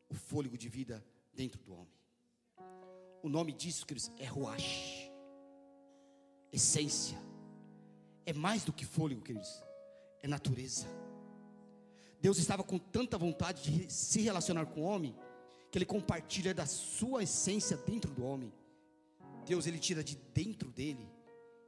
o 0.08 0.14
fôlego 0.14 0.58
de 0.58 0.68
vida 0.68 1.04
dentro 1.32 1.62
do 1.62 1.72
homem. 1.72 1.94
O 3.22 3.28
nome 3.28 3.52
disso, 3.52 3.86
queridos, 3.86 4.10
é 4.18 4.24
Ruach, 4.24 5.12
essência. 6.52 7.18
É 8.24 8.32
mais 8.32 8.64
do 8.64 8.72
que 8.72 8.84
fôlego, 8.84 9.20
queridos, 9.20 9.62
é 10.22 10.28
natureza. 10.28 10.86
Deus 12.20 12.38
estava 12.38 12.62
com 12.62 12.78
tanta 12.78 13.16
vontade 13.16 13.62
de 13.62 13.92
se 13.92 14.20
relacionar 14.20 14.66
com 14.66 14.82
o 14.82 14.84
homem, 14.84 15.14
que 15.70 15.78
Ele 15.78 15.86
compartilha 15.86 16.52
da 16.52 16.66
sua 16.66 17.22
essência 17.22 17.76
dentro 17.76 18.10
do 18.12 18.24
homem. 18.24 18.52
Deus, 19.46 19.66
Ele 19.66 19.78
tira 19.78 20.02
de 20.02 20.16
dentro 20.34 20.70
dele 20.70 21.08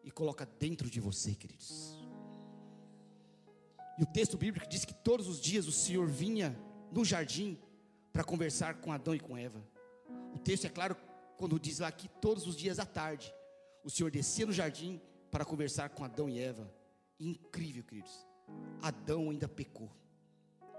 e 0.02 0.10
coloca 0.10 0.46
dentro 0.58 0.90
de 0.90 1.00
você, 1.00 1.34
queridos. 1.34 1.98
E 3.98 4.02
o 4.02 4.06
texto 4.06 4.36
bíblico 4.36 4.68
diz 4.68 4.84
que 4.84 4.94
todos 4.94 5.28
os 5.28 5.40
dias 5.40 5.66
o 5.66 5.72
Senhor 5.72 6.06
vinha 6.08 6.58
no 6.90 7.04
jardim 7.04 7.58
para 8.12 8.24
conversar 8.24 8.80
com 8.80 8.92
Adão 8.92 9.14
e 9.14 9.20
com 9.20 9.36
Eva. 9.36 9.62
O 10.34 10.38
texto 10.38 10.66
é 10.66 10.70
claro 10.70 10.96
quando 11.36 11.58
diz 11.58 11.78
lá 11.78 11.90
que 11.92 12.08
todos 12.08 12.46
os 12.46 12.56
dias 12.56 12.78
à 12.78 12.86
tarde 12.86 13.32
o 13.84 13.90
Senhor 13.90 14.10
descia 14.10 14.46
no 14.46 14.52
jardim 14.52 15.00
para 15.30 15.44
conversar 15.44 15.90
com 15.90 16.04
Adão 16.04 16.28
e 16.28 16.38
Eva. 16.38 16.72
Incrível, 17.18 17.84
queridos. 17.84 18.26
Adão 18.80 19.30
ainda 19.30 19.48
pecou. 19.48 19.90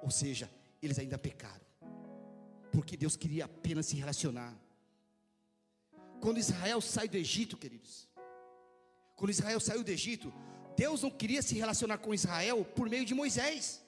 Ou 0.02 0.12
seja, 0.12 0.50
eles 0.82 1.00
ainda 1.00 1.18
pecaram. 1.18 1.63
Porque 2.74 2.98
Deus 2.98 3.16
queria 3.16 3.46
apenas 3.46 3.86
se 3.86 3.96
relacionar. 3.96 4.54
Quando 6.20 6.40
Israel 6.40 6.82
sai 6.82 7.08
do 7.08 7.18
Egito, 7.18 7.56
queridos. 7.56 8.08
Quando 9.16 9.30
Israel 9.30 9.60
saiu 9.60 9.84
do 9.84 9.92
Egito, 9.92 10.34
Deus 10.76 11.04
não 11.04 11.12
queria 11.12 11.42
se 11.42 11.56
relacionar 11.56 12.00
com 12.00 12.14
Israel 12.14 12.66
por 12.78 12.90
meio 12.90 13.06
de 13.06 13.14
Moisés. 13.14 13.82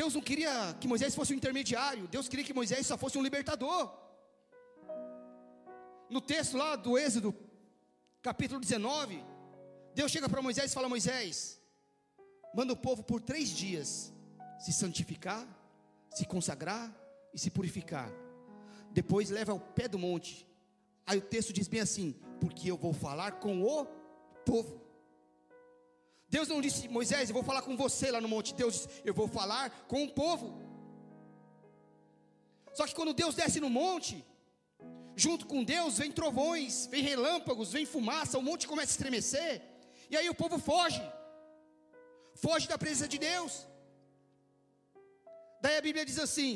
Deus 0.00 0.14
não 0.14 0.20
queria 0.20 0.52
que 0.80 0.86
Moisés 0.86 1.14
fosse 1.14 1.32
um 1.32 1.36
intermediário, 1.36 2.06
Deus 2.06 2.28
queria 2.28 2.44
que 2.44 2.58
Moisés 2.60 2.86
só 2.86 2.96
fosse 2.96 3.16
um 3.18 3.22
libertador. 3.22 3.90
No 6.10 6.20
texto 6.20 6.56
lá 6.56 6.76
do 6.76 6.98
Êxodo, 6.98 7.34
capítulo 8.22 8.60
19, 8.60 9.24
Deus 9.94 10.12
chega 10.12 10.28
para 10.28 10.42
Moisés 10.42 10.70
e 10.70 10.74
fala: 10.74 10.88
Moisés, 10.88 11.60
manda 12.54 12.74
o 12.74 12.76
povo 12.76 13.02
por 13.02 13.20
três 13.20 13.48
dias 13.48 14.12
se 14.58 14.72
santificar, 14.72 15.46
se 16.10 16.24
consagrar 16.24 16.92
e 17.32 17.38
se 17.38 17.50
purificar. 17.50 18.10
Depois 18.90 19.30
leva 19.30 19.52
ao 19.52 19.60
pé 19.60 19.86
do 19.88 19.98
monte. 19.98 20.46
Aí 21.06 21.18
o 21.18 21.22
texto 21.22 21.52
diz 21.52 21.68
bem 21.68 21.80
assim: 21.80 22.14
porque 22.40 22.70
eu 22.70 22.76
vou 22.76 22.92
falar 22.92 23.32
com 23.32 23.62
o 23.62 23.86
povo. 24.44 24.80
Deus 26.28 26.48
não 26.48 26.60
disse, 26.60 26.88
Moisés, 26.88 27.30
eu 27.30 27.34
vou 27.34 27.42
falar 27.42 27.62
com 27.62 27.76
você 27.76 28.10
lá 28.10 28.20
no 28.20 28.28
monte. 28.28 28.54
Deus 28.54 28.74
disse, 28.74 28.88
eu 29.04 29.14
vou 29.14 29.28
falar 29.28 29.70
com 29.88 30.04
o 30.04 30.10
povo. 30.10 30.60
Só 32.74 32.86
que 32.86 32.94
quando 32.94 33.14
Deus 33.14 33.34
desce 33.34 33.60
no 33.60 33.70
monte, 33.70 34.24
junto 35.16 35.46
com 35.46 35.64
Deus 35.64 35.98
vem 35.98 36.12
trovões, 36.12 36.86
vem 36.86 37.02
relâmpagos, 37.02 37.72
vem 37.72 37.86
fumaça, 37.86 38.38
o 38.38 38.42
monte 38.42 38.68
começa 38.68 38.90
a 38.90 38.96
estremecer. 38.96 39.62
E 40.10 40.16
aí 40.16 40.28
o 40.28 40.34
povo 40.34 40.58
foge. 40.58 41.02
Foge 42.34 42.68
da 42.68 42.78
presença 42.78 43.08
de 43.08 43.18
Deus. 43.18 43.66
Daí 45.60 45.76
a 45.76 45.82
Bíblia 45.82 46.04
diz 46.04 46.18
assim: 46.18 46.52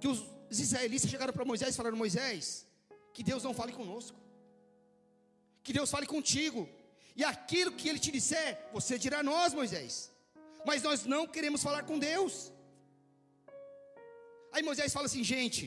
que 0.00 0.08
os 0.08 0.60
israelitas 0.64 1.10
chegaram 1.10 1.32
para 1.32 1.44
Moisés 1.52 1.74
e 1.74 1.76
falaram: 1.76 1.96
Moisés, 1.96 2.66
que 3.14 3.22
Deus 3.22 3.42
não 3.42 3.54
fale 3.60 3.72
conosco, 3.72 4.18
que 5.62 5.72
Deus 5.72 5.90
fale 5.90 6.06
contigo. 6.06 6.68
E 7.16 7.22
aquilo 7.24 7.72
que 7.72 7.88
ele 7.88 8.00
te 8.04 8.10
disser, 8.10 8.48
você 8.72 8.98
dirá 8.98 9.20
a 9.20 9.22
nós, 9.22 9.54
Moisés. 9.54 10.10
Mas 10.66 10.82
nós 10.82 11.04
não 11.04 11.26
queremos 11.26 11.62
falar 11.62 11.82
com 11.84 11.98
Deus. 11.98 12.52
Aí 14.52 14.62
Moisés 14.62 14.92
fala 14.92 15.06
assim, 15.06 15.22
gente, 15.22 15.64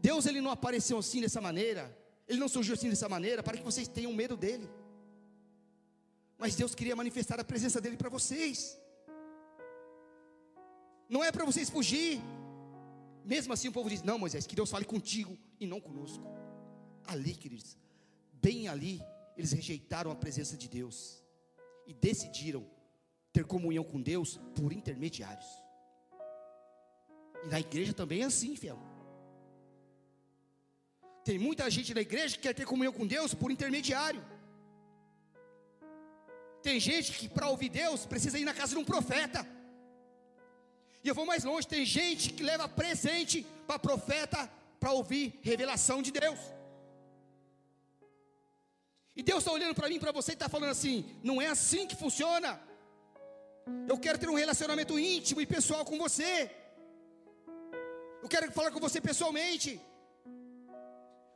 Deus 0.00 0.26
ele 0.26 0.40
não 0.40 0.50
apareceu 0.50 0.98
assim 0.98 1.20
dessa 1.20 1.40
maneira, 1.40 1.84
ele 2.28 2.38
não 2.38 2.48
surgiu 2.48 2.74
assim 2.74 2.90
dessa 2.90 3.08
maneira 3.08 3.42
para 3.42 3.56
que 3.56 3.62
vocês 3.62 3.86
tenham 3.88 4.12
medo 4.12 4.36
dele. 4.36 4.68
Mas 6.36 6.56
Deus 6.56 6.74
queria 6.74 6.96
manifestar 6.96 7.38
a 7.38 7.44
presença 7.44 7.80
dele 7.80 7.96
para 7.96 8.10
vocês. 8.10 8.78
Não 11.08 11.22
é 11.22 11.30
para 11.30 11.44
vocês 11.44 11.70
fugir. 11.70 12.20
Mesmo 13.24 13.52
assim 13.52 13.68
o 13.68 13.72
povo 13.72 13.88
diz: 13.88 14.02
"Não, 14.02 14.18
Moisés, 14.18 14.46
que 14.46 14.56
Deus 14.56 14.70
fale 14.70 14.84
contigo 14.84 15.36
e 15.58 15.66
não 15.66 15.80
conosco". 15.80 16.24
Ali, 17.06 17.34
queridos, 17.34 17.76
bem 18.32 18.68
ali, 18.68 19.02
eles 19.36 19.52
rejeitaram 19.52 20.10
a 20.10 20.16
presença 20.16 20.56
de 20.56 20.68
Deus 20.68 21.22
e 21.86 21.92
decidiram 21.92 22.66
ter 23.32 23.44
comunhão 23.44 23.84
com 23.84 24.00
Deus 24.00 24.40
por 24.54 24.72
intermediários. 24.72 25.46
E 27.44 27.48
na 27.48 27.60
igreja 27.60 27.92
também 27.92 28.22
é 28.22 28.24
assim, 28.24 28.56
fiel. 28.56 28.78
Tem 31.24 31.38
muita 31.38 31.68
gente 31.70 31.92
na 31.94 32.00
igreja 32.00 32.36
que 32.36 32.42
quer 32.42 32.54
ter 32.54 32.66
comunhão 32.66 32.92
com 32.92 33.06
Deus 33.06 33.34
por 33.34 33.50
intermediário. 33.50 34.22
Tem 36.62 36.78
gente 36.78 37.12
que 37.12 37.28
para 37.28 37.48
ouvir 37.48 37.68
Deus 37.68 38.06
precisa 38.06 38.38
ir 38.38 38.44
na 38.44 38.54
casa 38.54 38.74
de 38.74 38.78
um 38.78 38.84
profeta. 38.84 39.46
E 41.04 41.08
eu 41.08 41.14
vou 41.14 41.26
mais 41.26 41.44
longe, 41.44 41.68
tem 41.68 41.84
gente 41.84 42.32
que 42.32 42.42
leva 42.42 42.66
presente 42.66 43.46
para 43.66 43.78
profeta 43.78 44.50
para 44.80 44.92
ouvir 44.92 45.38
revelação 45.42 46.00
de 46.00 46.10
Deus. 46.10 46.40
E 49.14 49.22
Deus 49.22 49.40
está 49.40 49.52
olhando 49.52 49.74
para 49.74 49.88
mim, 49.88 50.00
para 50.00 50.12
você 50.12 50.32
e 50.32 50.34
está 50.34 50.48
falando 50.48 50.70
assim: 50.70 51.04
não 51.22 51.40
é 51.42 51.48
assim 51.48 51.86
que 51.86 51.94
funciona. 51.94 52.58
Eu 53.86 53.98
quero 53.98 54.18
ter 54.18 54.30
um 54.30 54.34
relacionamento 54.34 54.98
íntimo 54.98 55.42
e 55.42 55.46
pessoal 55.46 55.84
com 55.84 55.98
você. 55.98 56.50
Eu 58.22 58.28
quero 58.28 58.50
falar 58.52 58.70
com 58.70 58.80
você 58.80 59.00
pessoalmente. 59.00 59.80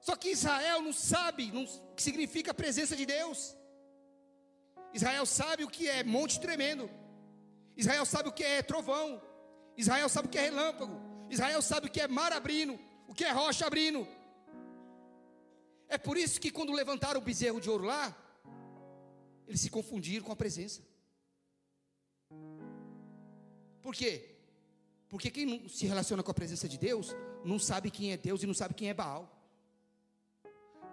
Só 0.00 0.16
que 0.16 0.30
Israel 0.30 0.80
não 0.80 0.92
sabe 0.92 1.52
não, 1.52 1.64
o 1.64 1.94
que 1.94 2.02
significa 2.02 2.52
a 2.52 2.60
presença 2.62 2.96
de 2.96 3.04
Deus. 3.04 3.54
Israel 4.94 5.26
sabe 5.26 5.64
o 5.64 5.68
que 5.68 5.88
é 5.88 6.02
monte 6.02 6.40
tremendo. 6.40 6.90
Israel 7.76 8.06
sabe 8.06 8.30
o 8.30 8.32
que 8.32 8.42
é 8.42 8.62
trovão. 8.62 9.27
Israel 9.78 10.08
sabe 10.08 10.26
o 10.26 10.30
que 10.30 10.38
é 10.38 10.42
relâmpago. 10.42 11.00
Israel 11.30 11.62
sabe 11.62 11.86
o 11.86 11.90
que 11.90 12.00
é 12.00 12.08
mar 12.08 12.32
abrindo, 12.32 12.78
o 13.06 13.14
que 13.14 13.24
é 13.24 13.30
rocha 13.30 13.64
abrindo. 13.64 14.06
É 15.88 15.96
por 15.96 16.16
isso 16.16 16.40
que 16.40 16.50
quando 16.50 16.72
levantaram 16.72 17.20
o 17.20 17.24
bezerro 17.24 17.60
de 17.60 17.70
ouro 17.70 17.84
lá, 17.84 18.04
eles 19.46 19.60
se 19.60 19.70
confundiram 19.70 20.26
com 20.26 20.32
a 20.32 20.36
presença. 20.36 20.82
Por 23.80 23.94
quê? 23.94 24.34
Porque 25.08 25.30
quem 25.30 25.46
não 25.46 25.68
se 25.68 25.86
relaciona 25.86 26.24
com 26.24 26.30
a 26.32 26.34
presença 26.34 26.68
de 26.68 26.76
Deus, 26.76 27.14
não 27.44 27.58
sabe 27.58 27.90
quem 27.90 28.12
é 28.12 28.16
Deus 28.16 28.42
e 28.42 28.46
não 28.46 28.54
sabe 28.54 28.74
quem 28.74 28.90
é 28.90 28.94
Baal. 28.94 29.32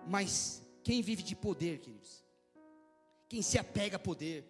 Mas 0.07 0.61
quem 0.83 1.01
vive 1.01 1.23
de 1.23 1.35
poder, 1.35 1.79
queridos, 1.79 2.23
quem 3.27 3.41
se 3.41 3.57
apega 3.57 3.95
a 3.95 3.99
poder, 3.99 4.45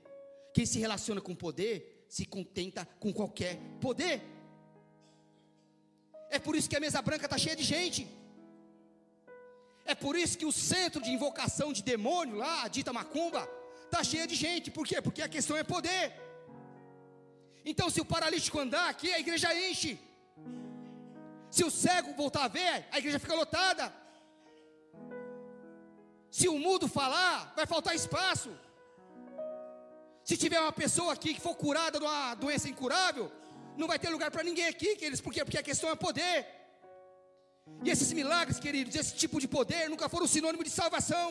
quem 0.54 0.66
se 0.66 0.78
relaciona 0.78 1.22
com 1.22 1.34
poder, 1.34 1.95
se 2.16 2.26
contenta 2.36 2.82
com 3.02 3.12
qualquer 3.20 3.54
poder. 3.86 4.18
É 6.36 6.40
por 6.46 6.54
isso 6.56 6.70
que 6.70 6.78
a 6.78 6.84
mesa 6.86 7.02
branca 7.08 7.26
está 7.26 7.38
cheia 7.38 7.58
de 7.62 7.66
gente. 7.72 8.02
É 9.84 9.94
por 10.04 10.16
isso 10.16 10.38
que 10.38 10.46
o 10.46 10.54
centro 10.72 11.02
de 11.06 11.12
invocação 11.16 11.74
de 11.74 11.84
demônio 11.84 12.38
lá, 12.38 12.64
a 12.64 12.70
dita 12.70 12.94
macumba, 13.00 13.44
está 13.84 14.02
cheia 14.12 14.26
de 14.26 14.36
gente. 14.44 14.72
Por 14.78 14.88
quê? 14.88 15.02
Porque 15.02 15.22
a 15.24 15.28
questão 15.36 15.58
é 15.58 15.64
poder. 15.76 16.06
Então, 17.66 17.90
se 17.90 18.00
o 18.00 18.10
paralítico 18.14 18.62
andar 18.66 18.88
aqui, 18.90 19.12
a 19.12 19.20
igreja 19.20 19.54
enche. 19.68 20.00
Se 21.52 21.66
o 21.66 21.72
cego 21.84 22.14
voltar 22.14 22.46
a 22.46 22.54
ver, 22.60 22.88
a 22.94 22.98
igreja 22.98 23.20
fica 23.20 23.36
lotada. 23.36 23.94
Se 26.32 26.48
o 26.48 26.58
mudo 26.58 26.88
falar, 26.88 27.52
vai 27.58 27.66
faltar 27.66 27.94
espaço. 27.94 28.52
Se 30.30 30.36
tiver 30.44 30.60
uma 30.60 30.76
pessoa 30.84 31.14
aqui 31.14 31.32
que 31.36 31.44
for 31.48 31.56
curada 31.64 32.00
de 32.00 32.06
uma 32.06 32.34
doença 32.44 32.68
incurável, 32.68 33.32
não 33.78 33.88
vai 33.92 33.98
ter 34.04 34.10
lugar 34.10 34.32
para 34.32 34.44
ninguém 34.50 34.68
aqui, 34.74 34.96
queridos, 34.96 35.22
por 35.26 35.32
quê? 35.34 35.42
Porque 35.46 35.62
a 35.64 35.68
questão 35.70 35.90
é 35.92 35.96
poder. 35.96 36.38
E 37.84 37.90
esses 37.94 38.12
milagres, 38.20 38.60
queridos, 38.66 38.96
esse 38.96 39.14
tipo 39.16 39.40
de 39.40 39.48
poder 39.48 39.84
nunca 39.94 40.10
foram 40.10 40.28
sinônimo 40.36 40.64
de 40.64 40.72
salvação. 40.72 41.30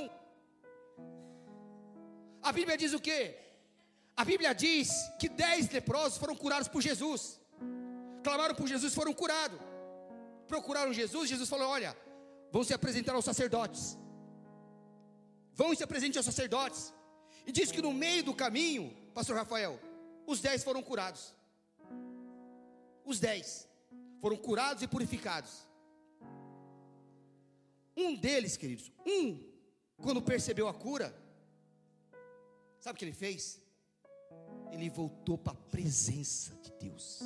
A 2.40 2.52
Bíblia 2.52 2.76
diz 2.76 2.92
o 2.92 3.00
quê? 3.00 3.20
A 4.16 4.24
Bíblia 4.24 4.54
diz 4.54 4.88
que 5.18 5.28
dez 5.28 5.68
leprosos 5.70 6.18
foram 6.18 6.36
curados 6.36 6.68
por 6.68 6.80
Jesus. 6.80 7.40
Clamaram 8.22 8.54
por 8.54 8.68
Jesus, 8.68 8.94
foram 8.94 9.12
curados. 9.12 9.58
Procuraram 10.46 10.92
Jesus, 10.92 11.28
Jesus 11.28 11.48
falou: 11.48 11.68
Olha, 11.68 11.96
vão 12.52 12.62
se 12.62 12.72
apresentar 12.72 13.14
aos 13.14 13.24
sacerdotes. 13.24 13.98
Vão 15.52 15.74
se 15.74 15.82
apresentem 15.82 16.18
aos 16.18 16.26
sacerdotes. 16.26 16.94
E 17.46 17.52
diz 17.52 17.70
que 17.70 17.82
no 17.82 17.92
meio 17.92 18.22
do 18.22 18.34
caminho, 18.34 18.94
Pastor 19.14 19.36
Rafael, 19.36 19.78
os 20.26 20.40
dez 20.40 20.64
foram 20.64 20.82
curados. 20.82 21.34
Os 23.04 23.20
dez 23.20 23.68
foram 24.20 24.36
curados 24.36 24.82
e 24.82 24.88
purificados. 24.88 25.66
Um 27.96 28.16
deles, 28.16 28.56
queridos, 28.56 28.90
um, 29.06 29.40
quando 30.02 30.22
percebeu 30.22 30.66
a 30.66 30.74
cura, 30.74 31.14
sabe 32.80 32.96
o 32.96 32.98
que 32.98 33.04
ele 33.04 33.12
fez? 33.12 33.62
ele 34.74 34.90
voltou 34.90 35.38
para 35.38 35.52
a 35.52 35.56
presença 35.70 36.54
de 36.56 36.72
Deus. 36.72 37.20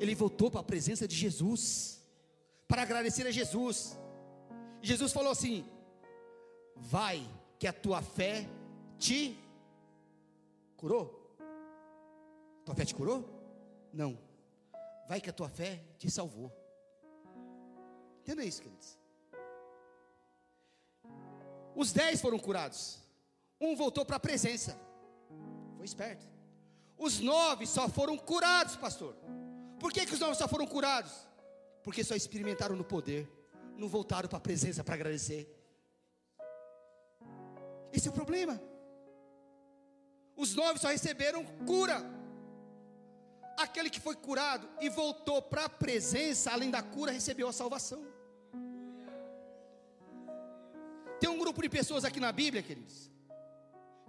Ele 0.00 0.14
voltou 0.14 0.50
para 0.50 0.60
a 0.60 0.64
presença 0.64 1.06
de 1.06 1.14
Jesus, 1.14 2.02
para 2.66 2.82
agradecer 2.82 3.26
a 3.26 3.30
Jesus. 3.30 3.96
E 4.82 4.86
Jesus 4.86 5.12
falou 5.12 5.30
assim: 5.30 5.64
Vai, 6.76 7.26
que 7.58 7.66
a 7.66 7.72
tua 7.72 8.02
fé 8.02 8.48
te 8.98 9.38
curou. 10.76 11.36
Tua 12.64 12.74
fé 12.74 12.84
te 12.84 12.94
curou? 12.94 13.28
Não. 13.92 14.18
Vai 15.08 15.20
que 15.20 15.30
a 15.30 15.32
tua 15.32 15.48
fé 15.48 15.82
te 15.98 16.10
salvou. 16.10 16.52
Entenda 18.20 18.44
isso, 18.44 18.62
queridos. 18.62 18.98
Os 21.74 21.92
dez 21.92 22.20
foram 22.20 22.38
curados. 22.38 22.98
Um 23.60 23.76
voltou 23.76 24.04
para 24.04 24.16
a 24.16 24.20
presença 24.20 24.86
esperto. 25.86 26.26
Os 26.98 27.20
nove 27.20 27.66
só 27.66 27.88
foram 27.88 28.18
curados, 28.18 28.76
pastor. 28.76 29.16
Por 29.78 29.92
que, 29.92 30.04
que 30.04 30.14
os 30.14 30.20
nove 30.20 30.34
só 30.34 30.46
foram 30.48 30.66
curados? 30.66 31.12
Porque 31.82 32.02
só 32.04 32.14
experimentaram 32.14 32.76
no 32.76 32.84
poder, 32.84 33.30
não 33.76 33.88
voltaram 33.88 34.28
para 34.28 34.38
a 34.38 34.40
presença 34.40 34.82
para 34.82 34.94
agradecer. 34.94 35.55
Esse 37.96 38.08
é 38.08 38.10
o 38.10 38.14
problema. 38.20 38.54
Os 40.36 40.54
nove 40.54 40.78
só 40.78 40.88
receberam 40.88 41.42
cura. 41.70 41.98
Aquele 43.64 43.88
que 43.88 44.00
foi 44.06 44.14
curado 44.14 44.68
e 44.84 44.88
voltou 44.90 45.40
para 45.40 45.64
a 45.64 45.68
presença, 45.84 46.52
além 46.52 46.70
da 46.70 46.82
cura, 46.82 47.10
recebeu 47.10 47.48
a 47.48 47.54
salvação. 47.54 48.02
Tem 51.18 51.30
um 51.30 51.38
grupo 51.38 51.62
de 51.62 51.70
pessoas 51.70 52.04
aqui 52.04 52.20
na 52.20 52.30
Bíblia, 52.30 52.62
queridos, 52.62 53.10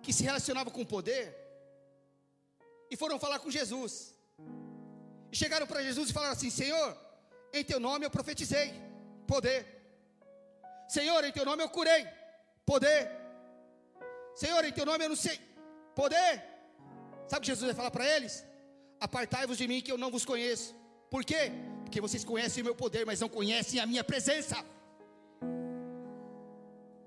que 0.03 0.11
se 0.11 0.23
relacionavam 0.23 0.73
com 0.73 0.81
o 0.81 0.91
poder 0.95 1.25
e 2.91 2.97
foram 2.97 3.17
falar 3.17 3.39
com 3.39 3.49
Jesus. 3.49 4.13
E 5.31 5.35
chegaram 5.41 5.65
para 5.65 5.81
Jesus 5.81 6.09
e 6.09 6.13
falaram 6.13 6.33
assim: 6.33 6.49
Senhor, 6.49 6.89
em 7.53 7.63
teu 7.63 7.79
nome 7.79 8.05
eu 8.05 8.11
profetizei, 8.11 8.73
poder. 9.25 9.65
Senhor, 10.89 11.23
em 11.23 11.31
teu 11.31 11.45
nome 11.45 11.63
eu 11.63 11.69
curei, 11.69 12.05
poder. 12.65 13.26
Senhor, 14.41 14.63
em 14.63 14.71
teu 14.77 14.85
nome 14.85 15.03
eu 15.05 15.09
não 15.13 15.15
sei, 15.15 15.37
poder. 15.95 16.33
Sabe 17.27 17.39
o 17.39 17.41
que 17.41 17.47
Jesus 17.47 17.65
vai 17.69 17.75
falar 17.75 17.91
para 17.97 18.07
eles? 18.15 18.33
Apartai-vos 18.99 19.57
de 19.57 19.67
mim 19.67 19.81
que 19.81 19.91
eu 19.91 19.97
não 19.97 20.11
vos 20.15 20.25
conheço. 20.31 20.75
Por 21.09 21.23
quê? 21.29 21.51
Porque 21.83 21.99
vocês 22.05 22.23
conhecem 22.23 22.61
o 22.61 22.65
meu 22.65 22.75
poder, 22.75 23.03
mas 23.05 23.19
não 23.19 23.29
conhecem 23.29 23.79
a 23.79 23.87
minha 23.91 24.03
presença. 24.03 24.57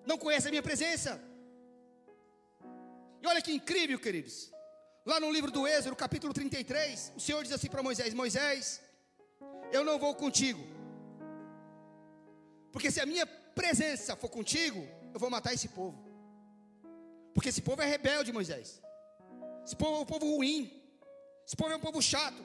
Não 0.05 0.19
conhecem 0.19 0.49
a 0.49 0.55
minha 0.57 0.63
presença. 0.71 1.23
E 3.23 3.27
olha 3.27 3.41
que 3.41 3.53
incrível, 3.53 3.99
queridos. 4.07 4.51
Lá 5.07 5.21
no 5.21 5.31
livro 5.31 5.53
do 5.53 5.69
Êxodo, 5.69 5.95
capítulo 5.95 6.33
33, 6.35 7.13
o 7.17 7.21
Senhor 7.21 7.43
diz 7.45 7.53
assim 7.53 7.69
para 7.69 7.83
Moisés: 7.83 8.13
Moisés, 8.13 8.83
eu 9.71 9.85
não 9.85 9.99
vou 10.01 10.15
contigo, 10.17 10.63
porque 12.73 12.91
se 12.91 13.01
a 13.01 13.07
minha 13.07 13.27
presença 13.61 14.17
for 14.17 14.29
contigo, 14.29 14.81
eu 15.15 15.21
vou 15.21 15.31
matar 15.31 15.55
esse 15.55 15.69
povo, 15.69 16.10
porque 17.35 17.49
esse 17.49 17.63
povo 17.63 17.83
é 17.83 17.87
rebelde, 17.87 18.33
Moisés, 18.33 18.81
esse 19.65 19.77
povo 19.77 19.99
é 19.99 20.01
um 20.01 20.07
povo 20.07 20.27
ruim, 20.37 20.83
esse 21.47 21.57
povo 21.57 21.73
é 21.73 21.77
um 21.77 21.81
povo 21.81 22.01
chato. 22.03 22.43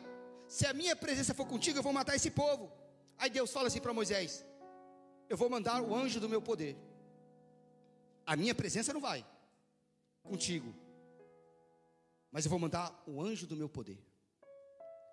Se 0.48 0.66
a 0.68 0.74
minha 0.74 0.96
presença 0.96 1.34
for 1.34 1.48
contigo, 1.48 1.80
eu 1.80 1.84
vou 1.84 1.94
matar 1.94 2.16
esse 2.16 2.30
povo. 2.30 2.72
Aí 3.18 3.30
Deus 3.30 3.52
fala 3.52 3.68
assim 3.68 3.82
para 3.82 3.94
Moisés: 3.94 4.46
Eu 5.30 5.38
vou 5.38 5.50
mandar 5.50 5.82
o 5.82 5.96
anjo 5.96 6.20
do 6.20 6.30
meu 6.30 6.42
poder. 6.42 6.76
A 8.26 8.36
minha 8.36 8.56
presença 8.56 8.94
não 8.94 9.02
vai 9.02 9.26
contigo, 10.24 10.74
mas 12.32 12.46
eu 12.46 12.50
vou 12.50 12.60
mandar 12.60 13.04
o 13.08 13.22
anjo 13.22 13.46
do 13.48 13.56
meu 13.56 13.70
poder. 13.70 14.00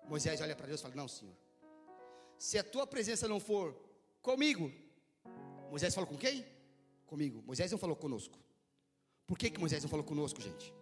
Moisés 0.07 0.41
olha 0.41 0.55
para 0.55 0.67
Deus 0.67 0.79
e 0.79 0.83
fala: 0.83 0.95
Não, 0.95 1.07
Senhor, 1.07 1.35
se 2.37 2.57
a 2.57 2.63
tua 2.63 2.85
presença 2.85 3.27
não 3.27 3.39
for 3.39 3.75
comigo, 4.21 4.71
Moisés 5.69 5.93
falou 5.93 6.09
com 6.09 6.17
quem? 6.17 6.45
Comigo. 7.05 7.41
Moisés 7.45 7.71
não 7.71 7.77
falou 7.77 7.95
conosco. 7.95 8.37
Por 9.25 9.37
que, 9.37 9.49
que 9.49 9.59
Moisés 9.59 9.81
não 9.81 9.89
falou 9.89 10.05
conosco, 10.05 10.41
gente? 10.41 10.73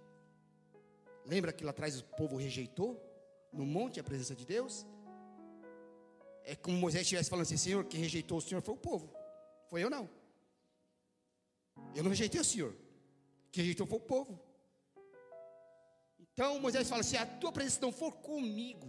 Lembra 1.25 1.53
que 1.53 1.63
lá 1.63 1.71
atrás 1.71 1.99
o 1.99 2.03
povo 2.03 2.35
rejeitou 2.37 2.99
no 3.53 3.65
monte 3.65 3.99
a 3.99 4.03
presença 4.03 4.35
de 4.35 4.45
Deus? 4.45 4.85
É 6.43 6.55
como 6.55 6.77
Moisés 6.77 7.03
estivesse 7.03 7.29
falando 7.29 7.43
assim: 7.43 7.57
Senhor, 7.57 7.85
quem 7.85 7.99
rejeitou 7.99 8.37
o 8.37 8.41
Senhor 8.41 8.61
foi 8.61 8.73
o 8.73 8.77
povo, 8.77 9.13
foi 9.69 9.83
eu 9.83 9.89
não. 9.89 10.09
Eu 11.95 12.03
não 12.03 12.09
rejeitei 12.09 12.41
o 12.41 12.43
Senhor, 12.43 12.75
quem 13.51 13.63
rejeitou 13.63 13.85
foi 13.85 13.97
o 13.97 14.01
povo. 14.01 14.39
Então 16.19 16.59
Moisés 16.59 16.89
fala: 16.89 17.03
se 17.03 17.15
a 17.17 17.25
tua 17.25 17.51
presença 17.51 17.79
não 17.81 17.91
for 17.91 18.13
comigo, 18.13 18.87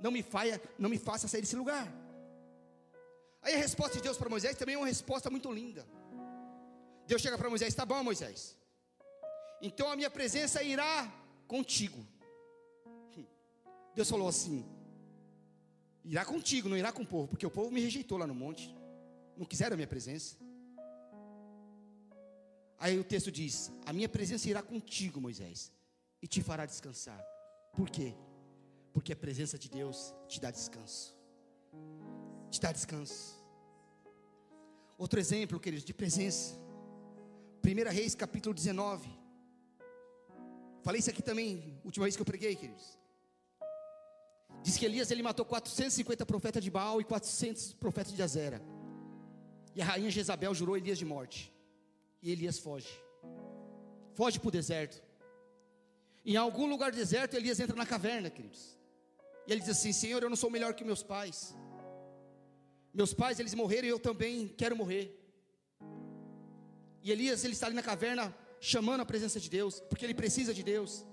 não 0.00 0.10
me, 0.10 0.22
faia, 0.22 0.60
não 0.78 0.88
me 0.88 0.98
faça 0.98 1.28
sair 1.28 1.42
desse 1.42 1.56
lugar. 1.56 1.86
Aí 3.42 3.54
a 3.54 3.58
resposta 3.58 3.96
de 3.96 4.02
Deus 4.02 4.16
para 4.16 4.30
Moisés 4.30 4.56
também 4.56 4.74
é 4.74 4.78
uma 4.78 4.86
resposta 4.86 5.28
muito 5.28 5.52
linda. 5.52 5.86
Deus 7.06 7.20
chega 7.20 7.36
para 7.36 7.50
Moisés: 7.50 7.74
tá 7.74 7.84
bom, 7.84 8.02
Moisés. 8.02 8.56
Então 9.68 9.90
a 9.90 9.96
minha 9.96 10.10
presença 10.10 10.62
irá 10.62 11.10
contigo. 11.48 12.06
Deus 13.94 14.10
falou 14.10 14.28
assim: 14.28 14.62
irá 16.04 16.22
contigo, 16.22 16.68
não 16.68 16.76
irá 16.76 16.92
com 16.92 17.02
o 17.02 17.06
povo, 17.06 17.28
porque 17.28 17.46
o 17.46 17.50
povo 17.50 17.70
me 17.70 17.80
rejeitou 17.80 18.18
lá 18.18 18.26
no 18.26 18.34
monte, 18.34 18.74
não 19.38 19.46
quiseram 19.46 19.72
a 19.72 19.76
minha 19.76 19.86
presença. 19.86 20.36
Aí 22.78 22.98
o 22.98 23.04
texto 23.04 23.32
diz: 23.32 23.72
a 23.86 23.92
minha 23.94 24.08
presença 24.16 24.50
irá 24.50 24.62
contigo, 24.62 25.18
Moisés, 25.18 25.72
e 26.20 26.26
te 26.26 26.42
fará 26.42 26.66
descansar. 26.66 27.18
Por 27.72 27.88
quê? 27.88 28.12
Porque 28.92 29.14
a 29.14 29.16
presença 29.16 29.58
de 29.58 29.70
Deus 29.70 30.14
te 30.28 30.38
dá 30.42 30.50
descanso. 30.50 31.16
Te 32.50 32.60
dá 32.60 32.70
descanso. 32.70 33.42
Outro 34.98 35.18
exemplo, 35.18 35.58
queridos, 35.58 35.86
de 35.86 35.94
presença. 35.94 36.54
1 37.64 37.90
Reis, 37.90 38.14
capítulo 38.14 38.54
19. 38.54 39.23
Falei 40.84 40.98
isso 41.00 41.08
aqui 41.08 41.22
também, 41.22 41.80
última 41.82 42.04
vez 42.04 42.14
que 42.14 42.20
eu 42.20 42.26
preguei, 42.26 42.54
queridos. 42.54 42.98
Diz 44.62 44.76
que 44.76 44.84
Elias 44.84 45.10
ele 45.10 45.22
matou 45.22 45.44
450 45.46 46.26
profetas 46.26 46.62
de 46.62 46.70
Baal 46.70 47.00
e 47.00 47.04
400 47.04 47.72
profetas 47.72 48.12
de 48.12 48.22
Azera. 48.22 48.60
E 49.74 49.80
a 49.80 49.84
rainha 49.84 50.10
Jezabel 50.10 50.54
jurou 50.54 50.76
Elias 50.76 50.98
de 50.98 51.06
morte. 51.06 51.50
E 52.22 52.30
Elias 52.30 52.58
foge. 52.58 52.88
Foge 54.12 54.38
para 54.38 54.48
o 54.48 54.50
deserto. 54.50 55.02
Em 56.24 56.36
algum 56.36 56.66
lugar 56.66 56.92
deserto, 56.92 57.34
Elias 57.34 57.58
entra 57.60 57.74
na 57.74 57.86
caverna, 57.86 58.28
queridos. 58.28 58.78
E 59.46 59.52
ele 59.52 59.60
diz 59.60 59.70
assim: 59.70 59.92
Senhor, 59.92 60.22
eu 60.22 60.28
não 60.28 60.36
sou 60.36 60.50
melhor 60.50 60.74
que 60.74 60.84
meus 60.84 61.02
pais. 61.02 61.54
Meus 62.92 63.12
pais, 63.14 63.40
eles 63.40 63.54
morreram 63.54 63.86
e 63.86 63.90
eu 63.90 63.98
também 63.98 64.48
quero 64.48 64.76
morrer. 64.76 65.18
E 67.02 67.10
Elias, 67.10 67.42
ele 67.42 67.54
está 67.54 67.66
ali 67.66 67.74
na 67.74 67.82
caverna, 67.82 68.34
chamando 68.64 69.02
a 69.02 69.04
presença 69.04 69.38
de 69.38 69.50
Deus, 69.50 69.80
porque 69.90 70.06
ele 70.06 70.14
precisa 70.14 70.54
de 70.54 70.62
Deus. 70.62 71.04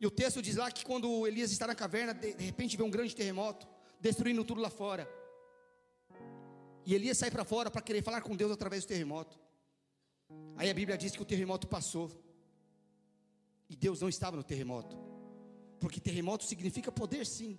E 0.00 0.04
o 0.04 0.10
texto 0.10 0.42
diz 0.42 0.56
lá 0.56 0.68
que 0.68 0.84
quando 0.84 1.24
Elias 1.24 1.52
está 1.52 1.68
na 1.68 1.74
caverna, 1.74 2.12
de, 2.12 2.32
repente 2.32 2.76
vê 2.76 2.82
um 2.82 2.90
grande 2.90 3.14
terremoto, 3.14 3.68
destruindo 4.00 4.44
tudo 4.44 4.60
lá 4.60 4.70
fora. 4.70 5.08
E 6.84 6.94
Elias 6.96 7.16
sai 7.16 7.30
para 7.30 7.44
fora 7.44 7.70
para 7.70 7.80
querer 7.80 8.02
falar 8.02 8.22
com 8.22 8.34
Deus 8.34 8.50
através 8.50 8.84
do 8.84 8.88
terremoto. 8.88 9.38
Aí 10.56 10.68
a 10.68 10.74
Bíblia 10.74 10.98
diz 10.98 11.12
que 11.12 11.22
o 11.22 11.24
terremoto 11.24 11.68
passou. 11.68 12.10
E 13.68 13.76
Deus 13.76 14.00
não 14.00 14.08
estava 14.08 14.36
no 14.36 14.42
terremoto. 14.42 14.98
Porque 15.78 16.00
terremoto 16.00 16.44
significa 16.44 16.90
poder, 16.90 17.24
sim, 17.24 17.56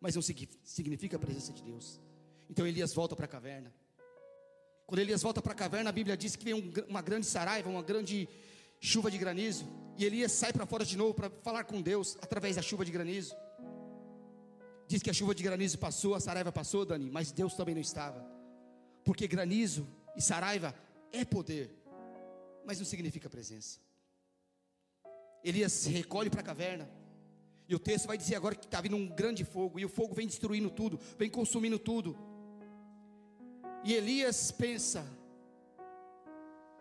mas 0.00 0.14
não 0.14 0.22
significa 0.22 1.16
a 1.16 1.18
presença 1.18 1.52
de 1.52 1.64
Deus. 1.64 2.00
Então 2.48 2.64
Elias 2.64 2.94
volta 2.94 3.16
para 3.16 3.24
a 3.24 3.28
caverna. 3.28 3.74
Quando 4.88 5.00
Elias 5.00 5.22
volta 5.22 5.42
para 5.42 5.52
a 5.52 5.54
caverna, 5.54 5.90
a 5.90 5.92
Bíblia 5.92 6.16
diz 6.16 6.34
que 6.34 6.46
vem 6.46 6.54
um, 6.54 6.72
uma 6.88 7.02
grande 7.02 7.26
saraiva, 7.26 7.68
uma 7.68 7.82
grande 7.82 8.26
chuva 8.80 9.10
de 9.10 9.18
granizo. 9.18 9.68
E 9.98 10.04
Elias 10.06 10.32
sai 10.32 10.50
para 10.50 10.64
fora 10.64 10.82
de 10.82 10.96
novo 10.96 11.12
para 11.12 11.28
falar 11.28 11.64
com 11.64 11.82
Deus 11.82 12.16
através 12.22 12.56
da 12.56 12.62
chuva 12.62 12.86
de 12.86 12.90
granizo. 12.90 13.36
Diz 14.86 15.02
que 15.02 15.10
a 15.10 15.12
chuva 15.12 15.34
de 15.34 15.42
granizo 15.42 15.78
passou, 15.78 16.14
a 16.14 16.20
saraiva 16.20 16.50
passou, 16.50 16.86
Dani, 16.86 17.10
mas 17.10 17.30
Deus 17.30 17.52
também 17.52 17.74
não 17.74 17.82
estava. 17.82 18.24
Porque 19.04 19.28
granizo 19.28 19.86
e 20.16 20.22
saraiva 20.22 20.74
é 21.12 21.22
poder, 21.22 21.70
mas 22.64 22.78
não 22.78 22.86
significa 22.86 23.28
presença. 23.28 23.80
Elias 25.44 25.72
se 25.72 25.90
recolhe 25.90 26.30
para 26.30 26.40
a 26.40 26.44
caverna. 26.44 26.88
E 27.68 27.74
o 27.74 27.78
texto 27.78 28.06
vai 28.06 28.16
dizer 28.16 28.36
agora 28.36 28.54
que 28.54 28.64
está 28.64 28.80
vindo 28.80 28.96
um 28.96 29.06
grande 29.06 29.44
fogo, 29.44 29.78
e 29.78 29.84
o 29.84 29.88
fogo 29.90 30.14
vem 30.14 30.26
destruindo 30.26 30.70
tudo, 30.70 30.98
vem 31.18 31.28
consumindo 31.28 31.78
tudo. 31.78 32.16
E 33.84 33.94
Elias 33.94 34.50
pensa: 34.50 35.06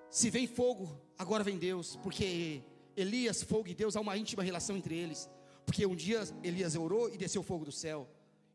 se 0.09 0.29
vem 0.29 0.47
fogo, 0.47 0.99
agora 1.17 1.43
vem 1.43 1.57
Deus, 1.57 1.95
porque 1.97 2.63
Elias, 2.95 3.43
fogo 3.43 3.67
e 3.67 3.75
Deus, 3.75 3.95
há 3.95 4.01
uma 4.01 4.17
íntima 4.17 4.43
relação 4.43 4.75
entre 4.75 4.95
eles. 4.95 5.29
Porque 5.65 5.85
um 5.85 5.95
dia 5.95 6.21
Elias 6.43 6.75
orou 6.75 7.13
e 7.13 7.17
desceu 7.17 7.43
fogo 7.43 7.65
do 7.65 7.71
céu. 7.71 8.07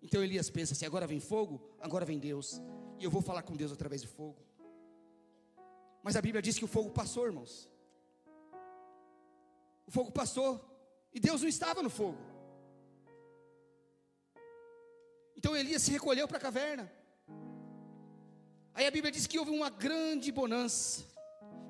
Então 0.02 0.22
Elias 0.22 0.50
pensa: 0.50 0.74
se 0.74 0.84
agora 0.84 1.06
vem 1.06 1.20
fogo, 1.20 1.60
agora 1.80 2.04
vem 2.04 2.18
Deus. 2.18 2.60
E 2.98 3.04
eu 3.04 3.10
vou 3.10 3.22
falar 3.22 3.42
com 3.42 3.54
Deus 3.54 3.70
através 3.70 4.02
do 4.02 4.08
fogo. 4.08 4.42
Mas 6.02 6.16
a 6.16 6.22
Bíblia 6.22 6.42
diz 6.42 6.58
que 6.58 6.64
o 6.64 6.68
fogo 6.68 6.90
passou, 6.90 7.26
irmãos. 7.26 7.70
O 9.86 9.90
fogo 9.90 10.10
passou. 10.10 10.68
E 11.12 11.20
Deus 11.20 11.42
não 11.42 11.48
estava 11.48 11.82
no 11.82 11.90
fogo. 11.90 12.18
Então 15.36 15.56
Elias 15.56 15.82
se 15.82 15.92
recolheu 15.92 16.26
para 16.26 16.38
a 16.38 16.40
caverna. 16.40 16.90
Aí 18.74 18.86
a 18.86 18.90
Bíblia 18.90 19.12
diz 19.12 19.26
que 19.26 19.38
houve 19.38 19.50
uma 19.50 19.68
grande 19.68 20.32
bonança, 20.32 21.04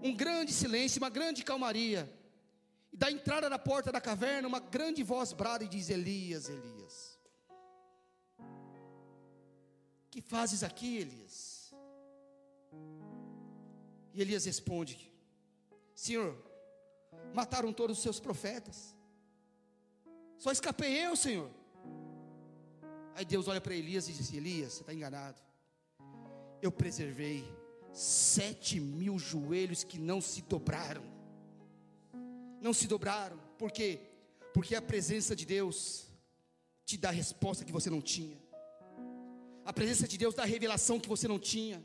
um 0.02 0.14
grande 0.14 0.52
silêncio, 0.52 1.00
uma 1.00 1.10
grande 1.10 1.42
calmaria. 1.42 2.10
E 2.92 2.96
da 2.96 3.10
entrada 3.10 3.48
da 3.48 3.58
porta 3.58 3.90
da 3.90 4.00
caverna, 4.00 4.46
uma 4.46 4.60
grande 4.60 5.02
voz 5.02 5.32
brada 5.32 5.64
e 5.64 5.68
diz: 5.68 5.88
Elias, 5.90 6.48
Elias. 6.48 7.18
Que 10.10 10.20
fazes 10.20 10.62
aqui, 10.62 10.98
Elias? 10.98 11.74
E 14.14 14.20
Elias 14.20 14.44
responde: 14.44 15.12
Senhor, 15.94 16.36
mataram 17.34 17.72
todos 17.72 17.96
os 17.96 18.02
seus 18.02 18.20
profetas. 18.20 18.94
Só 20.38 20.52
escapei 20.52 21.04
eu, 21.04 21.16
Senhor. 21.16 21.50
Aí 23.14 23.24
Deus 23.24 23.48
olha 23.48 23.60
para 23.60 23.74
Elias 23.74 24.08
e 24.08 24.12
diz: 24.12 24.32
Elias, 24.32 24.74
você 24.74 24.80
está 24.82 24.94
enganado. 24.94 25.40
Eu 26.62 26.72
preservei 26.72 27.44
sete 27.92 28.80
mil 28.80 29.18
joelhos 29.18 29.84
que 29.84 29.98
não 29.98 30.20
se 30.20 30.40
dobraram 30.42 31.12
não 32.62 32.72
se 32.72 32.86
dobraram. 32.86 33.38
Por 33.58 33.70
quê? 33.72 33.98
Porque 34.54 34.74
a 34.76 34.80
presença 34.80 35.34
de 35.34 35.44
Deus 35.44 36.06
te 36.84 36.96
dá 36.96 37.08
a 37.08 37.12
resposta 37.12 37.64
que 37.64 37.72
você 37.72 37.90
não 37.90 38.00
tinha. 38.00 38.38
A 39.64 39.72
presença 39.72 40.06
de 40.06 40.16
Deus 40.16 40.34
dá 40.34 40.44
a 40.44 40.46
revelação 40.46 41.00
que 41.00 41.08
você 41.08 41.26
não 41.26 41.38
tinha. 41.38 41.82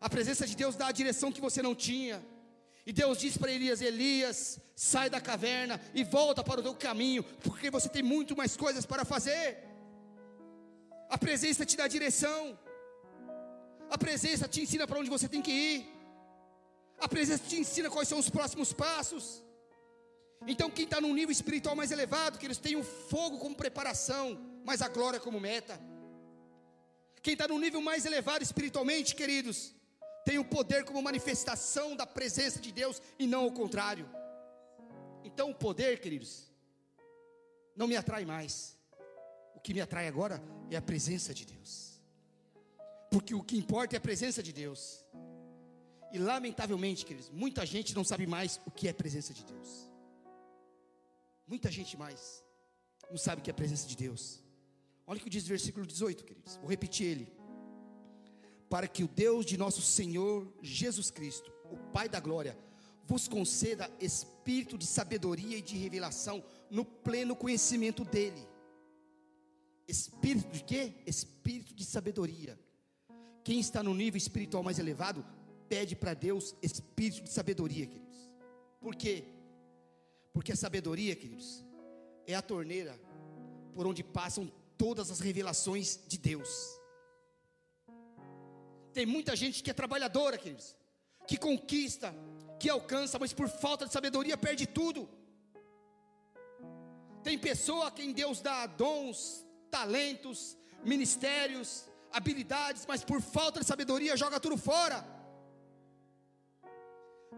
A 0.00 0.08
presença 0.08 0.46
de 0.46 0.54
Deus 0.54 0.76
dá 0.76 0.86
a 0.88 0.92
direção 0.92 1.32
que 1.32 1.40
você 1.40 1.62
não 1.62 1.74
tinha. 1.74 2.22
E 2.86 2.92
Deus 2.92 3.18
diz 3.18 3.36
para 3.36 3.52
Elias: 3.52 3.80
Elias, 3.80 4.60
sai 4.74 5.08
da 5.08 5.20
caverna 5.20 5.80
e 5.94 6.04
volta 6.04 6.44
para 6.44 6.60
o 6.60 6.62
teu 6.62 6.74
caminho, 6.74 7.22
porque 7.42 7.70
você 7.70 7.88
tem 7.88 8.02
muito 8.02 8.36
mais 8.36 8.56
coisas 8.56 8.84
para 8.84 9.04
fazer. 9.04 9.58
A 11.08 11.18
presença 11.18 11.64
te 11.64 11.76
dá 11.76 11.86
direção. 11.88 12.58
A 13.90 13.98
presença 13.98 14.46
te 14.46 14.60
ensina 14.62 14.86
para 14.86 14.98
onde 15.00 15.10
você 15.10 15.28
tem 15.28 15.42
que 15.42 15.50
ir. 15.50 15.78
A 16.98 17.08
presença 17.08 17.42
te 17.46 17.56
ensina 17.58 17.90
quais 17.90 18.08
são 18.08 18.18
os 18.18 18.30
próximos 18.30 18.72
passos. 18.72 19.42
Então, 20.46 20.70
quem 20.70 20.84
está 20.84 21.00
num 21.00 21.12
nível 21.12 21.32
espiritual 21.32 21.74
mais 21.74 21.90
elevado, 21.90 22.38
que 22.38 22.46
eles 22.46 22.58
têm 22.58 22.76
o 22.76 22.84
fogo 22.84 23.38
como 23.38 23.54
preparação, 23.54 24.38
mas 24.64 24.80
a 24.80 24.88
glória 24.88 25.18
como 25.18 25.40
meta. 25.40 25.78
Quem 27.20 27.34
está 27.34 27.48
num 27.48 27.58
nível 27.58 27.82
mais 27.82 28.06
elevado 28.06 28.42
espiritualmente, 28.42 29.14
queridos, 29.14 29.74
tem 30.24 30.38
o 30.38 30.44
poder 30.44 30.84
como 30.84 31.02
manifestação 31.02 31.96
da 31.96 32.06
presença 32.06 32.60
de 32.60 32.72
Deus 32.72 33.02
e 33.18 33.26
não 33.26 33.46
o 33.46 33.52
contrário. 33.52 34.08
Então, 35.24 35.50
o 35.50 35.54
poder, 35.54 36.00
queridos, 36.00 36.50
não 37.76 37.86
me 37.86 37.96
atrai 37.96 38.24
mais. 38.24 38.78
O 39.54 39.60
que 39.60 39.74
me 39.74 39.80
atrai 39.80 40.06
agora 40.06 40.42
é 40.70 40.76
a 40.76 40.82
presença 40.82 41.34
de 41.34 41.44
Deus. 41.44 41.89
Porque 43.10 43.34
o 43.34 43.42
que 43.42 43.56
importa 43.58 43.96
é 43.96 43.98
a 43.98 44.00
presença 44.00 44.42
de 44.42 44.52
Deus. 44.52 45.04
E 46.12 46.18
lamentavelmente, 46.18 47.04
queridos, 47.04 47.30
muita 47.30 47.66
gente 47.66 47.94
não 47.94 48.04
sabe 48.04 48.26
mais 48.26 48.60
o 48.66 48.70
que 48.70 48.88
é 48.88 48.90
a 48.90 48.94
presença 48.94 49.34
de 49.34 49.44
Deus. 49.44 49.90
Muita 51.46 51.70
gente 51.70 51.96
mais 51.96 52.44
não 53.10 53.18
sabe 53.18 53.42
que 53.42 53.50
é 53.50 53.52
a 53.52 53.54
presença 53.54 53.86
de 53.86 53.96
Deus. 53.96 54.42
Olha 55.06 55.18
o 55.18 55.22
que 55.22 55.30
diz 55.30 55.44
o 55.44 55.48
versículo 55.48 55.84
18, 55.84 56.24
queridos. 56.24 56.56
Vou 56.56 56.68
repetir 56.68 57.06
ele. 57.06 57.32
Para 58.68 58.86
que 58.86 59.02
o 59.02 59.08
Deus 59.08 59.44
de 59.44 59.56
nosso 59.56 59.82
Senhor 59.82 60.52
Jesus 60.62 61.10
Cristo, 61.10 61.52
o 61.64 61.76
Pai 61.92 62.08
da 62.08 62.20
glória, 62.20 62.56
vos 63.04 63.26
conceda 63.26 63.90
espírito 64.00 64.78
de 64.78 64.86
sabedoria 64.86 65.58
e 65.58 65.62
de 65.62 65.76
revelação 65.76 66.44
no 66.70 66.84
pleno 66.84 67.34
conhecimento 67.34 68.04
dele. 68.04 68.46
Espírito 69.88 70.48
de 70.52 70.62
quê? 70.62 70.94
Espírito 71.04 71.74
de 71.74 71.84
sabedoria. 71.84 72.56
Quem 73.42 73.58
está 73.58 73.82
no 73.82 73.94
nível 73.94 74.18
espiritual 74.18 74.62
mais 74.62 74.78
elevado, 74.78 75.24
pede 75.68 75.94
para 75.96 76.14
Deus 76.14 76.54
espírito 76.62 77.22
de 77.22 77.30
sabedoria, 77.30 77.86
queridos. 77.86 78.30
Por 78.80 78.94
quê? 78.94 79.24
Porque 80.32 80.52
a 80.52 80.56
sabedoria, 80.56 81.14
queridos, 81.16 81.64
é 82.26 82.34
a 82.34 82.42
torneira 82.42 82.98
por 83.74 83.86
onde 83.86 84.02
passam 84.02 84.50
todas 84.76 85.10
as 85.10 85.20
revelações 85.20 86.00
de 86.06 86.18
Deus. 86.18 86.80
Tem 88.92 89.06
muita 89.06 89.36
gente 89.36 89.62
que 89.62 89.70
é 89.70 89.74
trabalhadora, 89.74 90.36
queridos, 90.36 90.74
que 91.26 91.36
conquista, 91.36 92.14
que 92.58 92.68
alcança, 92.68 93.18
mas 93.18 93.32
por 93.32 93.48
falta 93.48 93.86
de 93.86 93.92
sabedoria 93.92 94.36
perde 94.36 94.66
tudo. 94.66 95.08
Tem 97.22 97.38
pessoa 97.38 97.88
a 97.88 97.90
quem 97.90 98.12
Deus 98.12 98.40
dá 98.40 98.66
dons, 98.66 99.44
talentos, 99.70 100.56
ministérios, 100.84 101.89
habilidades, 102.12 102.84
mas 102.86 103.04
por 103.04 103.20
falta 103.20 103.60
de 103.60 103.66
sabedoria 103.66 104.16
joga 104.16 104.40
tudo 104.40 104.56
fora. 104.56 104.98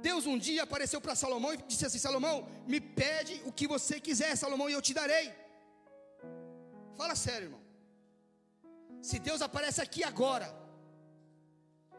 Deus 0.00 0.26
um 0.26 0.38
dia 0.38 0.62
apareceu 0.62 1.00
para 1.00 1.14
Salomão 1.14 1.54
e 1.54 1.58
disse 1.58 1.86
assim: 1.86 1.98
Salomão, 1.98 2.48
me 2.66 2.80
pede 2.80 3.40
o 3.44 3.52
que 3.52 3.66
você 3.68 4.00
quiser, 4.00 4.36
Salomão, 4.36 4.68
e 4.68 4.72
eu 4.72 4.82
te 4.82 4.94
darei. 4.94 5.32
Fala 6.96 7.14
sério, 7.14 7.46
irmão. 7.46 7.62
Se 9.00 9.18
Deus 9.18 9.42
aparece 9.42 9.80
aqui 9.80 10.02
agora, 10.04 10.48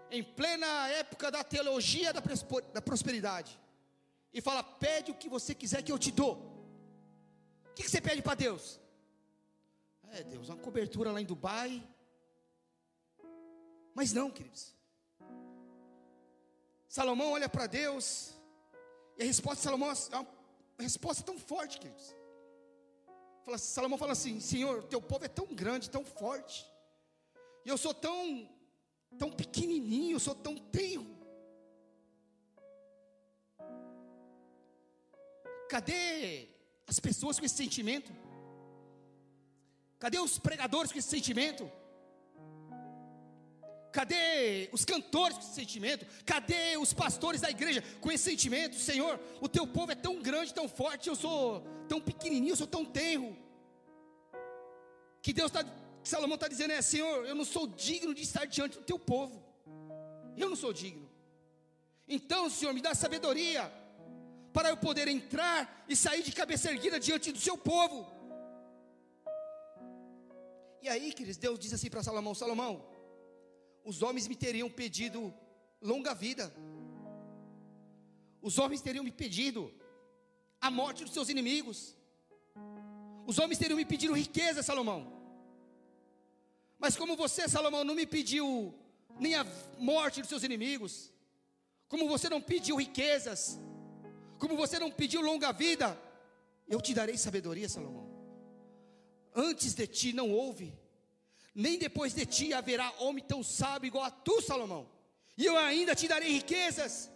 em 0.10 0.24
plena 0.24 0.88
época 0.90 1.30
da 1.32 1.44
teologia 1.44 2.12
da 2.14 2.82
prosperidade, 2.82 3.60
e 4.34 4.42
fala: 4.42 4.64
pede 4.64 5.12
o 5.12 5.16
que 5.16 5.30
você 5.30 5.54
quiser 5.54 5.82
que 5.84 5.92
eu 5.92 6.00
te 6.00 6.12
dou. 6.12 6.34
O 7.70 7.74
que, 7.76 7.90
você 7.90 8.00
pede 8.00 8.22
para 8.22 8.36
Deus? 8.36 8.80
É, 10.12 10.24
Deus, 10.24 10.48
uma 10.48 10.58
cobertura 10.58 11.12
lá 11.12 11.20
em 11.20 11.26
Dubai. 11.26 11.84
Mas 13.94 14.12
não, 14.12 14.30
queridos. 14.30 14.74
Salomão 16.88 17.32
olha 17.32 17.50
para 17.50 17.68
Deus, 17.68 18.34
e 19.18 19.24
a 19.24 19.26
resposta 19.26 19.58
de 19.58 19.64
Salomão 19.64 19.90
é 19.90 20.18
uma 20.18 20.28
resposta 20.80 21.24
tão 21.24 21.40
forte, 21.40 21.80
queridos. 21.80 22.16
Salomão 23.58 23.98
fala 23.98 24.14
assim: 24.14 24.40
Senhor, 24.40 24.84
teu 24.84 25.02
povo 25.02 25.26
é 25.26 25.28
tão 25.28 25.48
grande, 25.48 25.90
tão 25.90 26.06
forte, 26.06 26.66
e 27.66 27.70
eu 27.70 27.78
sou 27.78 27.94
tão, 27.94 28.50
tão 29.18 29.32
pequenininho, 29.32 30.16
eu 30.16 30.20
sou 30.20 30.36
tão 30.36 30.56
tenro. 30.56 31.14
Cadê 35.70 36.50
as 36.86 37.00
pessoas 37.00 37.40
com 37.40 37.46
esse 37.46 37.56
sentimento? 37.56 38.12
Cadê 39.98 40.20
os 40.20 40.38
pregadores 40.38 40.92
com 40.92 41.00
esse 41.00 41.10
sentimento? 41.10 41.72
Cadê 43.94 44.70
os 44.72 44.84
cantores 44.84 45.38
com 45.38 45.44
esse 45.44 45.54
sentimento? 45.54 46.04
Cadê 46.26 46.76
os 46.78 46.92
pastores 46.94 47.40
da 47.42 47.50
igreja 47.52 47.84
com 48.02 48.12
esse 48.12 48.24
sentimento? 48.24 48.76
Senhor, 48.76 49.20
o 49.40 49.48
teu 49.48 49.68
povo 49.68 49.92
é 49.92 49.96
tão 49.96 50.20
grande, 50.20 50.52
tão 50.52 50.68
forte, 50.68 51.08
eu 51.08 51.16
sou 51.16 51.62
tão 51.88 52.02
pequenininho, 52.02 52.54
eu 52.54 52.56
sou 52.56 52.66
tão 52.66 52.84
tenro. 52.84 53.38
Que 55.22 55.32
Deus 55.32 55.52
está, 55.52 55.64
Salomão 56.04 56.34
está 56.34 56.48
dizendo 56.48 56.72
é: 56.72 56.82
Senhor, 56.82 57.24
eu 57.28 57.36
não 57.36 57.46
sou 57.46 57.68
digno 57.68 58.16
de 58.16 58.24
estar 58.24 58.46
diante 58.46 58.80
do 58.80 58.84
teu 58.84 58.98
povo. 58.98 59.44
Eu 60.36 60.50
não 60.50 60.56
sou 60.56 60.74
digno. 60.74 61.08
Então, 62.08 62.50
Senhor, 62.50 62.74
me 62.74 62.82
dá 62.82 62.96
sabedoria 62.96 63.72
para 64.52 64.70
eu 64.70 64.78
poder 64.78 65.08
entrar 65.08 65.86
e 65.88 65.96
sair 65.96 66.24
de 66.24 66.32
cabeça 66.32 66.72
erguida 66.72 67.00
diante 67.00 67.32
do 67.32 67.40
seu 67.40 67.56
povo. 67.56 68.12
E 70.82 70.90
aí, 70.90 71.14
queridos, 71.14 71.38
Deus 71.38 71.60
diz 71.60 71.72
assim 71.74 71.92
para 71.92 72.02
Salomão: 72.02 72.34
Salomão, 72.34 72.84
os 73.84 74.02
homens 74.02 74.28
me 74.28 74.36
teriam 74.36 74.70
pedido 74.70 75.34
longa 75.82 76.14
vida, 76.14 76.54
os 78.42 78.58
homens 78.58 78.82
teriam 78.82 79.04
me 79.04 79.12
pedido 79.12 79.74
a 80.60 80.70
morte 80.72 81.04
dos 81.04 81.14
seus 81.14 81.30
inimigos, 81.30 81.96
os 83.26 83.40
homens 83.40 83.58
teriam 83.58 83.78
me 83.78 83.86
pedido 83.86 84.14
riqueza, 84.14 84.64
Salomão. 84.64 85.22
Mas 86.78 86.96
como 86.96 87.16
você, 87.16 87.48
Salomão, 87.48 87.84
não 87.84 87.96
me 87.96 88.06
pediu 88.06 88.74
nem 89.20 89.36
a 89.36 89.46
morte 89.78 90.22
dos 90.22 90.30
seus 90.30 90.44
inimigos, 90.44 91.12
como 91.88 92.08
você 92.08 92.30
não 92.30 92.42
pediu 92.42 92.76
riquezas, 92.76 93.60
como 94.40 94.58
você 94.58 94.80
não 94.80 94.92
pediu 94.92 95.22
longa 95.22 95.52
vida, 95.52 95.98
eu 96.68 96.82
te 96.82 96.94
darei 96.94 97.18
sabedoria, 97.18 97.70
Salomão. 97.70 98.12
Antes 99.34 99.74
de 99.74 99.88
ti 99.88 100.14
não 100.14 100.32
houve, 100.32 100.74
nem 101.54 101.78
depois 101.78 102.14
de 102.14 102.26
ti 102.26 102.54
haverá 102.54 102.92
homem 103.00 103.24
tão 103.24 103.44
sábio 103.44 103.88
igual 103.88 104.06
a 104.06 104.12
tu, 104.12 104.42
Salomão. 104.42 104.88
E 105.38 105.46
eu 105.46 105.58
ainda 105.58 105.96
te 105.96 106.08
darei 106.08 106.32
riquezas. 106.32 107.12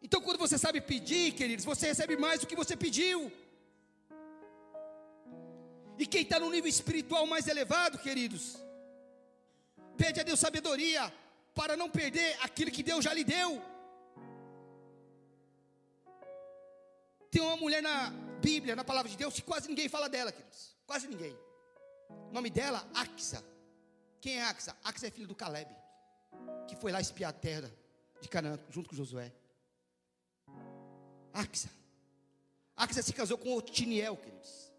Então, 0.00 0.20
quando 0.20 0.38
você 0.38 0.56
sabe 0.58 0.80
pedir, 0.80 1.32
queridos, 1.32 1.64
você 1.64 1.86
recebe 1.86 2.16
mais 2.16 2.40
do 2.40 2.46
que 2.46 2.54
você 2.54 2.76
pediu. 2.76 3.32
E 5.98 6.06
quem 6.06 6.22
está 6.22 6.38
no 6.38 6.50
nível 6.50 6.68
espiritual 6.68 7.26
mais 7.26 7.46
elevado, 7.48 7.98
queridos, 7.98 8.56
pede 9.96 10.20
a 10.20 10.22
Deus 10.22 10.40
sabedoria 10.40 11.12
para 11.54 11.76
não 11.76 11.88
perder 11.88 12.36
aquilo 12.42 12.70
que 12.70 12.82
Deus 12.82 13.04
já 13.04 13.14
lhe 13.14 13.24
deu. 13.24 13.62
Tem 17.30 17.42
uma 17.42 17.56
mulher 17.56 17.82
na 17.82 18.10
Bíblia, 18.40 18.76
na 18.76 18.84
palavra 18.84 19.10
de 19.10 19.16
Deus, 19.16 19.34
que 19.34 19.42
quase 19.42 19.68
ninguém 19.68 19.88
fala 19.88 20.08
dela, 20.08 20.30
queridos. 20.30 20.76
Quase 20.86 21.08
ninguém. 21.08 21.36
O 22.30 22.32
nome 22.32 22.50
dela, 22.50 22.86
Axa. 22.94 23.44
Quem 24.20 24.38
é 24.38 24.42
Axa? 24.44 24.76
Axa 24.82 25.06
é 25.06 25.10
filho 25.10 25.28
do 25.28 25.34
Caleb, 25.34 25.70
que 26.66 26.76
foi 26.76 26.90
lá 26.90 27.00
espiar 27.00 27.30
a 27.30 27.32
terra 27.32 27.70
de 28.20 28.28
Canaã, 28.28 28.58
junto 28.70 28.88
com 28.88 28.96
Josué. 28.96 29.32
Axa. 31.32 31.68
Axa 32.76 33.02
se 33.02 33.12
casou 33.12 33.38
com 33.38 33.54
Otiniel, 33.54 34.16
queridos. 34.16 34.72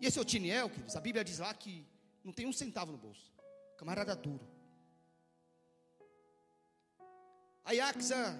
E 0.00 0.06
esse 0.06 0.18
Otiniel, 0.18 0.68
queridos, 0.68 0.96
a 0.96 1.00
Bíblia 1.00 1.24
diz 1.24 1.38
lá 1.38 1.54
que 1.54 1.86
não 2.22 2.32
tem 2.32 2.46
um 2.46 2.52
centavo 2.52 2.92
no 2.92 2.98
bolso. 2.98 3.32
Camarada 3.76 4.14
duro. 4.14 4.46
Aí 7.64 7.80
Axa, 7.80 8.36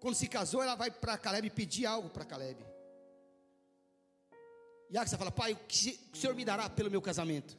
quando 0.00 0.14
se 0.14 0.28
casou, 0.28 0.62
ela 0.62 0.74
vai 0.74 0.90
para 0.90 1.16
Caleb 1.16 1.50
pedir 1.50 1.86
algo 1.86 2.10
para 2.10 2.24
Caleb. 2.24 2.62
E 4.90 4.98
Axa 4.98 5.16
fala: 5.16 5.30
Pai, 5.30 5.52
o 5.52 5.56
que 5.56 5.98
o 6.12 6.16
Senhor 6.16 6.34
me 6.34 6.44
dará 6.44 6.68
pelo 6.68 6.90
meu 6.90 7.00
casamento? 7.00 7.56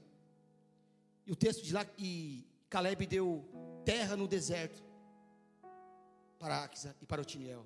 E 1.26 1.32
o 1.32 1.36
texto 1.36 1.64
diz 1.64 1.72
lá 1.72 1.86
que 1.86 2.46
Caleb 2.70 3.06
deu 3.06 3.48
terra 3.86 4.18
no 4.18 4.28
deserto 4.28 4.84
para 6.38 6.64
Axa 6.64 6.96
e 7.02 7.06
para 7.06 7.22
Otiniel. 7.22 7.66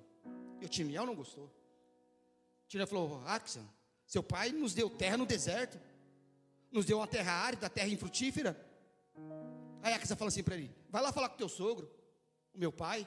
E 0.60 0.64
Otiniel 0.64 1.04
não 1.04 1.16
gostou. 1.16 1.50
Otiniel 2.66 2.86
falou: 2.86 3.22
Axa, 3.26 3.60
seu 4.06 4.22
pai 4.22 4.50
nos 4.50 4.72
deu 4.72 4.88
terra 4.88 5.16
no 5.16 5.26
deserto, 5.26 5.80
nos 6.70 6.86
deu 6.86 6.98
uma 6.98 7.08
terra 7.08 7.32
árida, 7.32 7.68
terra 7.68 7.88
infrutífera. 7.88 8.56
Aí 9.82 9.94
Axa 9.94 10.14
fala 10.14 10.28
assim 10.28 10.44
para 10.44 10.54
ele: 10.54 10.70
Vai 10.88 11.02
lá 11.02 11.12
falar 11.12 11.28
com 11.28 11.36
teu 11.36 11.48
sogro, 11.48 11.90
o 12.54 12.58
meu 12.58 12.70
pai. 12.70 13.06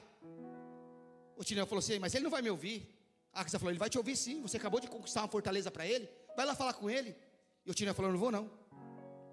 Otiniel 1.36 1.64
falou 1.64 1.78
assim: 1.78 1.98
Mas 1.98 2.14
ele 2.14 2.24
não 2.24 2.30
vai 2.30 2.42
me 2.42 2.50
ouvir. 2.50 2.86
Axa 3.32 3.58
falou: 3.58 3.72
Ele 3.72 3.78
vai 3.78 3.88
te 3.88 3.96
ouvir 3.96 4.14
sim. 4.14 4.42
Você 4.42 4.58
acabou 4.58 4.78
de 4.78 4.88
conquistar 4.88 5.22
uma 5.22 5.28
fortaleza 5.28 5.70
para 5.70 5.86
ele. 5.86 6.19
Vai 6.40 6.46
lá 6.46 6.54
falar 6.54 6.72
com 6.72 6.88
ele. 6.88 7.14
E 7.66 7.70
o 7.70 7.74
Tina 7.74 7.92
falou: 7.92 8.10
Não 8.10 8.18
vou 8.18 8.32
não. 8.32 8.50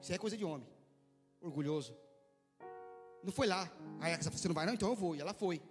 Isso 0.02 0.12
é 0.12 0.18
coisa 0.18 0.36
de 0.36 0.44
homem. 0.44 0.68
Orgulhoso. 1.40 1.96
Não 3.24 3.32
foi 3.32 3.48
lá. 3.48 3.72
Aí 4.02 4.14
a 4.14 4.18
falou: 4.18 4.38
Você 4.38 4.50
não 4.50 4.54
vai 4.54 4.66
não? 4.66 4.74
Então 4.74 4.90
eu 4.90 4.96
vou. 5.04 5.16
E 5.16 5.22
ela 5.22 5.34
foi. 5.34 5.62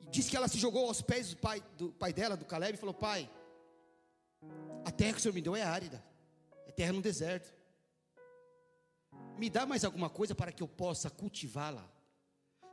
E 0.00 0.06
disse 0.06 0.28
que 0.28 0.36
ela 0.36 0.48
se 0.48 0.58
jogou 0.58 0.88
aos 0.88 1.00
pés 1.00 1.30
do 1.30 1.36
pai, 1.36 1.62
do 1.78 1.92
pai 1.92 2.12
dela, 2.12 2.36
do 2.36 2.44
Caleb, 2.44 2.74
e 2.74 2.80
falou: 2.80 2.92
Pai, 2.92 3.30
a 4.84 4.90
terra 4.90 5.12
que 5.12 5.20
o 5.20 5.22
Senhor 5.22 5.34
me 5.34 5.40
deu 5.40 5.54
é 5.54 5.62
árida. 5.62 6.04
É 6.66 6.72
terra 6.72 6.92
no 6.92 7.00
deserto. 7.00 7.54
Me 9.38 9.48
dá 9.48 9.64
mais 9.66 9.84
alguma 9.84 10.10
coisa 10.10 10.34
para 10.34 10.50
que 10.50 10.64
eu 10.64 10.68
possa 10.68 11.08
cultivá-la. 11.08 11.88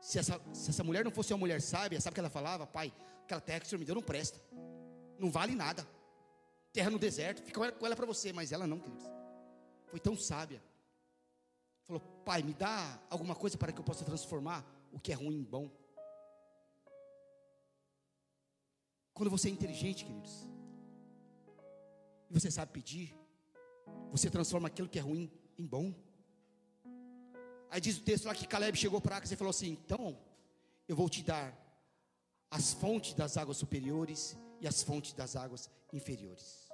Se 0.01 0.17
essa, 0.17 0.41
se 0.51 0.71
essa 0.71 0.83
mulher 0.83 1.05
não 1.05 1.11
fosse 1.11 1.31
uma 1.31 1.37
mulher 1.37 1.61
sábia, 1.61 2.01
sabe 2.01 2.13
o 2.13 2.15
que 2.15 2.21
ela 2.21 2.31
falava? 2.31 2.65
Pai, 2.65 2.91
aquela 3.23 3.39
terra 3.39 3.59
que 3.59 3.67
o 3.67 3.69
Senhor 3.69 3.79
me 3.81 3.85
deu 3.85 3.93
não 3.93 4.01
presta. 4.01 4.41
Não 5.19 5.29
vale 5.29 5.53
nada 5.53 5.85
terra 6.73 6.89
no 6.89 6.99
deserto, 6.99 7.41
fica 7.41 7.71
com 7.71 7.85
ela 7.85 7.95
para 7.95 8.05
você, 8.05 8.31
mas 8.31 8.51
ela 8.51 8.67
não, 8.67 8.79
queridos. 8.79 9.05
Foi 9.87 9.99
tão 9.99 10.15
sábia. 10.15 10.61
Falou, 11.83 12.01
pai, 12.25 12.43
me 12.43 12.53
dá 12.53 12.99
alguma 13.09 13.35
coisa 13.35 13.57
para 13.57 13.71
que 13.71 13.79
eu 13.79 13.83
possa 13.83 14.03
transformar 14.03 14.65
o 14.91 14.99
que 14.99 15.11
é 15.11 15.15
ruim 15.15 15.37
em 15.37 15.43
bom. 15.43 15.71
Quando 19.13 19.29
você 19.29 19.47
é 19.47 19.51
inteligente, 19.51 20.05
queridos, 20.05 20.47
e 22.29 22.33
você 22.33 22.51
sabe 22.51 22.71
pedir, 22.71 23.15
você 24.11 24.29
transforma 24.29 24.67
aquilo 24.67 24.89
que 24.89 24.99
é 24.99 25.01
ruim 25.01 25.31
em 25.57 25.65
bom. 25.65 25.93
Aí 27.69 27.81
diz 27.81 27.97
o 27.97 28.03
texto 28.03 28.25
lá 28.25 28.35
que 28.35 28.47
Caleb 28.47 28.77
chegou 28.77 29.01
para 29.01 29.19
cá 29.19 29.27
e 29.31 29.35
falou 29.35 29.51
assim: 29.51 29.69
então, 29.69 30.19
eu 30.87 30.95
vou 30.95 31.09
te 31.09 31.23
dar 31.23 31.57
as 32.51 32.73
fontes 32.73 33.13
das 33.13 33.37
águas 33.37 33.57
superiores 33.57 34.37
e 34.61 34.67
as 34.67 34.83
fontes 34.83 35.13
das 35.13 35.35
águas 35.35 35.69
inferiores. 35.93 36.67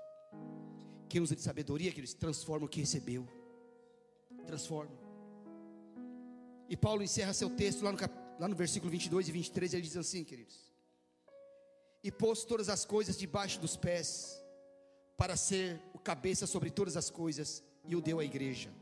Quem 1.10 1.22
usa 1.22 1.36
de 1.36 1.42
sabedoria, 1.42 1.92
queridos, 1.92 2.14
transforma 2.14 2.66
o 2.66 2.70
que 2.70 2.80
recebeu. 2.80 3.28
Transforma. 4.48 4.92
E 6.68 6.76
Paulo 6.76 7.04
encerra 7.04 7.34
seu 7.34 7.50
texto 7.50 7.84
lá 7.84 7.92
no, 7.92 7.98
cap, 7.98 8.14
lá 8.40 8.48
no 8.48 8.56
versículo 8.56 8.92
22 8.92 9.28
e 9.28 9.32
23, 9.32 9.74
ele 9.74 9.84
diz 9.84 9.96
assim, 9.96 10.24
queridos: 10.24 10.74
E 12.04 12.12
pôs 12.12 12.44
todas 12.44 12.68
as 12.68 12.84
coisas 12.84 13.18
debaixo 13.18 13.60
dos 13.60 13.78
pés, 13.78 14.42
para 15.16 15.36
ser 15.36 15.80
o 15.94 16.00
cabeça 16.00 16.48
sobre 16.48 16.72
todas 16.72 16.98
as 16.98 17.10
coisas, 17.10 17.64
e 17.88 17.96
o 17.96 18.02
deu 18.02 18.20
à 18.20 18.26
igreja, 18.26 18.74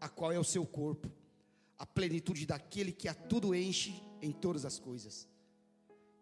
a 0.00 0.08
qual 0.08 0.32
é 0.32 0.38
o 0.38 0.44
seu 0.44 0.64
corpo, 0.64 1.12
a 1.78 1.84
plenitude 1.84 2.46
daquele 2.46 2.92
que 2.92 3.08
a 3.08 3.14
tudo 3.14 3.54
enche 3.54 4.02
em 4.22 4.32
todas 4.32 4.64
as 4.64 4.78
coisas. 4.78 5.28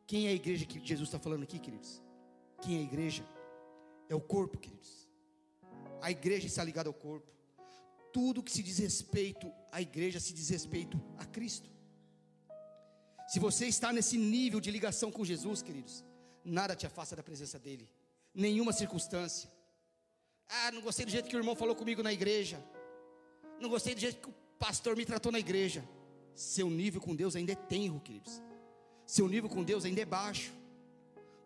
Quem 0.07 0.27
é 0.27 0.31
a 0.31 0.35
igreja 0.35 0.67
que 0.67 0.85
Jesus 0.85 1.09
está 1.09 1.21
falando 1.21 1.45
aqui, 1.45 1.61
queridos? 1.61 2.02
Quem 2.63 2.77
é 2.77 2.79
a 2.79 2.83
igreja? 2.83 3.25
É 4.09 4.15
o 4.15 4.21
corpo, 4.21 4.57
queridos. 4.57 5.09
A 6.01 6.11
igreja 6.11 6.47
está 6.47 6.63
ligada 6.63 6.89
ao 6.89 6.95
corpo. 6.95 7.31
Tudo 8.13 8.43
que 8.43 8.53
se 8.53 8.63
diz 8.63 8.79
respeito 8.79 9.53
à 9.71 9.83
igreja 9.83 10.21
se 10.21 10.33
diz 10.33 10.49
respeito 10.49 11.01
a 11.19 11.25
Cristo. 11.25 11.69
Se 13.27 13.39
você 13.41 13.67
está 13.67 13.93
nesse 13.93 14.17
nível 14.17 14.61
de 14.61 14.71
ligação 14.71 15.11
com 15.11 15.25
Jesus, 15.25 15.63
queridos, 15.63 16.05
nada 16.45 16.77
te 16.77 16.87
afasta 16.87 17.17
da 17.17 17.23
presença 17.23 17.59
dEle, 17.59 17.89
nenhuma 18.35 18.73
circunstância. 18.73 19.51
Ah, 20.49 20.71
não 20.71 20.83
gostei 20.83 21.07
do 21.07 21.11
jeito 21.11 21.29
que 21.29 21.37
o 21.37 21.39
irmão 21.39 21.57
falou 21.57 21.75
comigo 21.75 22.03
na 22.03 22.13
igreja, 22.13 22.63
não 23.59 23.71
gostei 23.71 23.95
do 23.95 24.01
jeito 24.01 24.21
que 24.21 24.29
o 24.29 24.35
pastor 24.59 24.97
me 24.97 25.07
tratou 25.07 25.33
na 25.33 25.39
igreja. 25.39 25.83
Seu 26.35 26.69
nível 26.69 27.01
com 27.01 27.15
Deus 27.15 27.35
ainda 27.35 27.53
é 27.53 27.55
tenro, 27.55 28.01
queridos. 28.01 28.43
Seu 29.07 29.27
nível 29.29 29.49
com 29.49 29.63
Deus 29.63 29.85
ainda 29.85 30.01
é 30.01 30.05
baixo. 30.05 30.53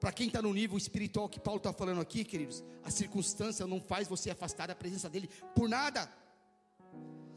Para 0.01 0.13
quem 0.13 0.27
está 0.27 0.43
no 0.43 0.53
nível 0.53 0.77
espiritual 0.77 1.29
que 1.29 1.41
Paulo 1.41 1.59
está 1.59 1.73
falando 1.73 2.01
aqui, 2.01 2.25
queridos, 2.25 2.63
a 2.85 2.91
circunstância 2.91 3.67
não 3.67 3.81
faz 3.81 4.07
você 4.07 4.31
afastar 4.31 4.69
da 4.69 4.75
presença 4.75 5.09
dele 5.09 5.29
por 5.55 5.69
nada. 5.69 6.11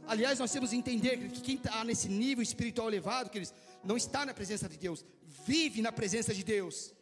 Aliás, 0.05 0.39
nós 0.39 0.51
temos 0.51 0.72
que 0.72 0.76
entender 0.76 1.18
que 1.30 1.41
quem 1.41 1.55
está 1.55 1.84
nesse 1.84 2.10
nível 2.10 2.41
espiritual 2.41 2.88
elevado, 2.88 3.30
queridos, 3.30 3.53
não 3.84 3.95
está 3.95 4.26
na 4.26 4.34
presença 4.34 4.68
de 4.68 4.78
Deus, 4.78 5.05
vive 5.45 5.82
na 5.82 5.91
presença 5.91 6.34
de 6.34 6.43
Deus. 6.43 6.93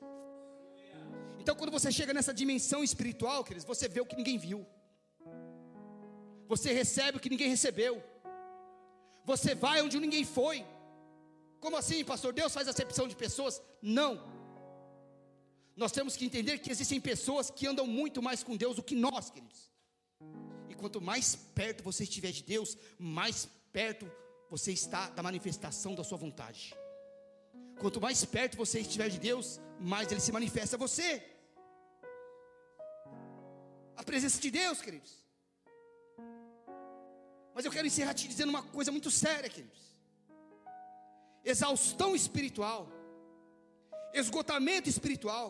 Então, 1.39 1.55
quando 1.55 1.71
você 1.71 1.91
chega 1.91 2.13
nessa 2.13 2.33
dimensão 2.33 2.83
espiritual, 2.83 3.43
queridos, 3.43 3.65
você 3.65 3.87
vê 3.87 4.01
o 4.01 4.05
que 4.05 4.15
ninguém 4.15 4.37
viu, 4.37 4.65
você 6.47 6.71
recebe 6.73 7.17
o 7.17 7.21
que 7.21 7.29
ninguém 7.29 7.49
recebeu, 7.49 8.03
você 9.25 9.55
vai 9.55 9.81
onde 9.81 9.99
ninguém 9.99 10.23
foi. 10.23 10.65
Como 11.59 11.75
assim, 11.75 12.03
pastor? 12.03 12.33
Deus 12.33 12.53
faz 12.53 12.67
acepção 12.67 13.07
de 13.07 13.15
pessoas? 13.15 13.61
Não. 13.81 14.36
Nós 15.77 15.91
temos 15.93 16.17
que 16.17 16.25
entender 16.25 16.57
que 16.57 16.71
existem 16.71 16.99
pessoas 16.99 17.49
que 17.49 17.67
andam 17.67 17.87
muito 17.87 18.21
mais 18.21 18.43
com 18.43 18.57
Deus 18.57 18.75
do 18.75 18.83
que 18.83 18.95
nós, 18.95 19.29
queridos 19.29 19.67
quanto 20.77 21.01
mais 21.01 21.35
perto 21.35 21.83
você 21.83 22.03
estiver 22.03 22.31
de 22.31 22.43
Deus, 22.43 22.77
mais 22.97 23.49
perto 23.73 24.09
você 24.49 24.71
está 24.71 25.09
da 25.09 25.23
manifestação 25.23 25.93
da 25.95 26.03
sua 26.03 26.17
vontade. 26.17 26.73
Quanto 27.79 27.99
mais 27.99 28.23
perto 28.23 28.55
você 28.55 28.79
estiver 28.79 29.09
de 29.09 29.19
Deus, 29.19 29.59
mais 29.79 30.09
ele 30.11 30.21
se 30.21 30.31
manifesta 30.31 30.75
a 30.75 30.79
você. 30.79 31.23
A 33.95 34.03
presença 34.03 34.39
de 34.39 34.49
Deus, 34.49 34.81
queridos. 34.81 35.13
Mas 37.53 37.65
eu 37.65 37.71
quero 37.71 37.87
encerrar 37.87 38.13
te 38.13 38.27
dizendo 38.27 38.49
uma 38.49 38.63
coisa 38.63 38.91
muito 38.91 39.11
séria, 39.11 39.49
queridos. 39.49 39.81
Exaustão 41.43 42.15
espiritual, 42.15 42.87
esgotamento 44.13 44.89
espiritual, 44.89 45.47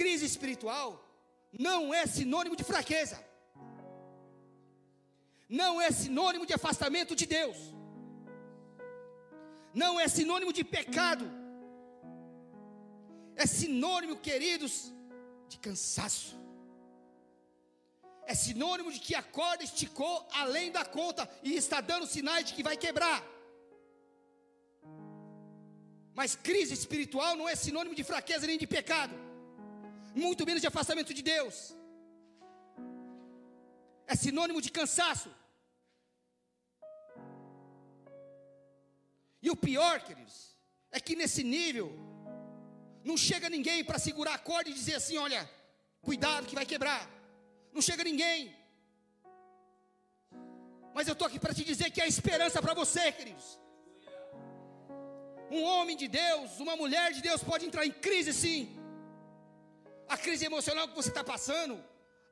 crise 0.00 0.24
espiritual, 0.32 0.88
não 1.68 1.80
é 2.00 2.02
sinônimo 2.06 2.56
de 2.60 2.64
fraqueza. 2.72 3.18
Não 5.48 5.80
é 5.80 5.90
sinônimo 6.02 6.44
de 6.44 6.54
afastamento 6.58 7.14
de 7.20 7.24
Deus, 7.24 7.56
não 9.82 9.92
é 10.00 10.08
sinônimo 10.08 10.52
de 10.52 10.64
pecado, 10.64 11.24
é 13.36 13.46
sinônimo, 13.46 14.16
queridos, 14.16 14.74
de 15.50 15.56
cansaço, 15.66 16.34
é 18.32 18.34
sinônimo 18.34 18.90
de 18.90 18.98
que 18.98 19.14
a 19.14 19.22
corda 19.22 19.62
esticou 19.62 20.14
além 20.32 20.72
da 20.72 20.84
conta 20.84 21.30
e 21.44 21.54
está 21.54 21.80
dando 21.80 22.08
sinais 22.14 22.46
de 22.46 22.54
que 22.54 22.64
vai 22.68 22.76
quebrar. 22.76 23.22
Mas 26.12 26.34
crise 26.34 26.74
espiritual 26.74 27.36
não 27.36 27.48
é 27.48 27.54
sinônimo 27.54 27.94
de 27.94 28.02
fraqueza 28.02 28.48
nem 28.48 28.58
de 28.58 28.66
pecado, 28.66 29.14
muito 30.24 30.46
menos 30.48 30.62
de 30.62 30.68
afastamento 30.70 31.12
de 31.18 31.22
Deus 31.32 31.56
é 34.12 34.14
sinônimo 34.14 34.60
de 34.66 34.70
cansaço. 34.78 35.30
E 39.42 39.50
o 39.50 39.56
pior, 39.56 39.96
queridos, 40.06 40.36
é 40.90 40.98
que 41.06 41.14
nesse 41.20 41.42
nível, 41.56 41.88
não 43.04 43.16
chega 43.16 43.48
ninguém 43.56 43.84
para 43.84 43.98
segurar 43.98 44.34
a 44.34 44.44
corda 44.50 44.70
e 44.70 44.78
dizer 44.80 44.96
assim: 45.00 45.18
olha, 45.26 45.42
cuidado 46.02 46.46
que 46.46 46.58
vai 46.60 46.66
quebrar. 46.72 47.02
Não 47.72 47.82
chega 47.82 48.02
ninguém. 48.10 48.54
Mas 50.94 51.06
eu 51.06 51.12
estou 51.12 51.28
aqui 51.28 51.38
para 51.38 51.54
te 51.58 51.62
dizer 51.62 51.90
que 51.90 52.00
há 52.00 52.06
esperança 52.06 52.62
para 52.62 52.74
você, 52.74 53.12
queridos. 53.12 53.60
Um 55.50 55.62
homem 55.62 55.96
de 55.96 56.08
Deus, 56.08 56.58
uma 56.58 56.74
mulher 56.74 57.12
de 57.12 57.20
Deus 57.20 57.42
pode 57.50 57.66
entrar 57.66 57.84
em 57.86 57.92
crise 58.06 58.32
sim. 58.32 58.85
A 60.08 60.16
crise 60.16 60.44
emocional 60.44 60.88
que 60.88 60.94
você 60.94 61.08
está 61.08 61.24
passando, 61.24 61.82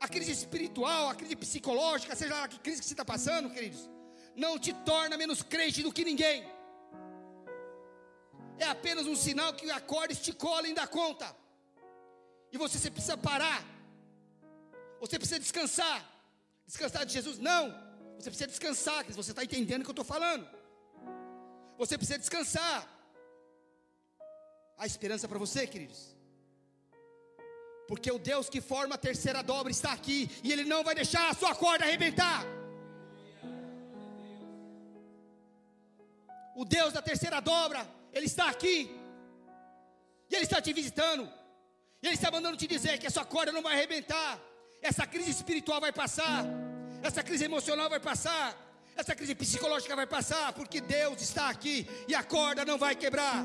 a 0.00 0.08
crise 0.08 0.32
espiritual, 0.32 1.08
a 1.08 1.14
crise 1.14 1.34
psicológica, 1.34 2.14
seja 2.14 2.34
lá 2.34 2.48
que 2.48 2.58
crise 2.58 2.80
que 2.80 2.86
você 2.86 2.94
está 2.94 3.04
passando, 3.04 3.50
queridos, 3.50 3.88
não 4.36 4.58
te 4.58 4.72
torna 4.72 5.16
menos 5.16 5.42
crente 5.42 5.82
do 5.82 5.92
que 5.92 6.04
ninguém. 6.04 6.44
É 8.58 8.66
apenas 8.66 9.06
um 9.06 9.16
sinal 9.16 9.52
que 9.54 9.70
a 9.70 9.80
corda 9.80 10.12
esticou 10.12 10.54
além 10.54 10.74
da 10.74 10.86
conta. 10.86 11.34
E 12.52 12.58
você, 12.58 12.78
você 12.78 12.90
precisa 12.90 13.16
parar. 13.16 13.64
Você 15.00 15.18
precisa 15.18 15.40
descansar. 15.40 16.08
Descansar 16.66 17.04
de 17.04 17.12
Jesus? 17.12 17.38
Não. 17.38 17.70
Você 18.16 18.30
precisa 18.30 18.46
descansar, 18.46 18.98
queridos. 18.98 19.16
Você 19.16 19.32
está 19.32 19.42
entendendo 19.42 19.80
o 19.80 19.84
que 19.84 19.90
eu 19.90 19.92
estou 19.92 20.04
falando. 20.04 20.48
Você 21.76 21.98
precisa 21.98 22.18
descansar. 22.18 22.88
Há 24.78 24.86
esperança 24.86 25.26
para 25.26 25.38
você, 25.38 25.66
queridos. 25.66 26.13
Porque 27.86 28.10
o 28.10 28.18
Deus 28.18 28.48
que 28.48 28.60
forma 28.60 28.94
a 28.94 28.98
terceira 28.98 29.42
dobra 29.42 29.70
está 29.70 29.92
aqui 29.92 30.30
e 30.42 30.52
Ele 30.52 30.64
não 30.64 30.82
vai 30.82 30.94
deixar 30.94 31.28
a 31.28 31.34
sua 31.34 31.54
corda 31.54 31.84
arrebentar. 31.84 32.44
O 36.54 36.64
Deus 36.64 36.92
da 36.92 37.02
terceira 37.02 37.40
dobra, 37.40 37.86
Ele 38.12 38.26
está 38.26 38.48
aqui. 38.48 38.90
E 40.30 40.34
Ele 40.34 40.44
está 40.44 40.60
te 40.60 40.72
visitando. 40.72 41.30
E 42.02 42.06
Ele 42.06 42.14
está 42.14 42.30
mandando 42.30 42.56
te 42.56 42.66
dizer 42.66 42.98
que 42.98 43.06
a 43.06 43.10
sua 43.10 43.24
corda 43.24 43.52
não 43.52 43.62
vai 43.62 43.74
arrebentar. 43.74 44.40
Essa 44.80 45.06
crise 45.06 45.30
espiritual 45.30 45.80
vai 45.80 45.92
passar. 45.92 46.44
Essa 47.02 47.22
crise 47.22 47.44
emocional 47.44 47.90
vai 47.90 48.00
passar. 48.00 48.56
Essa 48.96 49.14
crise 49.14 49.34
psicológica 49.34 49.96
vai 49.96 50.06
passar. 50.06 50.52
Porque 50.52 50.80
Deus 50.80 51.20
está 51.20 51.48
aqui 51.50 51.86
e 52.08 52.14
a 52.14 52.22
corda 52.22 52.64
não 52.64 52.78
vai 52.78 52.94
quebrar. 52.94 53.44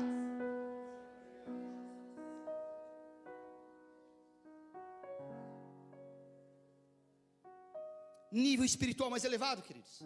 Nível 8.30 8.64
espiritual 8.64 9.10
mais 9.10 9.24
elevado, 9.24 9.62
queridos. 9.62 10.02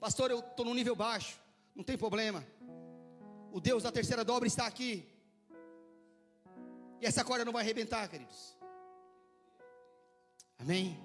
Pastor, 0.00 0.30
eu 0.30 0.40
estou 0.40 0.64
no 0.64 0.74
nível 0.74 0.94
baixo, 0.94 1.38
não 1.74 1.84
tem 1.84 1.96
problema. 1.96 2.44
O 3.52 3.60
Deus 3.60 3.82
da 3.82 3.92
terceira 3.92 4.24
dobra 4.24 4.46
está 4.46 4.66
aqui. 4.66 5.08
E 7.00 7.06
essa 7.06 7.24
corda 7.24 7.44
não 7.44 7.52
vai 7.52 7.62
arrebentar, 7.62 8.08
queridos. 8.08 8.56
Amém. 10.58 10.98